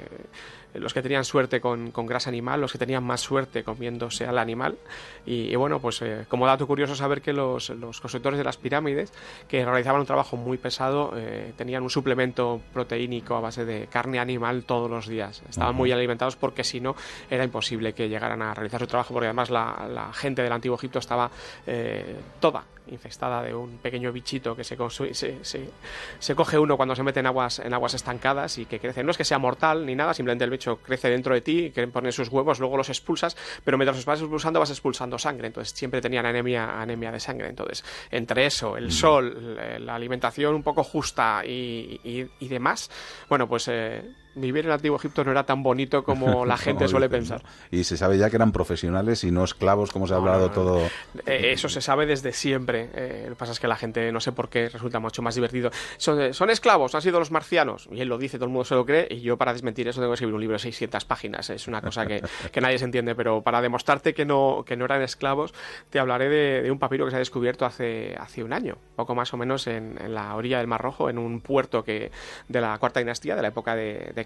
[0.74, 4.38] los que tenían suerte con, con grasa animal, los que tenían más suerte comiéndose al
[4.38, 4.76] animal.
[5.24, 8.56] Y, y bueno, pues eh, como dato curioso saber que los, los constructores de las
[8.56, 9.12] pirámides,
[9.48, 14.18] que realizaban un trabajo muy pesado, eh, tenían un suplemento proteínico a base de carne
[14.18, 15.42] animal todos los días.
[15.48, 16.96] Estaban muy alimentados porque si no
[17.30, 20.76] era imposible que llegaran a realizar su trabajo, porque además la, la gente del antiguo
[20.76, 21.30] Egipto estaba
[21.66, 24.76] eh, toda infestada de un pequeño bichito que se,
[25.14, 25.70] se, se-
[26.18, 29.02] se coge uno cuando se mete en aguas, en aguas estancadas y que crece.
[29.02, 31.86] No es que sea mortal ni nada, simplemente el bicho crece dentro de ti, que
[31.88, 35.76] pone sus huevos, luego los expulsas, pero mientras los vas expulsando vas expulsando sangre, entonces
[35.76, 37.48] siempre tenían anemia, anemia de sangre.
[37.48, 42.90] Entonces, entre eso, el sol, la- la alimentación un poco justa y, y- y demás,
[43.28, 44.02] bueno, pues eh,
[44.34, 47.42] vivir en el antiguo Egipto no era tan bonito como la gente suele pensar.
[47.70, 50.40] Y se sabe ya que eran profesionales y no esclavos, como se ha No, hablado
[50.42, 50.52] no, no.
[50.54, 50.80] todo.
[51.26, 52.90] Eh, eso se sabe desde siempre.
[52.94, 55.34] Eh, lo que pasa es que la gente, no sé por qué, resulta mucho más
[55.34, 55.70] divertido.
[55.96, 57.88] Son, son esclavos, han sido los marcianos.
[57.92, 59.06] Y él lo dice, todo el mundo se lo cree.
[59.10, 61.50] Y yo, para desmentir eso, tengo que escribir un libro de 600 páginas.
[61.50, 63.14] Es una cosa que, que nadie se entiende.
[63.14, 65.54] Pero para demostrarte que no, que no eran esclavos,
[65.90, 69.14] te hablaré de, de un papiro que se ha descubierto hace, hace un año, poco
[69.14, 72.10] más o menos en, en la orilla del Mar Rojo, en un puerto que
[72.48, 74.23] de la cuarta dinastía, de la época de, de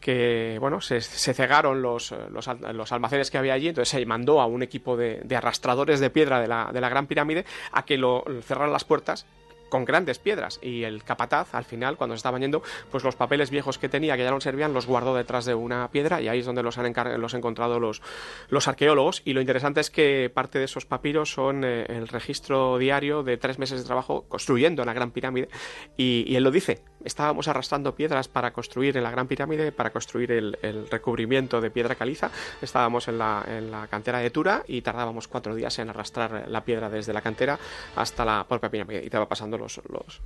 [0.00, 4.04] Que bueno, se, se cegaron los, los, al- los almacenes que había allí, entonces se
[4.06, 7.44] mandó a un equipo de, de arrastradores de piedra de la, de la Gran Pirámide
[7.72, 9.26] a que lo cerraran las puertas
[9.68, 10.58] con grandes piedras.
[10.62, 14.16] Y el capataz al final cuando se estaban yendo pues los papeles viejos que tenía
[14.16, 16.78] que ya no servían los guardó detrás de una piedra y ahí es donde los
[16.78, 18.02] han los encontrado los,
[18.48, 19.22] los arqueólogos.
[19.24, 23.36] Y lo interesante es que parte de esos papiros son eh, el registro diario de
[23.36, 25.48] tres meses de trabajo construyendo la gran pirámide.
[25.96, 30.32] Y, él lo dice estábamos arrastrando piedras para construir en la gran pirámide para construir
[30.32, 32.30] el, el recubrimiento de piedra caliza.
[32.60, 36.64] Estábamos en la, en la cantera de Tura y tardábamos cuatro días en arrastrar la
[36.64, 37.58] piedra desde la cantera
[37.94, 40.20] hasta la propia pirámide y te va pasando los, los,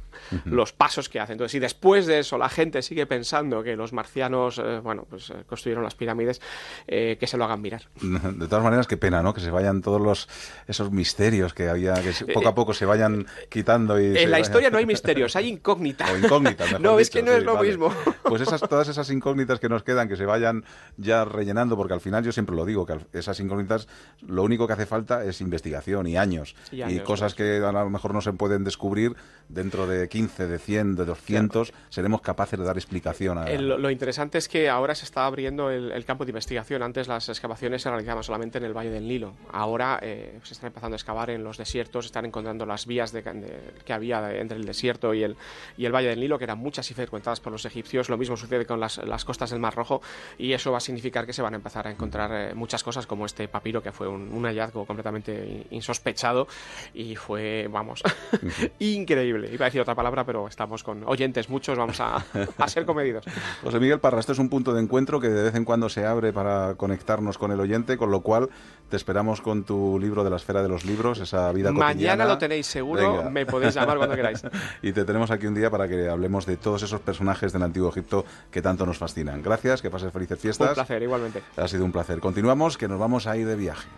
[0.45, 1.35] los pasos que hacen.
[1.35, 5.31] Entonces, si después de eso la gente sigue pensando que los marcianos, eh, bueno, pues
[5.31, 6.41] eh, construyeron las pirámides,
[6.87, 7.83] eh, que se lo hagan mirar.
[8.01, 9.35] De todas maneras, qué pena, ¿no?
[9.35, 10.29] Que se vayan todos los
[10.67, 14.07] esos misterios que había, que poco a poco se vayan quitando y...
[14.19, 16.11] En la vayan- historia no hay misterios, hay incógnitas.
[16.11, 17.69] O incógnitas, mejor no, es que no sí, es lo vale.
[17.69, 17.93] mismo.
[18.25, 20.65] Pues esas, todas esas incógnitas que nos quedan, que se vayan
[20.97, 23.89] ya rellenando, porque al final yo siempre lo digo, que esas incógnitas
[24.27, 26.55] lo único que hace falta es investigación y años.
[26.71, 29.15] Y años, cosas que a lo mejor no se pueden descubrir
[29.53, 33.47] dentro de 15, de 100, de 200, seremos capaces de dar explicación a...
[33.47, 36.85] El- lo interesante es que ahora se está abriendo el, el campo de investigación.
[36.85, 39.35] Antes las excavaciones se realizaban solamente en el Valle del Nilo.
[39.51, 43.23] Ahora eh, se están empezando a excavar en los desiertos, están encontrando las vías de-
[43.23, 45.35] de- que había entre el desierto y el,
[45.77, 48.09] y el Valle del Nilo, que eran muchas y frecuentadas por los egipcios.
[48.09, 50.01] Lo mismo sucede con las, las costas del Mar Rojo
[50.39, 53.05] y eso va a significar que se van a empezar a encontrar eh, muchas cosas
[53.05, 56.47] como este papiro, que fue un, un hallazgo completamente insospechado
[56.95, 58.01] y fue, vamos,
[58.79, 59.10] increíble.
[59.11, 62.25] Iba a decir otra palabra, pero estamos con oyentes muchos, vamos a,
[62.59, 63.25] a ser comedidos.
[63.63, 66.07] José Miguel Parra, este es un punto de encuentro que de vez en cuando se
[66.07, 68.49] abre para conectarnos con el oyente, con lo cual
[68.89, 71.95] te esperamos con tu libro de la esfera de los libros, esa vida cotidiana.
[71.95, 73.31] Mañana lo tenéis seguro, Venga.
[73.31, 74.43] me podéis llamar cuando queráis.
[74.83, 77.89] y te tenemos aquí un día para que hablemos de todos esos personajes del antiguo
[77.91, 79.43] Egipto que tanto nos fascinan.
[79.43, 80.69] Gracias, que pases felices fiestas.
[80.69, 81.43] Un placer, igualmente.
[81.57, 82.21] Ha sido un placer.
[82.21, 83.89] Continuamos, que nos vamos a ir de viaje.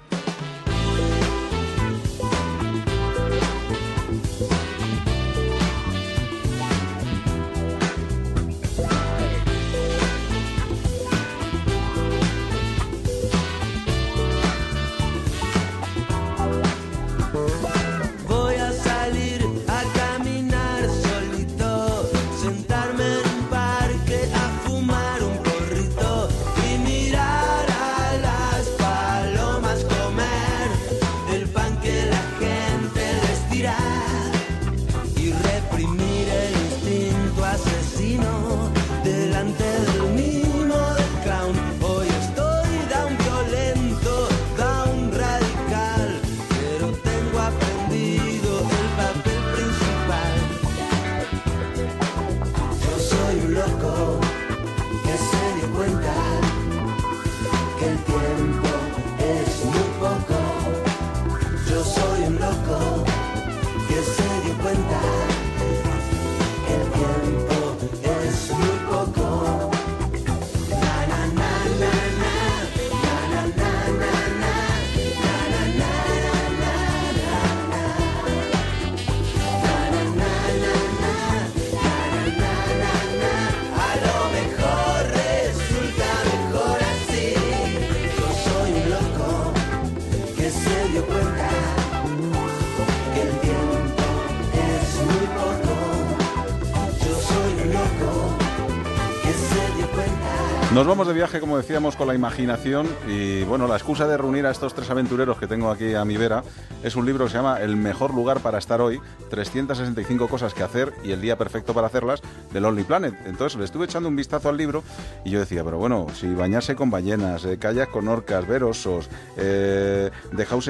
[100.74, 104.46] Nos vamos de viaje, como decíamos, con la imaginación y bueno, la excusa de reunir
[104.46, 106.42] a estos tres aventureros que tengo aquí a mi vera
[106.82, 110.62] es un libro que se llama El mejor lugar para estar hoy, 365 cosas que
[110.62, 112.22] hacer y el día perfecto para hacerlas
[112.52, 113.14] de Lonely Planet.
[113.26, 114.82] Entonces le estuve echando un vistazo al libro
[115.26, 119.10] y yo decía, pero bueno, si bañarse con ballenas, eh, kayak con orcas, ver osos,
[119.36, 120.10] eh,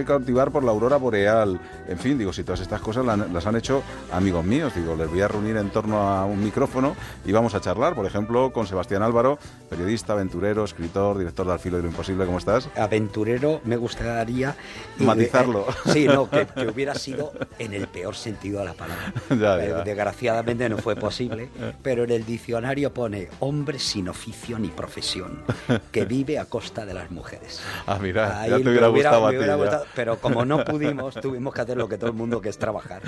[0.04, 3.54] cautivar por la aurora boreal, en fin, digo, si todas estas cosas la- las han
[3.54, 7.54] hecho amigos míos, digo, les voy a reunir en torno a un micrófono y vamos
[7.54, 9.38] a charlar, por ejemplo, con Sebastián Álvaro,
[9.70, 12.68] periodista, aventurero, escritor, director de Al filo de lo imposible, ¿cómo estás?
[12.76, 14.56] aventurero me gustaría
[14.98, 15.66] y- Matizarlo.
[15.86, 19.12] eh, sí, no, que, que hubiera sido en el peor sentido de la palabra.
[19.30, 19.82] Ya, Eh, ya.
[19.84, 21.48] Desgraciadamente no fue posible,
[21.82, 25.42] pero en el diccionario pone hombre sin oficio ni profesión,
[25.90, 27.60] que vive a costa de las mujeres.
[27.86, 29.36] Ah, mira, Ahí ya te hubiera, gustado a ti.
[29.36, 32.58] gustado, pero como no pudimos, tuvimos que hacer lo que todo el mundo que es
[32.58, 33.02] trabajar.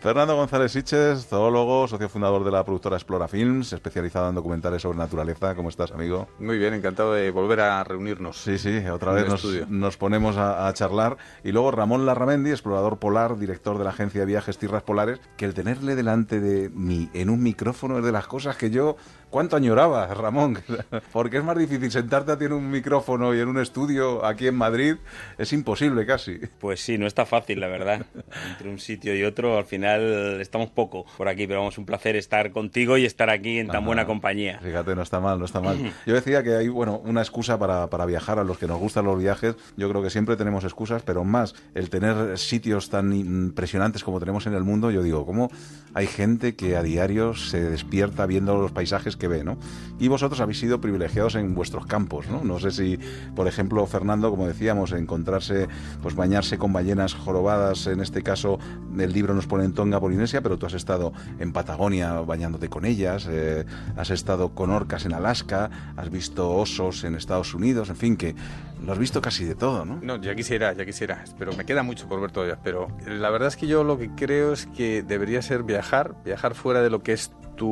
[0.00, 4.98] Fernando González Siches, zoólogo, socio fundador de la productora Explora Films, especializado en documentales sobre
[4.98, 5.54] naturaleza.
[5.54, 6.11] ¿Cómo estás, amigo?
[6.38, 8.38] Muy bien, encantado de volver a reunirnos.
[8.40, 9.26] Sí, sí, otra vez
[9.68, 11.16] nos ponemos a, a charlar.
[11.44, 15.44] Y luego Ramón Larramendi, explorador polar, director de la agencia de viajes Tierras Polares, que
[15.44, 18.96] el tenerle delante de mí en un micrófono es de las cosas que yo...
[19.32, 20.58] ¿Cuánto añoraba, Ramón?
[21.12, 24.46] Porque es más difícil sentarte a ti en un micrófono y en un estudio aquí
[24.46, 24.96] en Madrid.
[25.38, 26.38] Es imposible casi.
[26.60, 28.04] Pues sí, no está fácil, la verdad.
[28.50, 32.14] Entre un sitio y otro, al final estamos poco por aquí, pero vamos, un placer
[32.14, 33.86] estar contigo y estar aquí en tan Ajá.
[33.86, 34.60] buena compañía.
[34.62, 35.78] Fíjate, no está mal, no está mal.
[36.06, 39.06] Yo decía que hay, bueno, una excusa para, para viajar a los que nos gustan
[39.06, 39.56] los viajes.
[39.78, 44.46] Yo creo que siempre tenemos excusas, pero más el tener sitios tan impresionantes como tenemos
[44.46, 44.90] en el mundo.
[44.90, 45.50] Yo digo, ¿cómo
[45.94, 49.56] hay gente que a diario se despierta viendo los paisajes que ve, ¿no?
[50.00, 52.42] Y vosotros habéis sido privilegiados en vuestros campos, ¿no?
[52.42, 52.98] No sé si,
[53.36, 55.68] por ejemplo, Fernando, como decíamos, encontrarse,
[56.02, 58.58] pues bañarse con ballenas jorobadas, en este caso
[58.98, 62.84] el libro nos pone en Tonga, Polinesia, pero tú has estado en Patagonia bañándote con
[62.84, 63.64] ellas, eh,
[63.96, 68.34] has estado con orcas en Alaska, has visto osos en Estados Unidos, en fin, que
[68.84, 69.98] lo has visto casi de todo, ¿no?
[70.02, 72.58] No, ya quisiera, ya quisiera, pero me queda mucho por ver todavía.
[72.62, 76.54] Pero la verdad es que yo lo que creo es que debería ser viajar, viajar
[76.54, 77.68] fuera de lo que es tu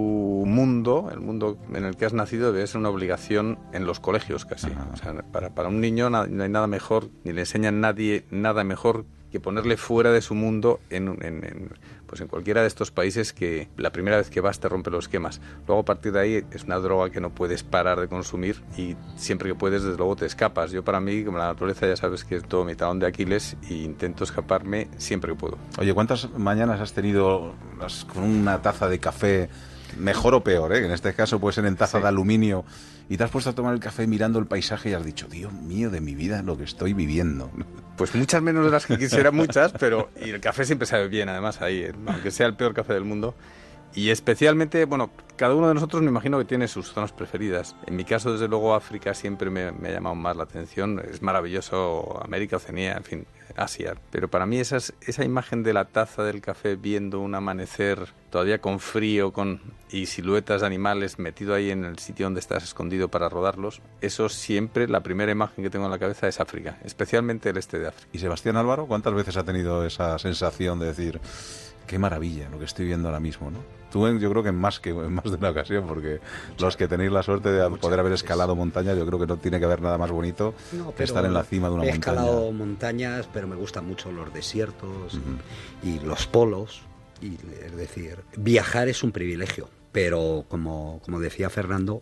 [0.46, 4.44] mundo, el mundo en el que has nacido, debería ser una obligación en los colegios
[4.44, 4.68] casi.
[4.92, 8.24] O sea, para, para un niño no hay nada mejor, ni le enseña a nadie
[8.30, 11.70] nada mejor que ponerle fuera de su mundo en, un- en- en,
[12.10, 15.04] pues en cualquiera de estos países que la primera vez que vas te rompe los
[15.04, 15.40] esquemas.
[15.68, 18.96] Luego a partir de ahí es una droga que no puedes parar de consumir y
[19.14, 20.72] siempre que puedes desde luego te escapas.
[20.72, 23.56] Yo para mí, como la naturaleza ya sabes que es todo mi talón de Aquiles
[23.68, 25.56] e intento escaparme siempre que puedo.
[25.78, 27.54] Oye, ¿cuántas mañanas has tenido
[28.12, 29.48] con una taza de café,
[29.96, 30.84] mejor o peor, eh?
[30.84, 32.64] en este caso puede ser en taza de aluminio,
[33.10, 35.52] y te has puesto a tomar el café mirando el paisaje y has dicho, Dios
[35.52, 37.50] mío de mi vida, lo que estoy viviendo?
[38.00, 41.28] Pues muchas menos de las que quisiera, muchas, pero y el café siempre sabe bien,
[41.28, 43.34] además, ahí, eh, aunque sea el peor café del mundo.
[43.94, 47.74] Y especialmente, bueno, cada uno de nosotros me imagino que tiene sus zonas preferidas.
[47.86, 51.00] En mi caso, desde luego, África siempre me, me ha llamado más la atención.
[51.00, 53.26] Es maravilloso América, Oceanía, en fin,
[53.56, 53.94] Asia.
[54.10, 58.60] Pero para mí esas, esa imagen de la taza del café viendo un amanecer todavía
[58.60, 59.60] con frío con,
[59.90, 64.28] y siluetas de animales metido ahí en el sitio donde estás escondido para rodarlos, eso
[64.28, 67.88] siempre, la primera imagen que tengo en la cabeza es África, especialmente el este de
[67.88, 68.08] África.
[68.12, 71.20] ¿Y Sebastián Álvaro cuántas veces ha tenido esa sensación de decir,
[71.86, 73.58] qué maravilla lo que estoy viendo ahora mismo, ¿no?
[73.90, 76.20] Tú en- yo creo que en más que en más de una ocasión, porque
[76.58, 79.58] los que tenéis la suerte de poder haber escalado montañas, yo creo que no tiene
[79.58, 82.12] que haber nada más bonito No, que estar en la cima de una he montaña.
[82.22, 85.18] escalado montañas, pero me gustan mucho los desiertos
[85.82, 86.82] y los polos.
[87.20, 87.34] Y,
[87.64, 92.00] es decir, viajar es un privilegio, pero como, como decía Fernando,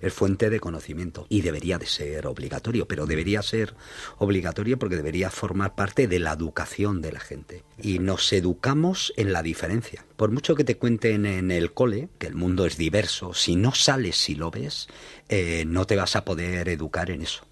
[0.00, 3.74] es fuente de conocimiento y debería de ser obligatorio, pero debería ser
[4.18, 7.64] obligatorio porque debería formar parte de la educación de la gente.
[7.80, 10.04] Y nos educamos en la diferencia.
[10.16, 13.72] Por mucho que te cuenten en el cole que el mundo es diverso, si no
[13.74, 14.88] sales y lo ves,
[15.28, 17.44] eh, no te vas a poder educar en eso.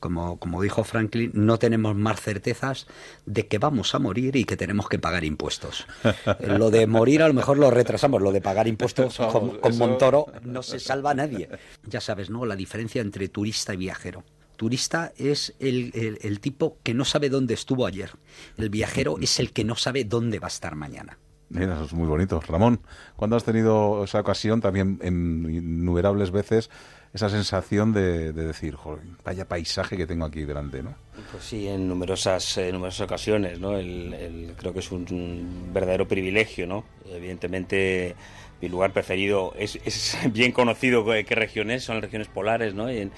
[0.00, 2.86] Como, como dijo Franklin, no tenemos más certezas
[3.24, 5.86] de que vamos a morir y que tenemos que pagar impuestos.
[6.40, 9.70] Lo de morir a lo mejor lo retrasamos, lo de pagar impuestos Vamos, con, con
[9.72, 11.48] eso- Montoro no se salva a nadie.
[11.84, 12.44] Ya sabes, ¿no?
[12.46, 14.24] La diferencia entre turista y viajero.
[14.56, 18.10] Turista es el, el- el tipo que no sabe dónde estuvo ayer.
[18.56, 21.18] El viajero es el que no sabe dónde va a estar mañana.
[21.48, 22.40] Mira, eso es muy bonito.
[22.40, 22.80] Ramón,
[23.14, 26.70] ¿cuándo has tenido esa ocasión también en innumerables veces
[27.16, 30.94] esa sensación de, de decir, "Joder, vaya paisaje que tengo aquí delante, ¿no?
[31.32, 33.76] Pues sí, en numerosas, eh, numerosas ocasiones, ¿no?
[33.76, 36.84] El, creo que es un, verdadero privilegio, ¿no?
[37.06, 38.14] Evidentemente,
[38.60, 42.88] mi lugar preferido es, es bien conocido qué, qué regiones, son las regiones polares, ¿no?
[42.88, 43.10] En-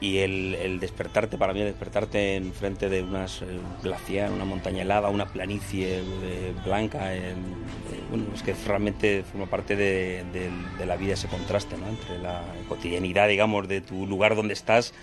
[0.00, 3.46] y el, el despertarte, para mí, despertarte en frente de unas eh,
[3.82, 7.34] glaciar, una montaña helada, una planicie eh, blanca, eh,
[8.08, 11.86] bueno, es que realmente forma parte de, de- de la vida ese contraste, ¿no?
[11.88, 14.94] Entre la cotidianidad, digamos, de tu lugar donde estás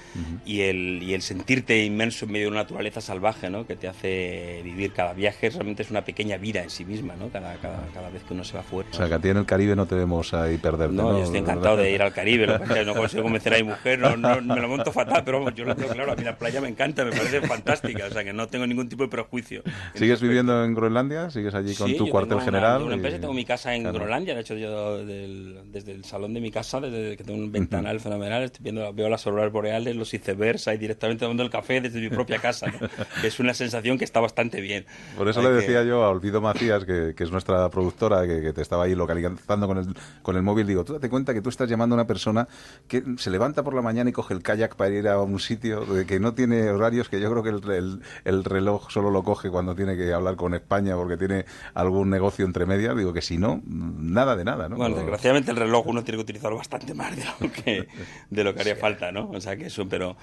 [0.45, 3.65] y el, y el sentirte inmerso en medio de una naturaleza salvaje, ¿no?
[3.68, 7.30] Que te hace vivir cada viaje, realmente es una pequeña vida en sí misma, ¿no?
[7.30, 8.90] Cada, cada, cada vez que uno se va fuera.
[8.91, 11.03] O sea, que a ti en el Caribe no te vemos ahí perderte, ¿no?
[11.03, 12.48] No, yo estoy encantado de ir al Caribe,
[12.86, 15.65] no consigo convencer a mi mujer, no, no- me lo monto fatal, pero vamos, yo
[15.65, 18.34] lo tengo claro, a mí la playa me encanta, me parece fantástica, o sea que
[18.34, 19.64] no tengo ningún tipo de prejuicio.
[19.95, 21.30] ¿Sigues viviendo en Groenlandia?
[21.30, 22.77] ¿Sigues allí con Sí, tu yo cuartel tengo general?
[22.77, 23.97] Una, una y- empresa, tengo mi casa en Claro.
[23.99, 27.51] Groenlandia, de hecho yo del- desde el salón de mi casa, desde que tengo un
[27.51, 31.81] ventanal fenomenal, estoy viendo, veo las auroras boreales, los icebergs ahí directamente tomando el café
[31.81, 32.80] desde mi propia casa, ¿no?
[33.22, 34.85] que es una sensación que está bastante bien.
[35.18, 38.41] Por eso le que- decía yo a Olvido Macías, que, que es nuestra productora, que,
[38.41, 39.88] que te estaba ahí localizando con el,
[40.22, 42.47] con el móvil, digo, tú date cuenta que tú estás llamando a una persona
[42.88, 45.82] que se levanta por la mañana y coge el kayak para ir a un sitio
[45.86, 49.24] de que no tiene horarios, que yo creo que el, el- el reloj solo lo
[49.24, 52.95] coge cuando tiene que hablar con España porque tiene algún negocio entre medias.
[52.95, 54.78] Digo que si no, nada de nada, ¿no?
[54.78, 57.88] Bueno, Pero- desgraciadamente el reloj uno tiene que utilizarlo bastante más de lo que,
[58.30, 59.30] de lo que haría falta, ¿no?
[59.32, 60.16] O sea que eso, pero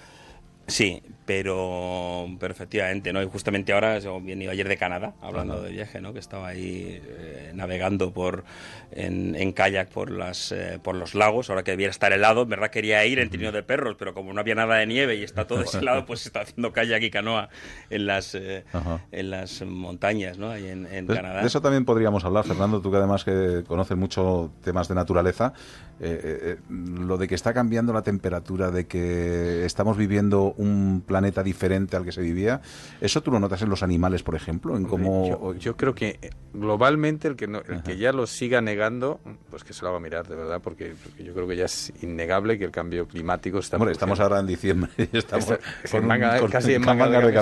[0.67, 3.23] sí, pero, pero efectivamente, ¿no?
[3.23, 6.13] Y justamente ahora, yo venido ayer de Canadá, hablando de viaje, ¿no?
[6.13, 8.45] Que estaba ahí eh, navegando por
[8.93, 12.51] en, en kayak por las eh, por los lagos, ahora que debiera estar helado, en
[12.51, 15.23] verdad quería ir en trineo de perros, pero como no había nada de nieve y
[15.23, 17.49] está todo helado, pues está haciendo kayak y canoa
[17.89, 18.65] en las eh,
[19.11, 20.51] en las montañas, ¿no?
[20.51, 21.41] Ahí en, en De, Canadá.
[21.41, 25.55] de eso también podríamos hablar, Fernando, tú que además que conoces mucho temas de naturaleza,
[26.01, 31.03] eh, eh, eh, lo de que está cambiando la temperatura, de que estamos viviendo un
[31.07, 32.61] planeta diferente al que se vivía,
[33.01, 34.77] ¿eso tú lo notas en los animales, por ejemplo?
[34.77, 35.29] En cómo...
[35.29, 39.21] Yo, yo creo que eh, globalmente el que no- el que ya lo siga negando,
[39.51, 41.93] pues que se lo haga mirar de verdad, porque, porque yo creo que ya es
[42.03, 43.77] innegable que el cambio climático está.
[43.77, 45.59] Hombre, estamos ahora en diciembre y estamos Está-
[45.91, 47.33] con en manga- con- casi en manga de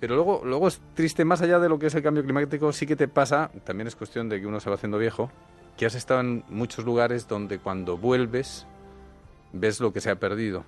[0.00, 2.86] Pero luego, luego es triste, más allá de lo que es el cambio climático, sí
[2.86, 5.30] que te pasa, también es cuestión de que uno se va haciendo viejo,
[5.78, 8.66] que has estado en muchos lugares donde cuando vuelves
[9.54, 10.64] ves lo que se ha perdido.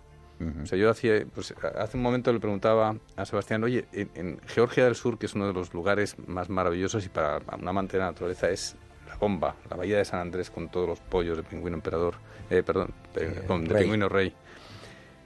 [0.63, 4.41] O sea, yo hacía, pues, hace un momento le preguntaba a Sebastián, oye, en, en
[4.47, 7.99] Georgia del Sur, que es uno de los lugares más maravillosos y para un amante
[7.99, 8.75] de la naturaleza es
[9.07, 12.15] la bomba, la bahía de San Andrés con todos los pollos de pingüino emperador,
[12.49, 13.83] eh, perdón, eh, con- de rey.
[13.83, 14.33] pingüino rey.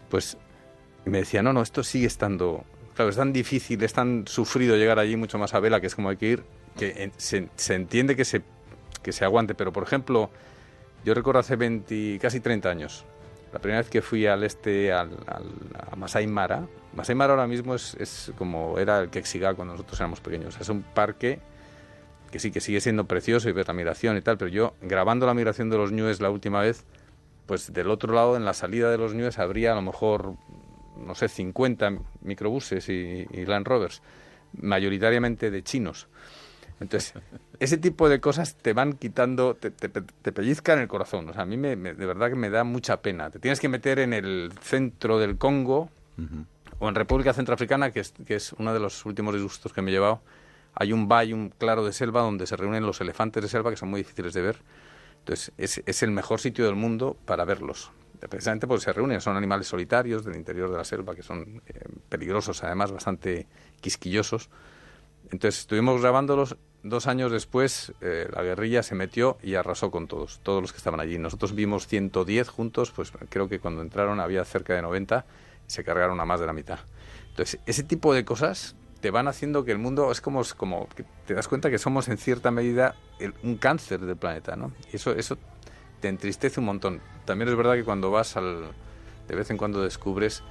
[0.08, 0.36] Pues
[1.04, 2.64] me decía, no, no, esto sigue estando...
[2.96, 5.94] Claro, es tan difícil, es tan sufrido llegar allí, mucho más a vela, que es
[5.94, 6.44] como hay que ir,
[6.76, 8.42] que se, se entiende que se,
[9.02, 9.54] que se aguante.
[9.54, 10.30] Pero, por ejemplo,
[11.04, 13.04] yo recuerdo hace 20, casi 30 años,
[13.52, 17.74] la primera vez que fui al este, al, a Masai Mara, Masai Mara ahora mismo
[17.74, 20.58] es, como era el Kexiga cuando nosotros éramos pequeños.
[20.60, 21.40] Es un parque
[22.30, 25.26] que sí, que sigue siendo precioso y ver la migración y tal, pero yo grabando
[25.26, 26.84] la migración de los ñues la última vez,
[27.46, 30.34] pues del otro lado, en la salida de los ñues, habría a lo mejor,
[30.96, 31.92] no sé, 50
[32.22, 34.02] microbuses y Land Rovers,
[34.60, 36.08] mayoritariamente de chinos.
[36.80, 37.14] Entonces,
[37.60, 41.28] ese tipo de cosas te van quitando, te, te, te pellizcan el corazón.
[41.28, 43.30] O sea, a mí me, me- de verdad que me da mucha pena.
[43.30, 45.88] Te tienes que meter en el centro del Congo
[46.80, 49.90] o en República Centroafricana, que es, que es uno de los últimos disgustos que me
[49.90, 50.20] he llevado.
[50.74, 53.76] Hay un valle, un claro de selva donde se reúnen los elefantes de selva, que
[53.76, 54.56] son muy difíciles de ver.
[55.20, 57.92] Entonces, es, es el mejor sitio del mundo para verlos.
[58.28, 61.84] Precisamente porque se reúnen, son animales solitarios del interior de la selva, que son eh,
[62.08, 63.46] peligrosos, además bastante
[63.80, 64.50] quisquillosos.
[65.34, 70.38] Entonces estuvimos grabándolos, dos años después eh, la guerrilla se metió y arrasó con todos,
[70.44, 71.18] todos los que estaban allí.
[71.18, 75.26] Nosotros vimos 110 juntos, pues creo que cuando entraron había cerca de 90
[75.66, 76.78] y se cargaron a más de la mitad.
[77.30, 80.88] Entonces, ese tipo de cosas te van haciendo que el mundo es como, como
[81.26, 82.94] te das cuenta que somos en cierta medida
[83.42, 84.70] un cáncer del planeta, ¿no?
[84.92, 85.36] Y eso, eso
[85.98, 87.00] te entristece un montón.
[87.24, 88.66] También es verdad que cuando vas al...
[89.26, 90.44] de vez en cuando descubres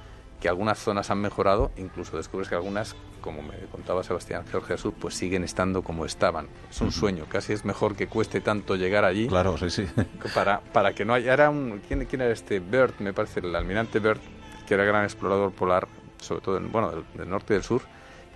[0.44, 4.92] que algunas zonas han mejorado, incluso descubres que algunas, como me contaba Sebastián Georgia Sur,
[4.92, 6.48] pues siguen estando como estaban.
[6.70, 9.26] Es un sueño, casi es mejor que cueste tanto llegar allí.
[9.26, 9.86] Claro, sí, sí.
[10.34, 11.32] Para, para que no haya...
[11.32, 12.60] Era un, ¿quién, ¿Quién era este?
[12.60, 14.20] Bird, me parece, el almirante Bird,
[14.66, 15.88] que era gran explorador polar,
[16.20, 17.80] sobre todo en, bueno, del, del norte y del sur,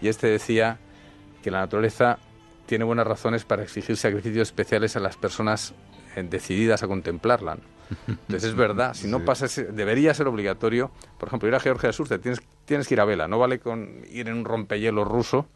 [0.01, 0.79] y este decía
[1.43, 2.21] que la naturaleza
[2.65, 5.75] tiene buenas razones para exigir sacrificios especiales a las personas
[6.17, 7.57] eh, decididas a contemplarla.
[7.57, 7.61] ¿no?
[8.07, 11.89] Entonces es verdad, si no pasa, ese- debería ser obligatorio, por ejemplo, ir a Georgia
[11.89, 14.45] del Sur, te tienes, tienes que ir a vela, no vale con ir en un
[14.45, 15.47] rompehielo ruso,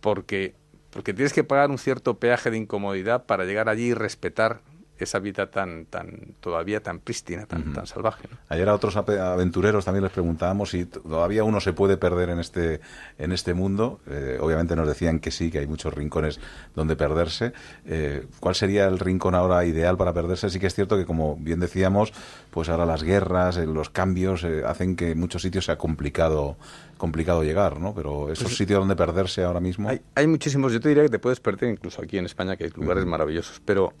[0.00, 0.54] porque,
[0.90, 4.60] porque tienes que pagar un cierto peaje de incomodidad para llegar allí y respetar
[5.04, 8.28] esa vida tan, tan todavía tan prístina, tan, tan salvaje.
[8.30, 8.36] ¿no?
[8.48, 12.80] Ayer a otros aventureros también les preguntábamos si todavía uno se puede perder en este,
[13.18, 14.00] en este mundo.
[14.08, 16.40] Eh, obviamente nos decían que sí, que hay muchos rincones
[16.74, 17.52] donde perderse.
[17.86, 20.50] Eh, ¿Cuál sería el rincón ahora ideal para perderse?
[20.50, 22.12] Sí que es cierto que, como bien decíamos,
[22.50, 26.56] pues ahora las guerras, eh, los cambios eh, hacen que en muchos sitios sea complicado,
[26.98, 27.94] complicado llegar, ¿no?
[27.94, 29.88] Pero esos Pues- sitios donde perderse ahora mismo...
[29.88, 32.64] Hay, hay muchísimos, yo te diría que te puedes perder incluso aquí en España, que
[32.64, 33.92] hay lugares maravillosos, pero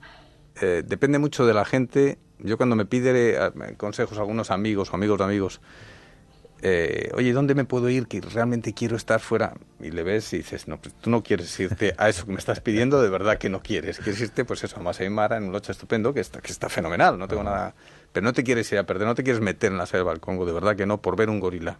[0.60, 2.18] eh, depende mucho de la gente.
[2.38, 5.60] Yo cuando me pide eh, consejos a algunos amigos o amigos de amigos,
[6.62, 8.06] eh, oye, ¿dónde me puedo ir?
[8.06, 9.54] Que realmente quiero estar fuera.
[9.80, 12.38] Y le ves y dices, no, pues tú no quieres irte a eso que me
[12.38, 13.98] estás pidiendo, de verdad que no quieres.
[13.98, 16.68] Quieres irte, pues eso, a Masai Mara, en un locha estupendo, que está, que está
[16.68, 17.74] fenomenal, no tengo nada...
[18.12, 20.18] Pero no te quieres ir a perder, no te quieres meter en la selva del
[20.18, 21.78] Congo, de verdad que no, por ver un gorila.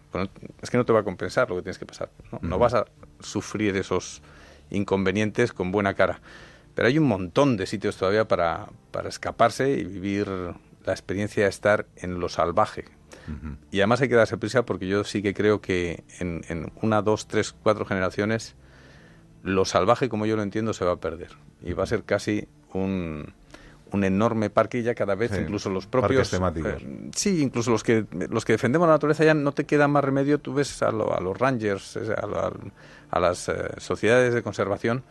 [0.61, 2.09] Es que no te va a compensar lo que tienes que pasar.
[2.31, 2.85] No, No vas a
[3.19, 4.21] sufrir esos
[4.69, 6.21] inconvenientes con buena cara.
[6.75, 10.27] Pero hay un montón de sitios todavía para, para escaparse y vivir
[10.85, 12.85] la experiencia de estar en lo salvaje.
[13.71, 17.01] Y además hay que darse prisa porque yo sí que creo que en, en una,
[17.01, 18.55] dos, tres, cuatro generaciones
[19.43, 21.29] lo salvaje como yo lo entiendo se va a perder.
[21.63, 23.33] Y va a ser casi un,
[23.91, 26.29] un enorme parque y ya cada vez Sí, incluso los propios...
[26.31, 26.81] temáticos.
[26.81, 30.03] eh, sí, incluso los que, los que defendemos la naturaleza ya no te queda más
[30.03, 30.39] remedio.
[30.39, 32.53] Tú ves a, lo- a los rangers, a, lo-
[33.11, 35.03] a las eh, sociedades de conservación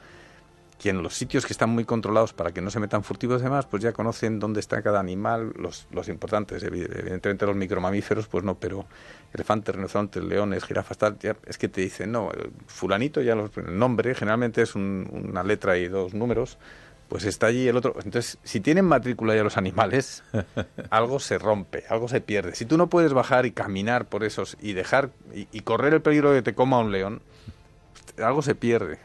[0.81, 3.44] que en los sitios que están muy controlados para que no se metan furtivos y
[3.44, 8.27] demás, pues ya conocen dónde está cada animal, los, los importantes, evi- evidentemente los micromamíferos,
[8.28, 8.86] pues no, pero
[9.35, 13.51] elefantes, rinocerontes, leones, jirafas, tal, ya es que te dicen, no, el fulanito ya los,
[13.59, 16.57] el nombre generalmente es un- una letra y dos números,
[17.11, 17.94] pues está allí el otro.
[17.97, 20.23] Entonces, si tienen matrícula ya los animales,
[20.90, 22.55] algo se rompe, algo se pierde.
[22.55, 26.01] Si tú no puedes bajar y caminar por esos y dejar y, y correr el
[26.01, 27.20] peligro de que te coma un león,
[28.16, 28.98] algo se pierde.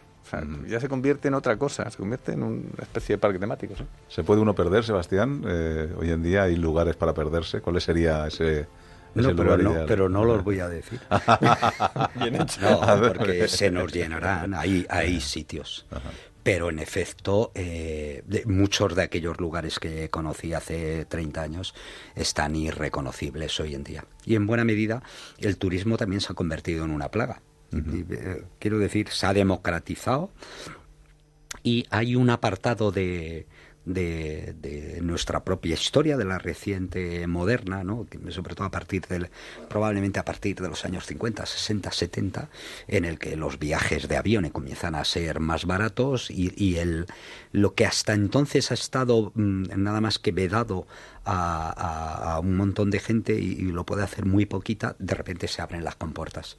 [0.68, 3.76] Ya se convierte en otra cosa, se convierte en una especie de parque temático.
[3.78, 3.84] ¿sí?
[4.08, 5.44] ¿Se puede uno perder, Sebastián?
[5.48, 7.62] Eh, hoy en día hay lugares para perderse.
[7.62, 8.68] ¿Cuál sería ese,
[9.16, 11.00] No, pero lugar no, pero no los voy a decir.
[12.16, 12.62] Bien hecho.
[12.62, 12.80] No,
[13.14, 14.54] porque se nos llenarán.
[14.54, 15.86] Hay, hay sitios.
[16.44, 21.74] Pero en efecto, eh, de- muchos de aquellos lugares que conocí hace 30 años
[22.14, 24.06] están irreconocibles hoy en día.
[24.26, 25.02] Y en buena medida,
[25.40, 27.42] el turismo también se ha convertido en una plaga.
[27.72, 30.30] Eh, quiero decir, se ha democratizado
[31.64, 33.48] y hay un apartado de,
[33.86, 38.08] de, nuestra propia historia, de la reciente moderna, ¿no?
[38.30, 39.30] sobre todo a partir del,
[39.70, 42.50] probablemente a partir de los años 50, 60, 70,
[42.88, 47.06] en el que los viajes de avión comienzan a ser más baratos y, el,
[47.52, 50.88] lo que hasta entonces ha estado mm, nada más que vedado
[51.26, 55.62] a, un montón de gente y, y lo puede hacer muy poquita, de repente se
[55.62, 56.58] abren las compuertas.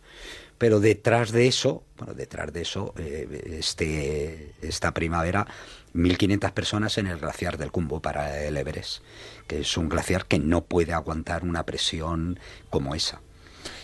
[0.58, 5.46] Pero detrás de eso, bueno, detrás de eso, eh, este, esta primavera,
[5.94, 9.02] 1.500 personas en el glaciar del Cumbo para el Everest,
[9.46, 12.38] que es un glaciar que no puede aguantar una presión
[12.70, 13.20] como esa.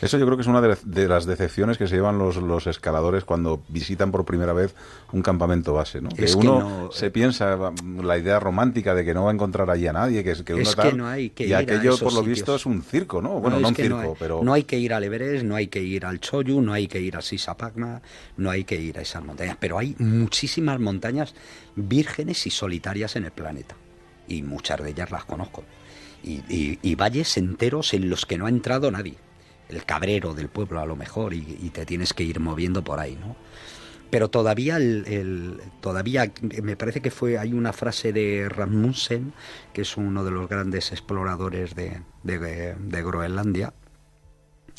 [0.03, 2.67] Eso yo creo que es una de, de las decepciones que se llevan los, los
[2.67, 4.75] escaladores cuando visitan por primera vez
[5.13, 6.09] un campamento base, ¿no?
[6.11, 9.31] Que Es que uno no- se piensa mm, la idea romántica de que no va
[9.31, 11.55] a encontrar allí a nadie, que, que uno Es que no hay que y ir
[11.55, 12.27] a aquello por lo sitios.
[12.27, 13.39] visto es un circo, ¿no?
[13.41, 15.69] Bueno, no, es un circo, hay, pero no hay que ir al Everest, no hay
[15.69, 18.03] que ir al Choyu, no hay que ir a Sisapagma,
[18.37, 19.57] no hay que ir a esas montañas.
[19.61, 21.35] Pero hay muchísimas montañas
[21.77, 23.77] vírgenes y solitarias en el planeta.
[24.27, 25.65] Y muchas de ellas las conozco.
[26.25, 29.15] Y, y- y valles enteros en los que no ha entrado nadie.
[29.73, 31.43] El cabrero del pueblo a lo mejor, y,
[31.73, 33.37] te tienes que ir moviendo por ahí, ¿no?
[34.11, 36.31] Pero todavía, el, todavía
[36.63, 39.33] me parece que fue hay una frase de Rasmussen,
[39.73, 43.73] que es uno de los grandes exploradores de, de- de Groenlandia,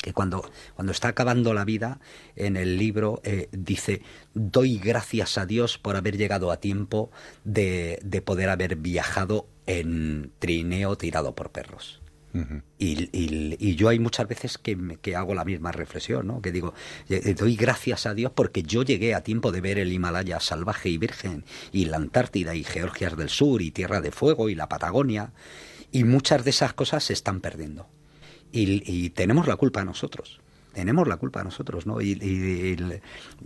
[0.00, 1.98] que cuando, cuando está acabando la vida
[2.36, 4.02] en el libro eh, dice,
[4.34, 7.10] doy gracias a Dios por haber llegado a tiempo
[7.44, 12.02] de, de poder haber viajado en trineo tirado por perros.
[12.78, 16.42] Y, yo hay muchas veces que, hago la misma reflexión, ¿no?
[16.42, 16.74] Que digo,
[17.08, 20.88] eh, doy gracias a Dios porque yo llegué a tiempo de ver el Himalaya salvaje
[20.88, 24.68] y virgen, y la Antártida y Georgias del Sur y Tierra de Fuego y la
[24.68, 25.32] Patagonia,
[25.92, 27.86] y muchas de esas cosas se están perdiendo.
[28.50, 30.40] Y, y tenemos la culpa nosotros,
[30.74, 32.00] tenemos la culpa nosotros, ¿no?
[32.02, 32.76] Y,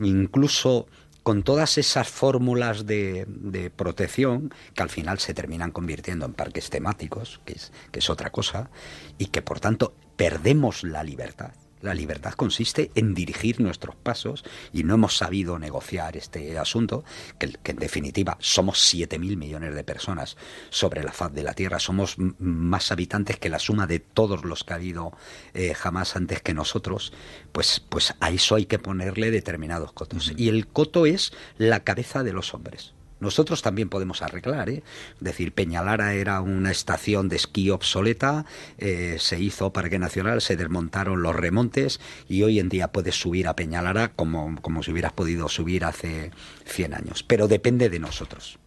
[0.01, 0.87] incluso
[1.29, 7.43] con todas esas fórmulas de, protección que al final se terminan convirtiendo en parques temáticos,
[7.45, 8.71] que es, que es otra cosa,
[9.19, 11.53] y que por tanto perdemos la libertad.
[11.81, 17.05] La libertad consiste en dirigir nuestros pasos y no hemos sabido negociar este asunto,
[17.39, 20.37] que, que en definitiva somos 7.000 millones de personas
[20.71, 24.65] sobre la faz de la Tierra, somos más habitantes que la suma de todos los
[24.65, 25.13] que ha habido
[25.55, 27.13] eh, jamás antes que nosotros,
[27.53, 30.33] pues, pues a eso hay que ponerle determinados cotos.
[30.37, 32.95] Y el coto es la cabeza de los hombres.
[33.21, 34.83] Nosotros también podemos arreglar, ¿eh?
[35.17, 38.45] Es decir, Peñalara era una estación de esquí obsoleta,
[38.79, 43.49] eh, se hizo Parque Nacional, se desmontaron los remontes y hoy en día puedes subir
[43.49, 46.31] a Peñalara como, como si hubieras podido subir hace
[46.65, 47.23] 100 años.
[47.23, 48.59] Pero depende de nosotros.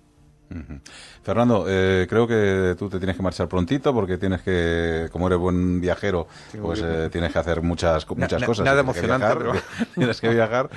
[1.23, 5.40] Fernando, eh, creo que tú te tienes que marchar prontito porque tienes que, como eres
[5.40, 6.28] buen viajero,
[6.61, 8.65] pues que- eh, tienes que hacer muchas, muchas na- cosas.
[8.65, 10.69] nada Tienes que emocionante, viajar, pero- Tienes que viajar.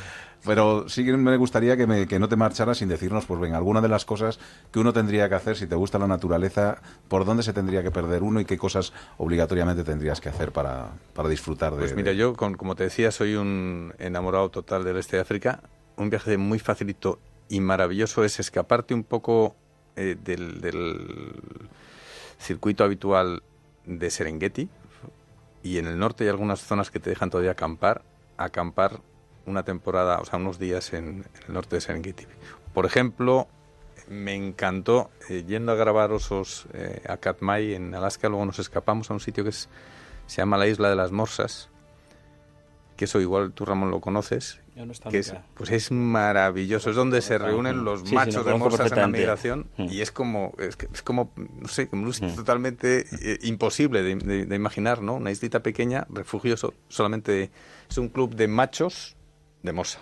[0.44, 3.56] Pero sí que me gustaría que, me- que no te marcharas sin decirnos, pues venga,
[3.56, 4.38] alguna de las cosas
[4.70, 7.90] que uno tendría que hacer si te gusta la naturaleza, por dónde se tendría que
[7.90, 11.78] perder uno y qué cosas obligatoriamente tendrías que hacer para, para disfrutar de...
[11.78, 15.22] Pues mira, de- yo, con- como te decía, soy un enamorado total del este de
[15.22, 15.62] África.
[15.96, 17.18] Un viaje muy facilito
[17.48, 19.56] y maravilloso es escaparte un poco
[19.96, 21.32] eh, del, del
[22.38, 23.42] circuito habitual
[23.86, 24.68] de Serengeti.
[25.62, 28.02] Y en el norte hay algunas zonas que te dejan todavía acampar.
[28.36, 29.00] Acampar
[29.46, 32.26] una temporada, o sea, unos días en, en el norte de Serengeti.
[32.72, 33.46] Por ejemplo,
[34.08, 38.28] me encantó eh, yendo a grabar osos eh, a Katmai en Alaska.
[38.28, 39.68] Luego nos escapamos a un sitio que es,
[40.26, 41.68] se llama la Isla de las Morsas
[42.96, 46.94] que eso igual tú Ramón lo conoces, Yo no que es, pues es maravilloso, es
[46.94, 49.86] donde se reúnen los Sí, machos de morsas en la migración Mm.
[49.90, 54.46] y es como, es, como, no sé, como un sitio totalmente eh, imposible de, de-
[54.46, 55.14] de imaginar, ¿no?
[55.14, 57.50] Una islita pequeña, refugio so- solamente,
[57.90, 59.16] es un club de machos
[59.64, 59.98] de mosa.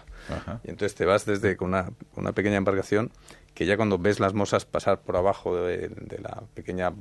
[0.65, 3.11] Y entonces te vas desde con una, una pequeña embarcación
[3.55, 6.93] que ya cuando ves las mosas pasar por abajo de, de la pequeña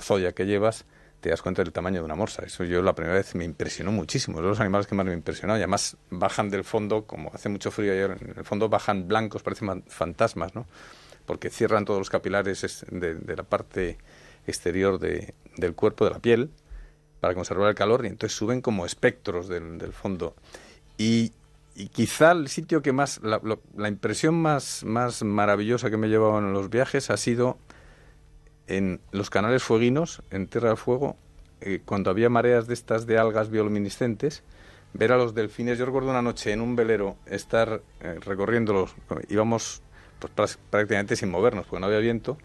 [0.00, 0.84] zoya que llevas,
[1.20, 2.44] te das cuenta del tamaño de una morsa.
[2.44, 4.38] Eso yo la primera vez me impresionó muchísimo.
[4.38, 5.54] Es de los animales que más me impresionó.
[5.54, 9.42] Y además bajan del fondo, como hace mucho frío ayer, en el fondo bajan blancos,
[9.42, 10.66] parecen fantasmas, ¿no?
[11.24, 13.96] Porque cierran todos los capilares es- de, de la parte
[14.46, 16.50] exterior de- del cuerpo, de la piel,
[17.20, 20.34] para conservar el calor, y entonces suben como espectros del, del fondo.
[20.98, 21.32] Y,
[21.74, 26.38] y quizá el sitio que más, la, impresión más, más maravillosa que me he llevado
[26.38, 27.58] en los viajes ha sido
[28.66, 31.16] en los canales fueguinos, en Tierra del Fuego,
[31.60, 34.42] eh, cuando había mareas de estas de algas bioluminiscentes,
[34.92, 35.78] ver a los delfines.
[35.78, 38.94] Yo recuerdo una noche en un velero estar eh, recorriéndolos,
[39.28, 39.82] íbamos
[40.18, 42.38] pues, prácticamente sin movernos porque no había viento,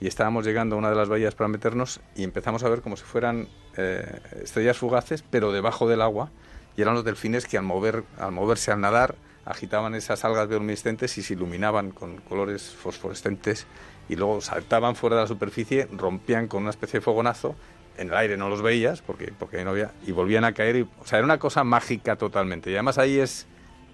[0.00, 2.96] y estábamos llegando a una de las bahías para meternos y empezamos a ver como
[2.96, 6.30] si fueran eh, estrellas fugaces, pero debajo del agua,
[6.76, 9.14] y eran los delfines que al, mover, al moverse, al nadar,
[9.44, 13.66] agitaban esas algas bioluminiscentes y se iluminaban con colores fosforescentes
[14.08, 17.54] y luego saltaban fuera de la superficie, rompían con una especie de fogonazo,
[17.96, 20.82] en el aire no los veías porque, porque no había, y volvían a caer, y,
[20.82, 22.70] o sea, era una cosa mágica totalmente.
[22.70, 23.46] Y además ahí es,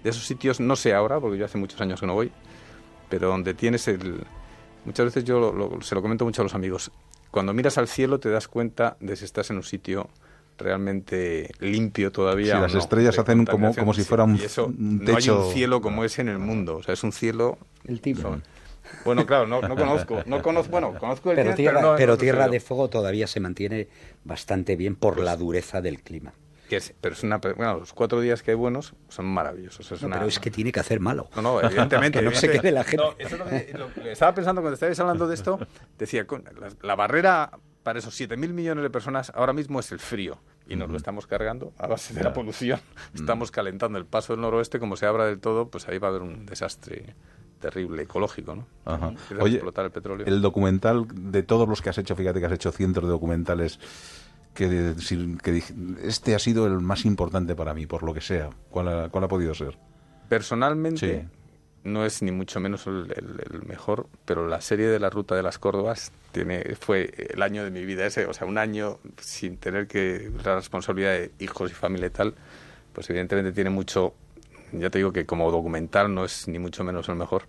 [0.03, 2.31] de esos sitios, no sé ahora, porque yo hace muchos años que no voy,
[3.09, 4.23] pero donde tienes el...
[4.85, 6.91] Muchas veces yo lo- lo- se lo comento mucho a los amigos,
[7.31, 10.09] cuando miras al cielo te das cuenta de si estás en un sitio
[10.57, 12.55] realmente limpio todavía.
[12.55, 15.29] Sí, las no, estrellas hacen como- como si fuera un- y eso, un No hay
[15.29, 17.57] un cielo como ese en el mundo, o sea, es un cielo...
[17.85, 18.25] El Tíbet.
[19.03, 22.17] Bueno, claro, no, no conozco, no conozco, bueno, conozco el Pero Tierra, no- pero no
[22.17, 23.87] tierra de Fuego todavía se mantiene
[24.23, 26.33] bastante bien por la dureza del clima.
[26.69, 29.89] Que es- pero es una, bueno, los cuatro días que hay buenos son maravillosos.
[29.91, 31.29] Es No, una- pero es que tiene que hacer malo.
[31.35, 32.19] No, no, evidentemente.
[32.19, 32.97] que no se quede la gente.
[33.05, 35.59] No, eso es lo que, lo que estaba pensando cuando estabais hablando de esto.
[35.97, 37.51] Decía, con- la, la barrera
[37.87, 40.39] para esos 7.000 millones de personas ahora mismo es el frío.
[40.67, 42.81] Y nos lo estamos cargando a base de la polución.
[43.15, 44.77] Estamos calentando el paso del noroeste.
[44.77, 47.15] Como se abra del todo, pues ahí va a haber un desastre
[47.61, 48.67] terrible ecológico, ¿no?
[48.83, 49.13] Ajá.
[49.39, 50.27] Oye, explotar el petróleo.
[50.27, 53.79] el documental de todos los que has hecho, fíjate que has hecho cientos de documentales,
[54.53, 54.93] que,
[55.41, 55.63] que
[56.03, 58.49] este ha sido el más importante para mí, por lo que sea.
[58.69, 59.77] ¿Cuál ha, cuál ha podido ser?
[60.27, 61.36] Personalmente, Sí.
[61.87, 65.57] No es ni mucho menos el, mejor, pero la serie de la Ruta de las
[65.57, 66.11] Córdobas
[66.79, 70.55] fue el año de mi vida ese, o sea, un año sin tener que la
[70.55, 72.35] responsabilidad de hijos y familia y tal,
[72.93, 74.13] pues evidentemente tiene mucho,
[74.71, 77.43] ya te digo que como documental no es ni mucho menos el mejor,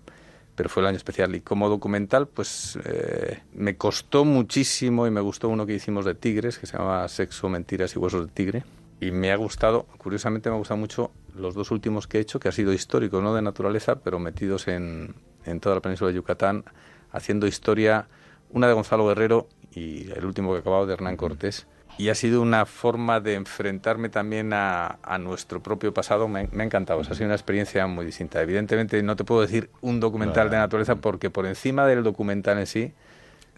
[0.54, 1.34] pero fue el año especial.
[1.36, 6.14] Y como documental, pues eh, me costó muchísimo y me gustó uno que hicimos de
[6.14, 8.64] tigres, que se llama Sexo, Mentiras y Huesos de Tigre.
[9.00, 12.40] Y me ha gustado, curiosamente me ha gustado mucho los dos últimos que he hecho,
[12.40, 16.16] que ha sido históricos, no de naturaleza, pero metidos en, en toda la península de
[16.16, 16.64] Yucatán,
[17.10, 18.06] haciendo historia,
[18.50, 21.66] una de Gonzalo Guerrero y el último que he acabado de Hernán Cortés.
[21.96, 26.28] Y ha sido una forma de enfrentarme también a, a nuestro propio pasado.
[26.28, 28.40] Me, me ha encantado, o sea, ha sido una experiencia muy distinta.
[28.40, 32.66] Evidentemente no te puedo decir un documental de naturaleza porque por encima del documental en
[32.66, 32.92] sí,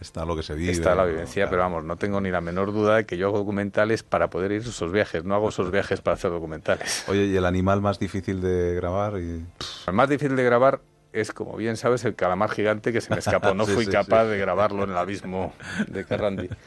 [0.01, 0.73] Está lo que se vive.
[0.73, 3.39] Está la vivencia, pero vamos, no tengo ni la menor duda de que yo hago
[3.39, 7.05] documentales para poder ir a esos viajes, no hago esos viajes para hacer documentales.
[7.09, 9.19] Oye, ¿y el animal más difícil de grabar?
[9.19, 9.45] Y...
[9.87, 10.81] El más difícil de grabar
[11.13, 13.55] es, como bien sabes, el calamar gigante que se me escapó.
[13.55, 14.31] No Sí, fui sí, capaz sí.
[14.31, 15.53] de grabarlo en el abismo
[15.87, 16.49] de Carrandi.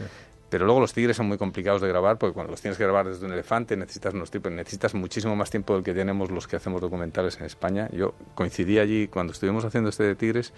[0.53, 3.07] Pero luego los tigres son muy complicados de grabar porque cuando los tienes que grabar
[3.07, 6.55] desde un elefante necesitas unos tipos, necesitas muchísimo más tiempo del que tenemos los que
[6.55, 7.89] hacemos documentales en España.
[7.91, 10.53] Yo coincidí allí cuando estuvimos haciendo este de tigres,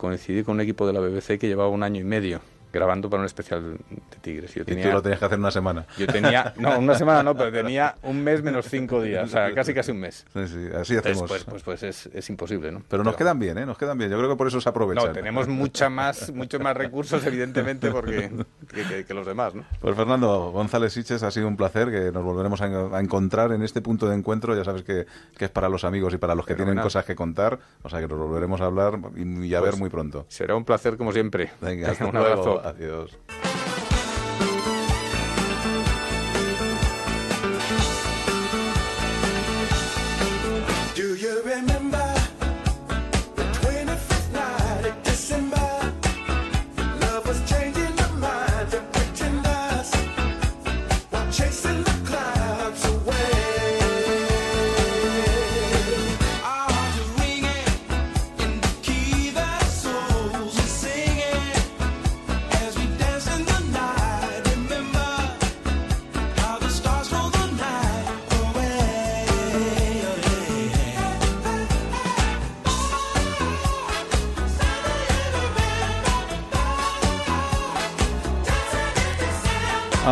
[0.00, 2.40] coincidí con un equipo de la BBC que llevaba un año y medio
[2.72, 4.54] grabando para un especial de tigres.
[4.54, 5.86] Yo Y tú lo tenías que hacer una semana.
[5.98, 9.52] Yo tenía, no, una semana no, pero tenía un mes menos cinco días, o sea,
[9.54, 10.24] casi casi un mes.
[10.32, 11.28] Sí, sí, así hacemos.
[11.28, 12.82] pues, pues, pues es, es imposible, ¿no?
[12.88, 13.66] Pero nos quedan bien, ¿eh?
[13.66, 14.10] Nos quedan bien.
[14.10, 15.06] Yo creo que por eso se aprovechan.
[15.06, 18.30] No, tenemos mucha más, muchos más recursos, evidentemente, porque
[18.72, 19.64] que, que- que los demás, ¿no?
[19.80, 23.52] Pues Fernando González Siches, ha sido un placer que nos volveremos a, en- a encontrar
[23.52, 24.54] en este punto de encuentro.
[24.56, 25.06] Ya sabes que,
[25.36, 27.58] que es para los amigos y para los que tienen cosas que contar.
[27.82, 30.26] O sea que nos volveremos a hablar y, y a ver Pues muy pronto.
[30.28, 31.50] Será un placer como siempre.
[31.60, 32.59] Venga, hasta un abrazo.
[32.64, 33.10] Adiós.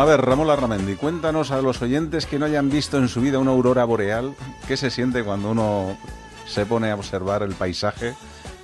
[0.09, 3.51] Ver, Ramón Larramendi, cuéntanos a los oyentes que no hayan visto en su vida una
[3.51, 4.33] aurora boreal,
[4.67, 5.95] ¿qué se siente cuando uno
[6.47, 8.15] se pone a observar el paisaje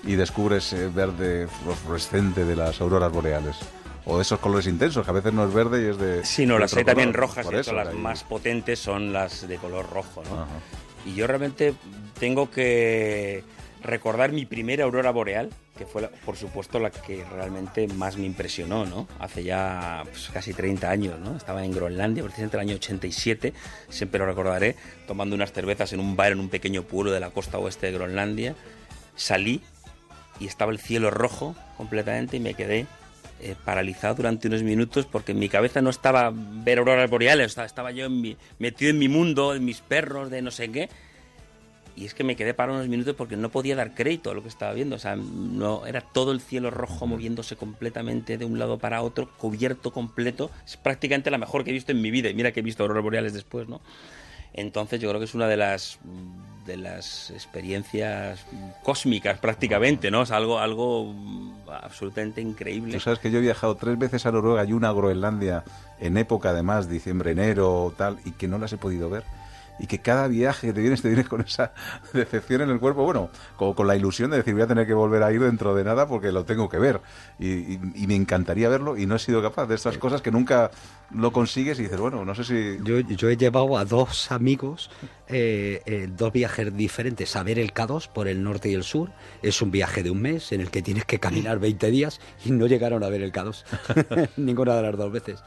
[0.04, 1.48] y descubre ese verde
[1.84, 3.58] fluorescente de las auroras boreales?
[4.06, 6.26] O esos colores intensos, que a veces no es verde y es de...
[6.26, 9.48] Sí, no, de las hay también rojas, Por y eso, las más potentes son las
[9.48, 10.48] de color rojo, ¿no?
[11.06, 11.76] Y yo realmente
[12.20, 13.44] tengo que
[13.86, 18.86] recordar mi primera aurora boreal, que fue, por supuesto, la que realmente más me impresionó,
[18.86, 19.08] ¿no?
[19.20, 21.38] Hace ya pues, casi 30 años, ¿no?
[21.38, 23.54] Estaba en Groenlandia, precisamente el año 87,
[23.90, 24.76] siempre lo recordaré,
[25.08, 27.94] tomando unas cervezas en un bar en un pequeño pueblo de la costa oeste de
[27.94, 28.56] Groenlandia.
[29.16, 29.62] Salí
[30.40, 32.88] y estaba el cielo rojo completamente y me quedé
[33.42, 37.92] eh, paralizado durante unos minutos porque en mi cabeza no estaba ver auroras boreales, estaba,
[37.92, 38.08] yo
[38.60, 40.90] metido en mi mundo, en mis perros, de no sé qué.
[41.96, 44.42] Y es que me quedé parado unos minutos porque no podía dar crédito a lo
[44.42, 44.98] que estaba viendo.
[44.98, 49.30] O sea, no, era todo el cielo rojo moviéndose completamente de un lado para otro,
[49.38, 50.52] cubierto completo.
[50.66, 52.30] Es prácticamente la mejor que he visto en mi vida.
[52.30, 53.82] Y mira que he visto auroras boreales después, ¿no?
[54.54, 56.00] Entonces yo creo que es una de las
[56.66, 58.46] de las experiencias
[58.84, 60.24] cósmicas prácticamente, ¿no?
[60.24, 61.14] Es algo algo
[61.68, 62.94] absolutamente increíble.
[62.94, 65.64] Tú sabes que yo he viajado tres veces a Noruega y una a Groenlandia
[66.00, 69.24] en época además, diciembre, enero, tal, y que no las he podido ver.
[69.80, 71.74] Y que cada viaje que te vienes, te vienes con esa
[72.14, 74.94] decepción en el cuerpo, bueno, con, con la ilusión de decir voy a tener que
[74.94, 77.02] volver a ir dentro de nada porque lo tengo que ver.
[77.40, 80.32] Y, y- y me encantaría verlo y no he sido capaz de estas cosas que
[80.32, 80.72] nunca
[81.14, 82.78] lo consigues y dices, bueno, no sé si...
[82.84, 84.90] Yo, yo he llevado a dos amigos,
[85.28, 89.12] eh, eh, dos viajes diferentes, a ver el K2 por el norte y el sur.
[89.42, 92.52] Es un viaje de un mes en el que tienes que caminar 20 días y
[92.52, 94.30] no llegaron a ver el K2.
[94.38, 95.44] Ninguna de las dos veces.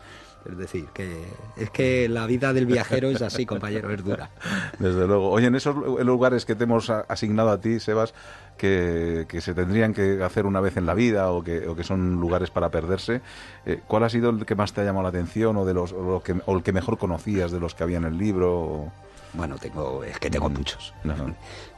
[0.51, 1.25] Es decir, que
[1.57, 4.31] es que la vida del viajero es así, compañero, es dura.
[4.79, 5.31] Desde luego.
[5.31, 8.15] Oye, en esos lu- lugares que te hemos asignado a ti, Sebas,
[8.57, 11.85] que, que se tendrían que hacer una vez en la vida o que, o que
[11.85, 13.21] son lugares para perderse,
[13.67, 15.93] eh, ¿cuál ha sido el que más te ha llamado la atención o, de los,
[15.93, 18.59] o, lo que, o el que mejor conocías de los que había en el libro?
[18.61, 18.93] o-
[19.35, 20.95] Bueno, tengo, es que tengo muchos.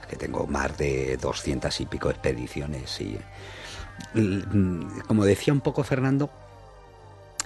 [0.00, 3.18] Es que tengo más de 200 y pico expediciones y
[4.14, 6.30] mm, como decía un poco Fernando,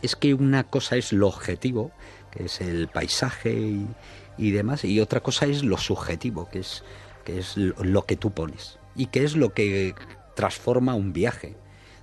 [0.03, 1.91] es que una cosa es lo objetivo,
[2.31, 3.87] que es el paisaje
[4.37, 6.83] y, demás, y otra cosa es lo subjetivo, que es,
[7.25, 9.95] que es lo, que tú pones y que es lo que
[10.35, 11.57] transforma un viaje.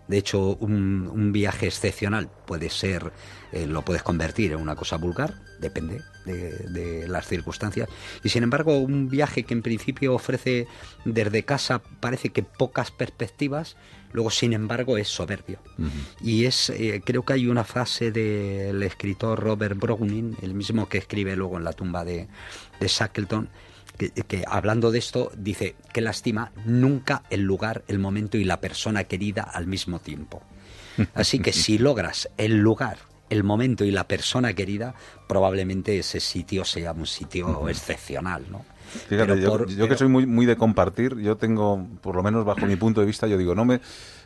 [0.08, 3.14] De hecho, un, un viaje excepcional puede ser,
[3.52, 7.88] eh, lo puedes convertir en una cosa vulgar, depende de, de las circunstancias.
[8.24, 10.68] Y sin embargo, un viaje que en principio ofrece
[11.06, 13.78] desde casa parece que pocas perspectivas,
[14.14, 15.60] luego sin embargo es soberbio.
[16.22, 21.00] Y es, eh, creo que hay una frase del escritor Robert Browning, el mismo que
[21.00, 22.28] escribe luego en la tumba de,
[22.80, 23.50] de Shackleton,
[23.98, 28.62] que, que hablando de esto dice que lástima nunca el lugar, el momento y la
[28.62, 30.42] persona querida al mismo tiempo.
[31.14, 32.98] Así que si logras el lugar,
[33.30, 34.94] el momento y la persona querida,
[35.28, 38.66] probablemente ese sitio sea un sitio excepcional, ¿no?
[39.08, 42.24] Fíjate, yo, por- yo pero- que soy muy, muy de compartir, yo tengo, por lo
[42.24, 43.82] menos bajo mi punto de vista, yo digo, no me,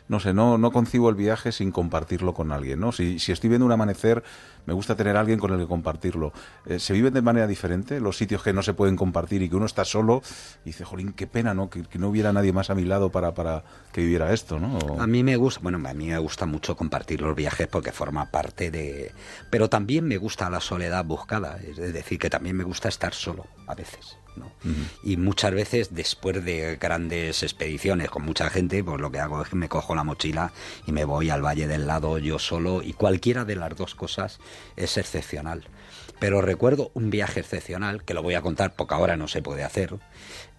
[0.08, 2.92] no sé, no, no concibo el viaje sin compartirlo con alguien, ¿no?
[2.92, 4.22] Si, si estoy viendo un amanecer,
[4.64, 6.32] me gusta tener a alguien con el que compartirlo.
[6.64, 9.56] Eh, ¿Se viven de manera diferente los sitios que no se pueden compartir y que
[9.56, 10.22] uno está solo
[10.64, 11.70] y dice, jolín, qué pena, ¿no?
[11.70, 14.78] Que, que no hubiera nadie más a mi lado para, para que viviera esto, ¿no?
[14.78, 17.90] O- A mí me gusta, bueno, a mí me gusta mucho compartir los viajes porque
[17.90, 19.10] forma parte de...
[19.50, 23.44] Pero también me gusta la soledad buscada, es decir, que también me gusta estar solo
[23.66, 24.16] a veces.
[24.36, 24.50] ¿No?
[25.02, 29.48] Y muchas veces después de grandes expediciones con mucha gente, pues lo que hago es
[29.48, 30.52] que me cojo la mochila
[30.86, 34.38] y me voy al valle del lado yo solo y cualquiera de las dos cosas
[34.76, 35.64] es excepcional.
[36.18, 39.64] Pero recuerdo un viaje excepcional, que lo voy a contar porque ahora no se puede
[39.64, 39.94] hacer,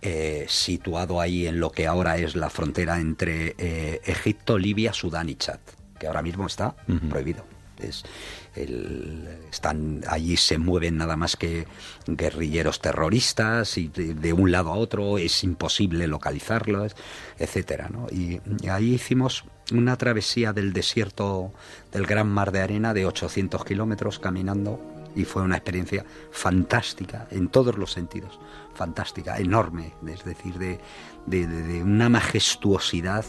[0.02, 5.30] eh, situado ahí en lo que ahora es la frontera entre eh, Egipto, Libia, Sudán
[5.30, 5.60] y Chad,
[6.00, 6.76] que ahora mismo está
[7.10, 7.57] prohibido.
[8.56, 11.68] El- están allí se mueven nada más que
[12.08, 16.96] guerrilleros terroristas y de, de un lado a otro es imposible localizarlos,
[17.38, 18.08] etcétera, ¿no?
[18.12, 21.52] Y, y ahí hicimos una travesía del desierto
[21.92, 24.80] del Gran Mar de Arena de 800 kilómetros caminando
[25.18, 28.40] y fue una experiencia fantástica en todos los sentidos,
[28.76, 30.80] fantástica, enorme, es decir, de,
[31.26, 33.26] de- una majestuosidad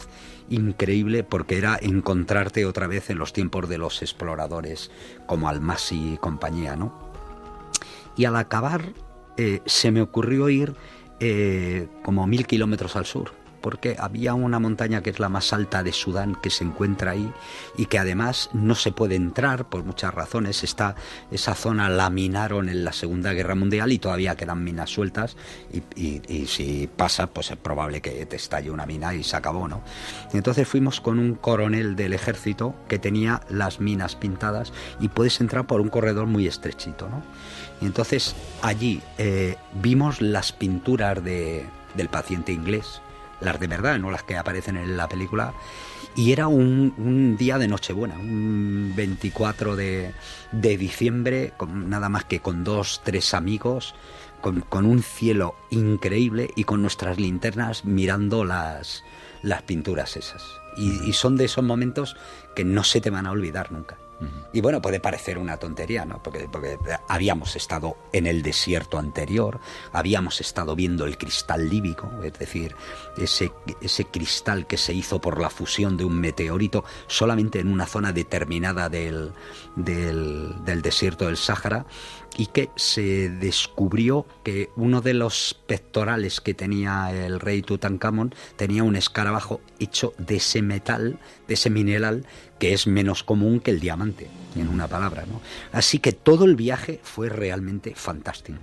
[0.50, 4.90] increíble porque era encontrarte otra vez en los tiempos de los exploradores
[5.26, 6.92] como Almasi y compañía, ¿no?
[8.16, 8.92] Y al acabar
[9.36, 10.74] eh, se me ocurrió ir
[11.20, 15.82] eh, como mil kilómetros al sur, porque había una montaña que es la más alta
[15.82, 17.32] de Sudán que se encuentra ahí
[17.76, 20.64] y que además no se puede entrar por muchas razones.
[20.64, 20.94] Está,
[21.30, 25.36] esa zona la minaron en la Segunda Guerra Mundial y todavía quedan minas sueltas
[25.94, 29.58] y, si pasa pues es probable que te estalle una mina y se acabó,
[30.32, 35.66] entonces fuimos con un coronel del ejército que tenía las minas pintadas y puedes entrar
[35.66, 37.22] por un corredor muy estrechito, ¿no?
[37.80, 43.00] Y entonces allí eh, vimos las pinturas de, del paciente inglés,
[43.40, 45.54] las de verdad, no las que aparecen en la película.
[46.14, 50.12] Y era un, un día de Nochebuena, un 24 de,
[50.52, 53.94] de diciembre, con, nada más que con dos, tres amigos,
[54.40, 59.04] con, con un cielo increíble y con nuestras linternas mirando las,
[59.42, 60.44] las pinturas esas.
[60.76, 62.16] Y, y son de esos momentos
[62.56, 63.96] que no se te van a olvidar nunca.
[64.52, 66.22] Y bueno, puede parecer una tontería, ¿no?
[66.22, 69.60] Porque, porque habíamos estado en el desierto anterior,
[69.92, 72.74] habíamos estado viendo el cristal líbico, es decir,
[73.16, 77.86] ese, ese cristal que se hizo por la fusión de un meteorito solamente en una
[77.86, 79.32] zona determinada del,
[79.76, 81.86] del, del desierto del Sáhara
[82.36, 88.84] y que se descubrió que uno de los pectorales que tenía el rey Tutankamón tenía
[88.84, 91.18] un escarabajo hecho de ese metal,
[91.48, 92.26] de ese mineral
[92.58, 94.26] que es menos común que el diamante,
[94.56, 95.40] en una palabra, ¿no?
[95.72, 98.58] Así que todo el viaje fue realmente fantástico.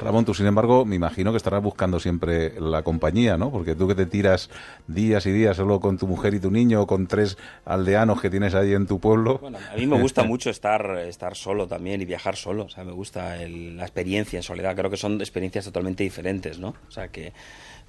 [0.00, 3.52] Ramón, tú sin embargo, me imagino que estarás buscando siempre la compañía, ¿no?
[3.52, 4.50] Porque tú que te tiras
[4.88, 8.28] días y días solo con tu mujer y tu niño o con tres aldeanos que
[8.28, 9.38] tienes ahí en tu pueblo.
[9.38, 12.64] Bueno, a mí me gusta mucho estar, estar solo también y viajar solo.
[12.64, 14.74] O sea, me gusta el- la experiencia en soledad.
[14.74, 16.74] Creo que son experiencias totalmente diferentes, ¿no?
[16.88, 17.32] O sea, que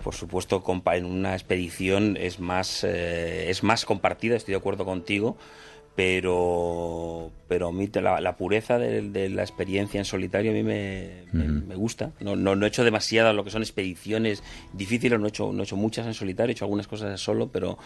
[0.03, 0.63] por supuesto
[0.95, 5.37] en una expedición es más, eh, es más compartida, estoy de acuerdo contigo.
[5.95, 10.63] Pero, pero a mí la, la pureza de, de la experiencia en solitario a mí
[10.63, 11.67] me, me- Ujú.
[11.67, 12.11] me gusta.
[12.19, 14.43] No, no, no he hecho demasiadas lo que son expediciones
[14.73, 17.49] difíciles, no he hecho, no he hecho muchas en solitario, he hecho algunas cosas solo,
[17.51, 17.77] pero,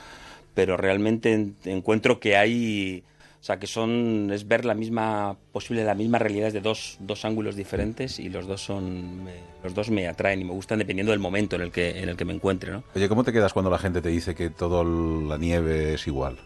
[0.54, 3.04] pero realmente en- encuentro que hay,
[3.48, 7.56] sea, que son, es ver la misma, posible la misma realidad de dos, dos ángulos
[7.56, 11.20] diferentes y los dos son, me- los dos me atraen y me gustan dependiendo del
[11.20, 12.84] momento en el que, en el que me encuentre, ¿no?
[12.96, 16.38] Oye, ¿cómo te quedas cuando la gente te dice que toda la nieve es igual?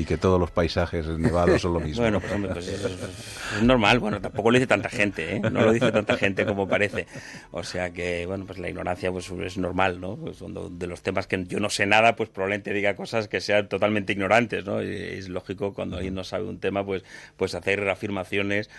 [0.00, 2.02] Y que todos los paisajes nevados son lo mismo.
[2.02, 3.98] Bueno, pues hombre, pues es, es normal.
[3.98, 5.40] Bueno, tampoco lo dice tanta gente, ¿eh?
[5.40, 7.06] No lo dice tanta gente como parece.
[7.50, 10.16] O sea que, bueno, pues la ignorancia pues es normal, ¿no?
[10.16, 13.40] Pues cuando de los temas que yo no sé nada, pues probablemente diga cosas que
[13.40, 14.80] sean totalmente ignorantes, ¿no?
[14.80, 17.04] Es lógico cuando alguien no sabe un tema, pues,
[17.36, 18.70] pues hacer afirmaciones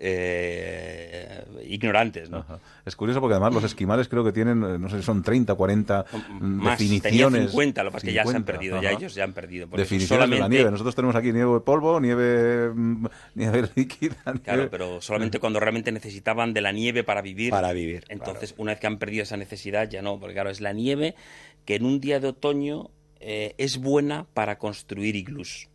[0.00, 2.44] eh, ignorantes, ¿no?
[2.84, 6.04] Es curioso porque además los esquimales creo que tienen, eh, no sé, son 30, 40
[6.40, 7.50] Más, tenía definiciones.
[7.50, 9.32] 50, lo que pasa es que ya se han 50, perdido, ya ellos ya han
[9.32, 9.66] perdido.
[9.66, 10.70] Definiciones de la nieve.
[10.70, 14.16] Nosotros tenemos aquí nieve de polvo, nieve, mm, nieve líquida.
[14.44, 17.50] Claro, pero solamente cuando realmente necesitaban de la nieve para vivir.
[17.50, 20.60] Para vivir, Entonces, una vez que han perdido esa necesidad, ya no, porque claro, es
[20.60, 21.16] la nieve
[21.64, 25.68] que en un día de otoño eh, es buena para construir iglús.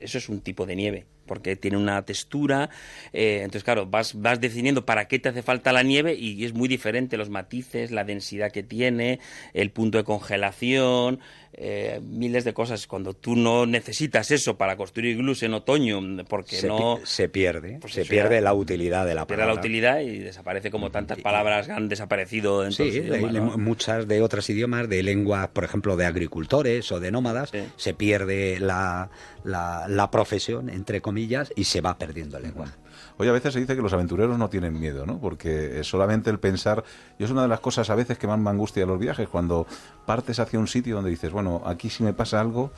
[0.00, 1.06] Eso es un tipo de nieve.
[1.26, 2.70] Porque tiene una textura.
[3.12, 6.52] eh, entonces, claro, vas, vas definiendo para qué te hace falta la nieve y es
[6.54, 9.20] muy diferente los matices, la densidad que tiene,
[9.52, 11.20] el punto de congelación,
[11.56, 12.86] eh, miles de cosas.
[12.86, 16.98] Cuando tú no necesitas eso para construir iglús en otoño, porque se, no...
[17.00, 19.60] pi- se pierde, Pues se eso pierde la utilidad de la pierde la palabra.
[19.60, 23.58] utilidad y desaparece como tantas palabras han desaparecido en Sí, idiomas, ¿no?
[23.58, 28.58] muchas de otras idiomas, de lenguas, por ejemplo, de agricultores o de nómadas, se pierde
[28.58, 29.10] la,
[29.44, 31.13] la, la profesión, entre comillas,
[31.56, 32.74] y se va perdiendo el lenguaje.
[33.16, 35.18] Oye, a veces se dice que los aventureros no tienen miedo, ¿no?
[35.20, 36.84] Porque solamente el pensar...
[37.18, 39.66] Y es una de las cosas a veces que más me angustia los viajes, cuando
[40.06, 42.72] partes hacia un sitio donde dices, bueno, aquí si me pasa algo,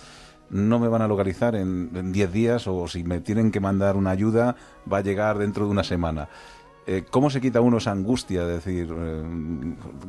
[0.50, 4.10] no me van a localizar en 10 días o si me tienen que mandar una
[4.10, 4.56] ayuda,
[4.90, 6.28] va a llegar dentro de una semana.
[6.88, 9.22] Eh, ¿Cómo se quita uno esa angustia de decir, eh,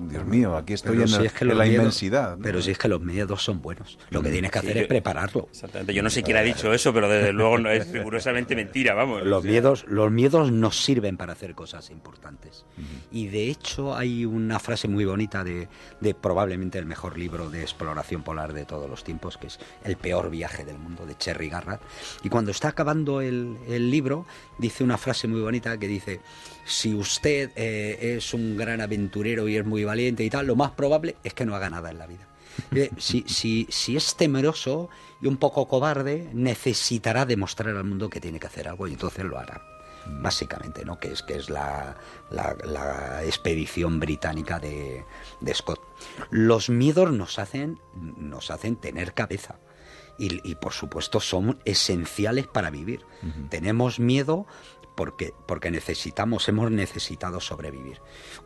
[0.09, 2.37] Dios mío, aquí estoy Pero en, si el- es que en los la miedos- inmensidad?
[2.37, 2.43] ¿no?
[2.43, 3.97] Pero si es que los miedos son buenos.
[4.11, 5.47] Lo que tienes que Sí, hacer yo- es prepararlo.
[5.49, 5.93] Exactamente.
[5.95, 9.23] Yo no sé quién ha dicho eso, pero desde luego no es rigurosamente mentira, vamos.
[9.23, 12.63] Los miedos, los miedos nos sirven para hacer cosas importantes.
[13.11, 15.67] Y de hecho hay una frase muy bonita de,
[15.99, 19.97] de probablemente el mejor libro de exploración polar de todos los tiempos, que es El
[19.97, 21.81] peor viaje del mundo, de Cherry Garrett.
[22.23, 24.27] Y cuando está acabando el, el libro,
[24.59, 26.19] dice una frase muy bonita que dice,
[26.67, 30.71] si usted eh, es un gran aventurero y es muy valiente y tal, lo más
[30.71, 32.27] probable es que no haga nada en la vida.
[32.75, 34.89] Eh, Si, si, si es temeroso
[35.21, 39.25] y un poco cobarde, necesitará demostrar al mundo que tiene que hacer algo y entonces
[39.25, 39.61] lo hará.
[40.09, 40.99] Básicamente, ¿no?
[40.99, 41.97] Que es, que es la,
[42.31, 45.03] la- la expedición británica de,
[45.41, 45.81] de Scott.
[46.29, 47.79] Los miedos nos hacen,
[48.17, 49.59] nos hacen tener cabeza.
[50.19, 53.01] Y, y, por supuesto son esenciales para vivir.
[53.49, 54.47] Tenemos miedo
[54.97, 57.99] porque, porque necesitamos, hemos necesitado sobrevivir.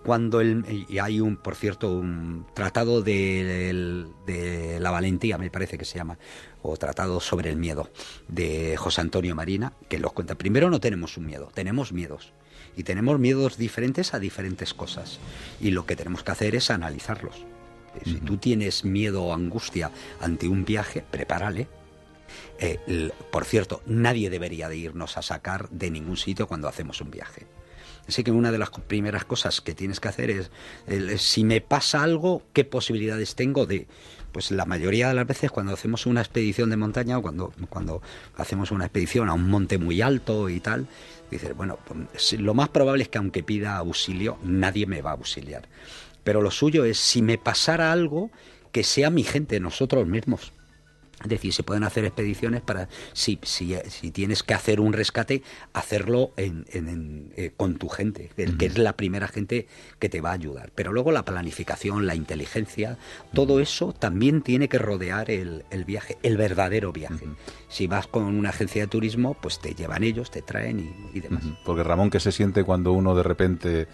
[0.03, 5.77] Cuando el, y hay un, por cierto, un tratado de, de la valentía, me parece
[5.77, 6.19] que se llama,
[6.61, 7.89] o tratado sobre el miedo,
[8.27, 10.35] de José Antonio Marina, que los cuenta.
[10.35, 12.33] Primero no tenemos un miedo, tenemos miedos.
[12.75, 15.19] Y tenemos miedos diferentes a diferentes cosas.
[15.61, 17.45] Y lo que tenemos que hacer es analizarlos.
[18.03, 21.69] Si tú tienes miedo o angustia ante un viaje, prepárale.
[22.63, 27.09] Eh, por cierto, nadie debería de irnos a sacar de ningún sitio cuando hacemos un
[27.09, 27.47] viaje.
[28.07, 30.51] Así que una de las primeras cosas que tienes que hacer es,
[31.21, 33.87] si me pasa algo, ¿qué posibilidades tengo de...?
[34.31, 38.01] Pues la mayoría de las veces cuando hacemos una expedición de montaña o cuando, cuando
[38.37, 40.87] hacemos una expedición a un monte muy alto y tal,
[41.29, 45.15] dices, bueno, pues, lo más probable es que aunque pida auxilio, nadie me va a
[45.15, 45.67] auxiliar.
[46.23, 48.31] Pero lo suyo es, si me pasara algo,
[48.71, 50.53] que sea mi gente, nosotros mismos.
[51.23, 55.43] Es decir, se pueden hacer expediciones para, si, si, si tienes que hacer un rescate,
[55.73, 59.67] hacerlo en, en- en, eh, con tu gente, el que es la primera gente
[59.99, 60.71] que te va a ayudar.
[60.75, 62.97] Pero luego la planificación, la inteligencia,
[63.33, 67.27] todo eso también tiene que rodear el, el viaje, el verdadero viaje.
[67.69, 71.21] Si vas con una agencia de turismo, pues te llevan ellos, te traen y, y
[71.21, 71.43] demás.
[71.65, 73.87] Porque Ramón, ¿qué se siente cuando uno de repente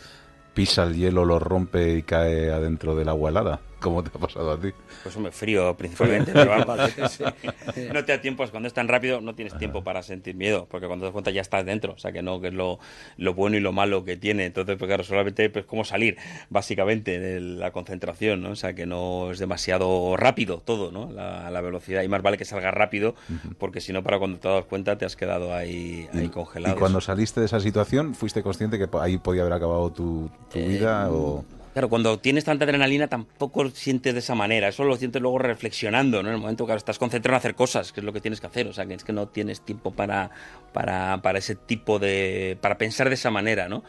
[0.54, 3.62] pisa el hielo, lo rompe y cae adentro del agua helada?
[3.80, 4.70] ¿Cómo te ha pasado a ti?
[5.04, 6.32] Pues hombre, frío principalmente.
[6.34, 6.80] pero vamos,
[7.94, 10.88] no te da tiempo, cuando es tan rápido no tienes tiempo para sentir miedo, porque
[10.88, 12.80] cuando te das cuenta ya estás dentro, o sea que no, que es lo,
[13.18, 14.46] lo bueno y lo malo que tiene.
[14.46, 16.18] Entonces, pues claro, solamente pues cómo salir,
[16.50, 18.50] básicamente, de la concentración, ¿no?
[18.52, 21.12] O sea que no es demasiado rápido todo, ¿no?
[21.12, 23.14] La, la velocidad, y más vale que salga rápido,
[23.60, 26.78] porque si no, para cuando te das cuenta te has quedado ahí, ahí Y congelado.
[26.78, 30.68] cuando saliste de esa situación, ¿fuiste consciente que ahí podía haber acabado tu, tu Eh,
[30.68, 31.10] vida?
[31.12, 31.46] O...
[31.78, 36.24] Claro, cuando tienes tanta adrenalina tampoco sientes de esa manera, eso lo sientes luego reflexionando,
[36.24, 36.30] ¿no?
[36.30, 38.48] En el momento que estás concentrado en hacer cosas, que es lo que tienes que
[38.48, 40.32] hacer, o sea, que es que no tienes tiempo para,
[40.74, 42.58] para, para ese tipo de...
[42.62, 43.84] para pensar de esa manera, ¿no?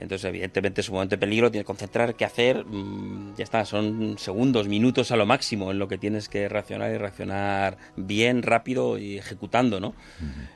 [0.00, 3.66] Entonces, evidentemente, es un momento de peligro, tienes que concentrar, qué hacer, mm, ya está,
[3.66, 8.42] son segundos, minutos a lo máximo en lo que tienes que reaccionar y reaccionar bien,
[8.42, 9.92] rápido y ejecutando, ¿no?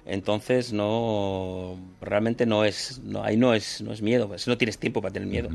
[0.06, 4.78] Entonces, no, realmente no es, no, ahí no es, no es miedo, pues no tienes
[4.78, 5.50] tiempo para tener miedo.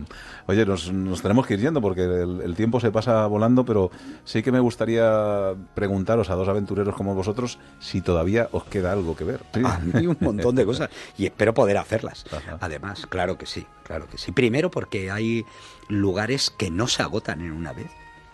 [0.46, 3.90] Oye, nos, nos tenemos que ir yendo porque el, el tiempo se pasa volando, pero
[4.24, 9.16] sí que me gustaría preguntaros a dos aventureros como vosotros si todavía os queda algo
[9.16, 9.40] que ver.
[9.52, 9.62] Sí.
[9.66, 12.26] A mí un montón de cosas y espero poder hacerlas.
[12.60, 14.32] Además, claro que sí, claro que sí.
[14.32, 15.48] Primero porque hay
[15.88, 17.88] lugares que no se agotan en una vez.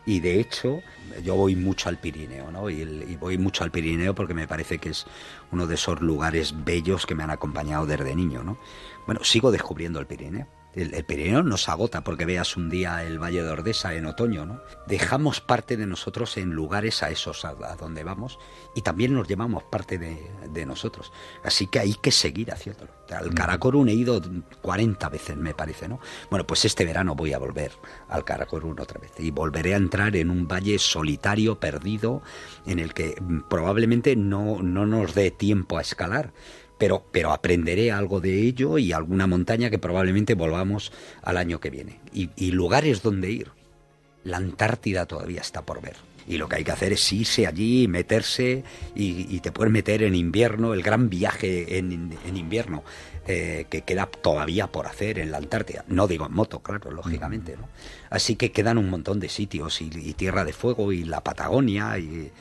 [0.05, 0.81] Y de hecho,
[1.23, 2.69] yo voy mucho al Pirineo, ¿no?
[2.69, 5.05] Y, voy mucho al Pirineo porque me parece que es
[5.53, 8.57] uno de esos lugares bellos que me han acompañado desde niño, ¿no?
[9.05, 10.45] Bueno, sigo descubriendo el Pirineo.
[10.75, 14.05] El, el Pirineo no se agota porque veas un día el Valle de Ordesa en
[14.05, 14.61] otoño, ¿no?
[14.87, 18.39] Dejamos parte de nosotros en lugares a esos a, a donde vamos
[18.75, 21.11] y también nos llevamos parte de, de nosotros.
[21.43, 22.91] Así que hay que seguir haciéndolo.
[23.09, 24.21] Al Karakorum he ido
[24.61, 25.99] 40 veces, me parece, ¿no?
[26.29, 27.71] Bueno, pues este verano voy a volver
[28.09, 32.21] al Karakorum otra vez y volveré a entrar en un valle solitario, perdido,
[32.65, 36.33] en el que mm, probablemente no, no nos dé tiempo a escalar,
[36.77, 40.91] pero, pero aprenderé algo de ello y alguna montaña que probablemente volvamos
[41.21, 41.99] al año que viene.
[42.13, 43.51] Y, lugares donde ir.
[44.23, 45.95] La Antártida todavía está por ver.
[46.27, 48.63] Y lo que hay que hacer es irse allí, meterse
[48.95, 52.83] y, te puedes meter en invierno, el gran viaje en, en invierno
[53.27, 55.83] eh, que queda todavía por hacer en la Antártida.
[55.87, 57.57] No digo en moto, claro, lógicamente.
[57.57, 57.67] ¿no?
[58.09, 61.97] Así que quedan un montón de sitios y, y Tierra de Fuego y la Patagonia
[61.97, 62.31] y,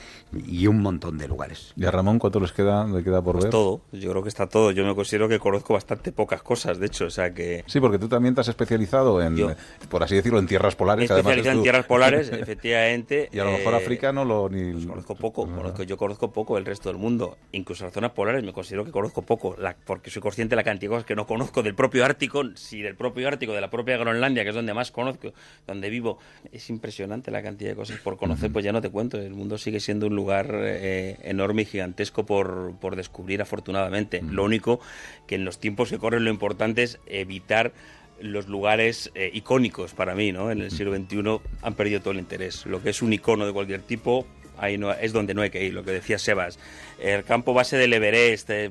[0.47, 1.73] y un montón de lugares.
[1.77, 3.51] ¿Y a Ramón cuánto les queda, le queda por Pues ver?
[3.53, 4.71] todo, yo creo que está todo.
[4.73, 7.65] Yo me considero que conozco bastante pocas cosas, de hecho, o sea que...
[7.67, 9.55] Sí, porque tú también te has especializado en,
[9.89, 11.09] por así decirlo, en tierras polares.
[11.09, 13.29] Me además en tierras polares, efectivamente.
[13.33, 14.85] y a lo mejor eh, África no lo ni...
[14.87, 17.37] Conozco poco, conozco, yo conozco poco el resto del mundo.
[17.53, 20.65] Incluso las zonas polares me considero que conozco poco, la- porque soy consciente de la
[20.65, 23.71] cantidad de cosas que no conozco del propio Ártico, si del propio Ártico, de la
[23.71, 25.33] propia Groenlandia, que es donde más conozco,
[25.67, 26.19] donde vivo.
[26.53, 29.21] Es impresionante la cantidad de cosas por conocer, pues ya no te cuento.
[29.21, 34.23] El mundo sigue siendo un lugar eh, enorme y gigantesco por, por descubrir, afortunadamente.
[34.23, 34.81] Lo único
[35.27, 37.73] que en los tiempos que corren lo importante es evitar
[38.21, 40.51] los lugares eh, icónicos para mí, ¿no?
[40.51, 42.65] En el siglo XXI han perdido todo el interés.
[42.67, 44.27] Lo que es un icono de cualquier tipo,
[44.59, 46.59] ahí no, es donde no hay que ir, lo que decía Sebas.
[46.99, 48.71] El campo base del Everest, eh,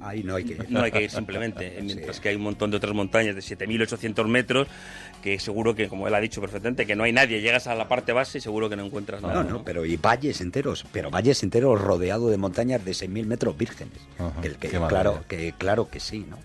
[0.00, 0.70] ahí no hay que ir.
[0.70, 4.26] No hay que ir simplemente, mientras que hay un montón de otras montañas de 7.800
[4.28, 4.68] metros
[5.22, 7.40] que seguro que, como él ha dicho perfectamente, que no hay nadie.
[7.40, 9.42] Llegas a la parte base y seguro que no encuentras nada.
[9.42, 13.56] No, no, pero y valles enteros, pero valles enteros rodeados de montañas de 6.000 metros
[13.56, 13.98] vírgenes.
[14.42, 14.50] Que-
[14.88, 16.38] claro, que, claro que sí, ¿no?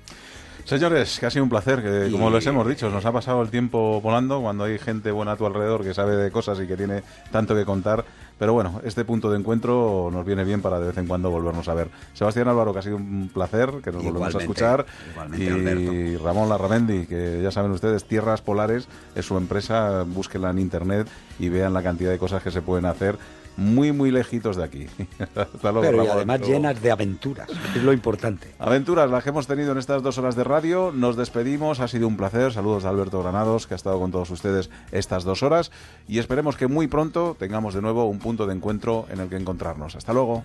[0.66, 3.42] Señores, que ha sido un placer, que Y- como les hemos dicho, nos ha pasado
[3.42, 6.68] el tiempo volando cuando hay gente buena a tu alrededor que sabe de cosas y
[6.68, 8.06] que tiene tanto que contar.
[8.40, 11.68] Pero bueno, este punto de encuentro nos viene bien para de vez en cuando volvernos
[11.68, 11.90] a ver.
[12.14, 14.86] Sebastián Álvaro, que ha sido un placer, que nos volvemos a Igualmente, escuchar.
[15.12, 16.18] igualmente, y.
[16.18, 21.08] Ramón Larramendi, que ya saben ustedes, Tierras Polares es su empresa, búsquenla en internet
[21.38, 23.18] y vean la cantidad de cosas que se pueden hacer
[23.57, 24.88] muy, muy lejitos de aquí.
[25.36, 28.48] Hasta luego, Pero y además llenas de aventuras, es lo importante.
[28.60, 30.91] Aventuras las que hemos tenido en estas dos horas de radio.
[30.94, 32.52] Nos despedimos, ha sido un placer.
[32.53, 35.72] Saludos de Alberto Granados, que ha estado con todos ustedes estas dos horas.
[36.07, 39.36] Y esperemos que muy pronto tengamos de nuevo un punto de encuentro en el que
[39.36, 39.95] encontrarnos.
[39.95, 40.44] Hasta luego.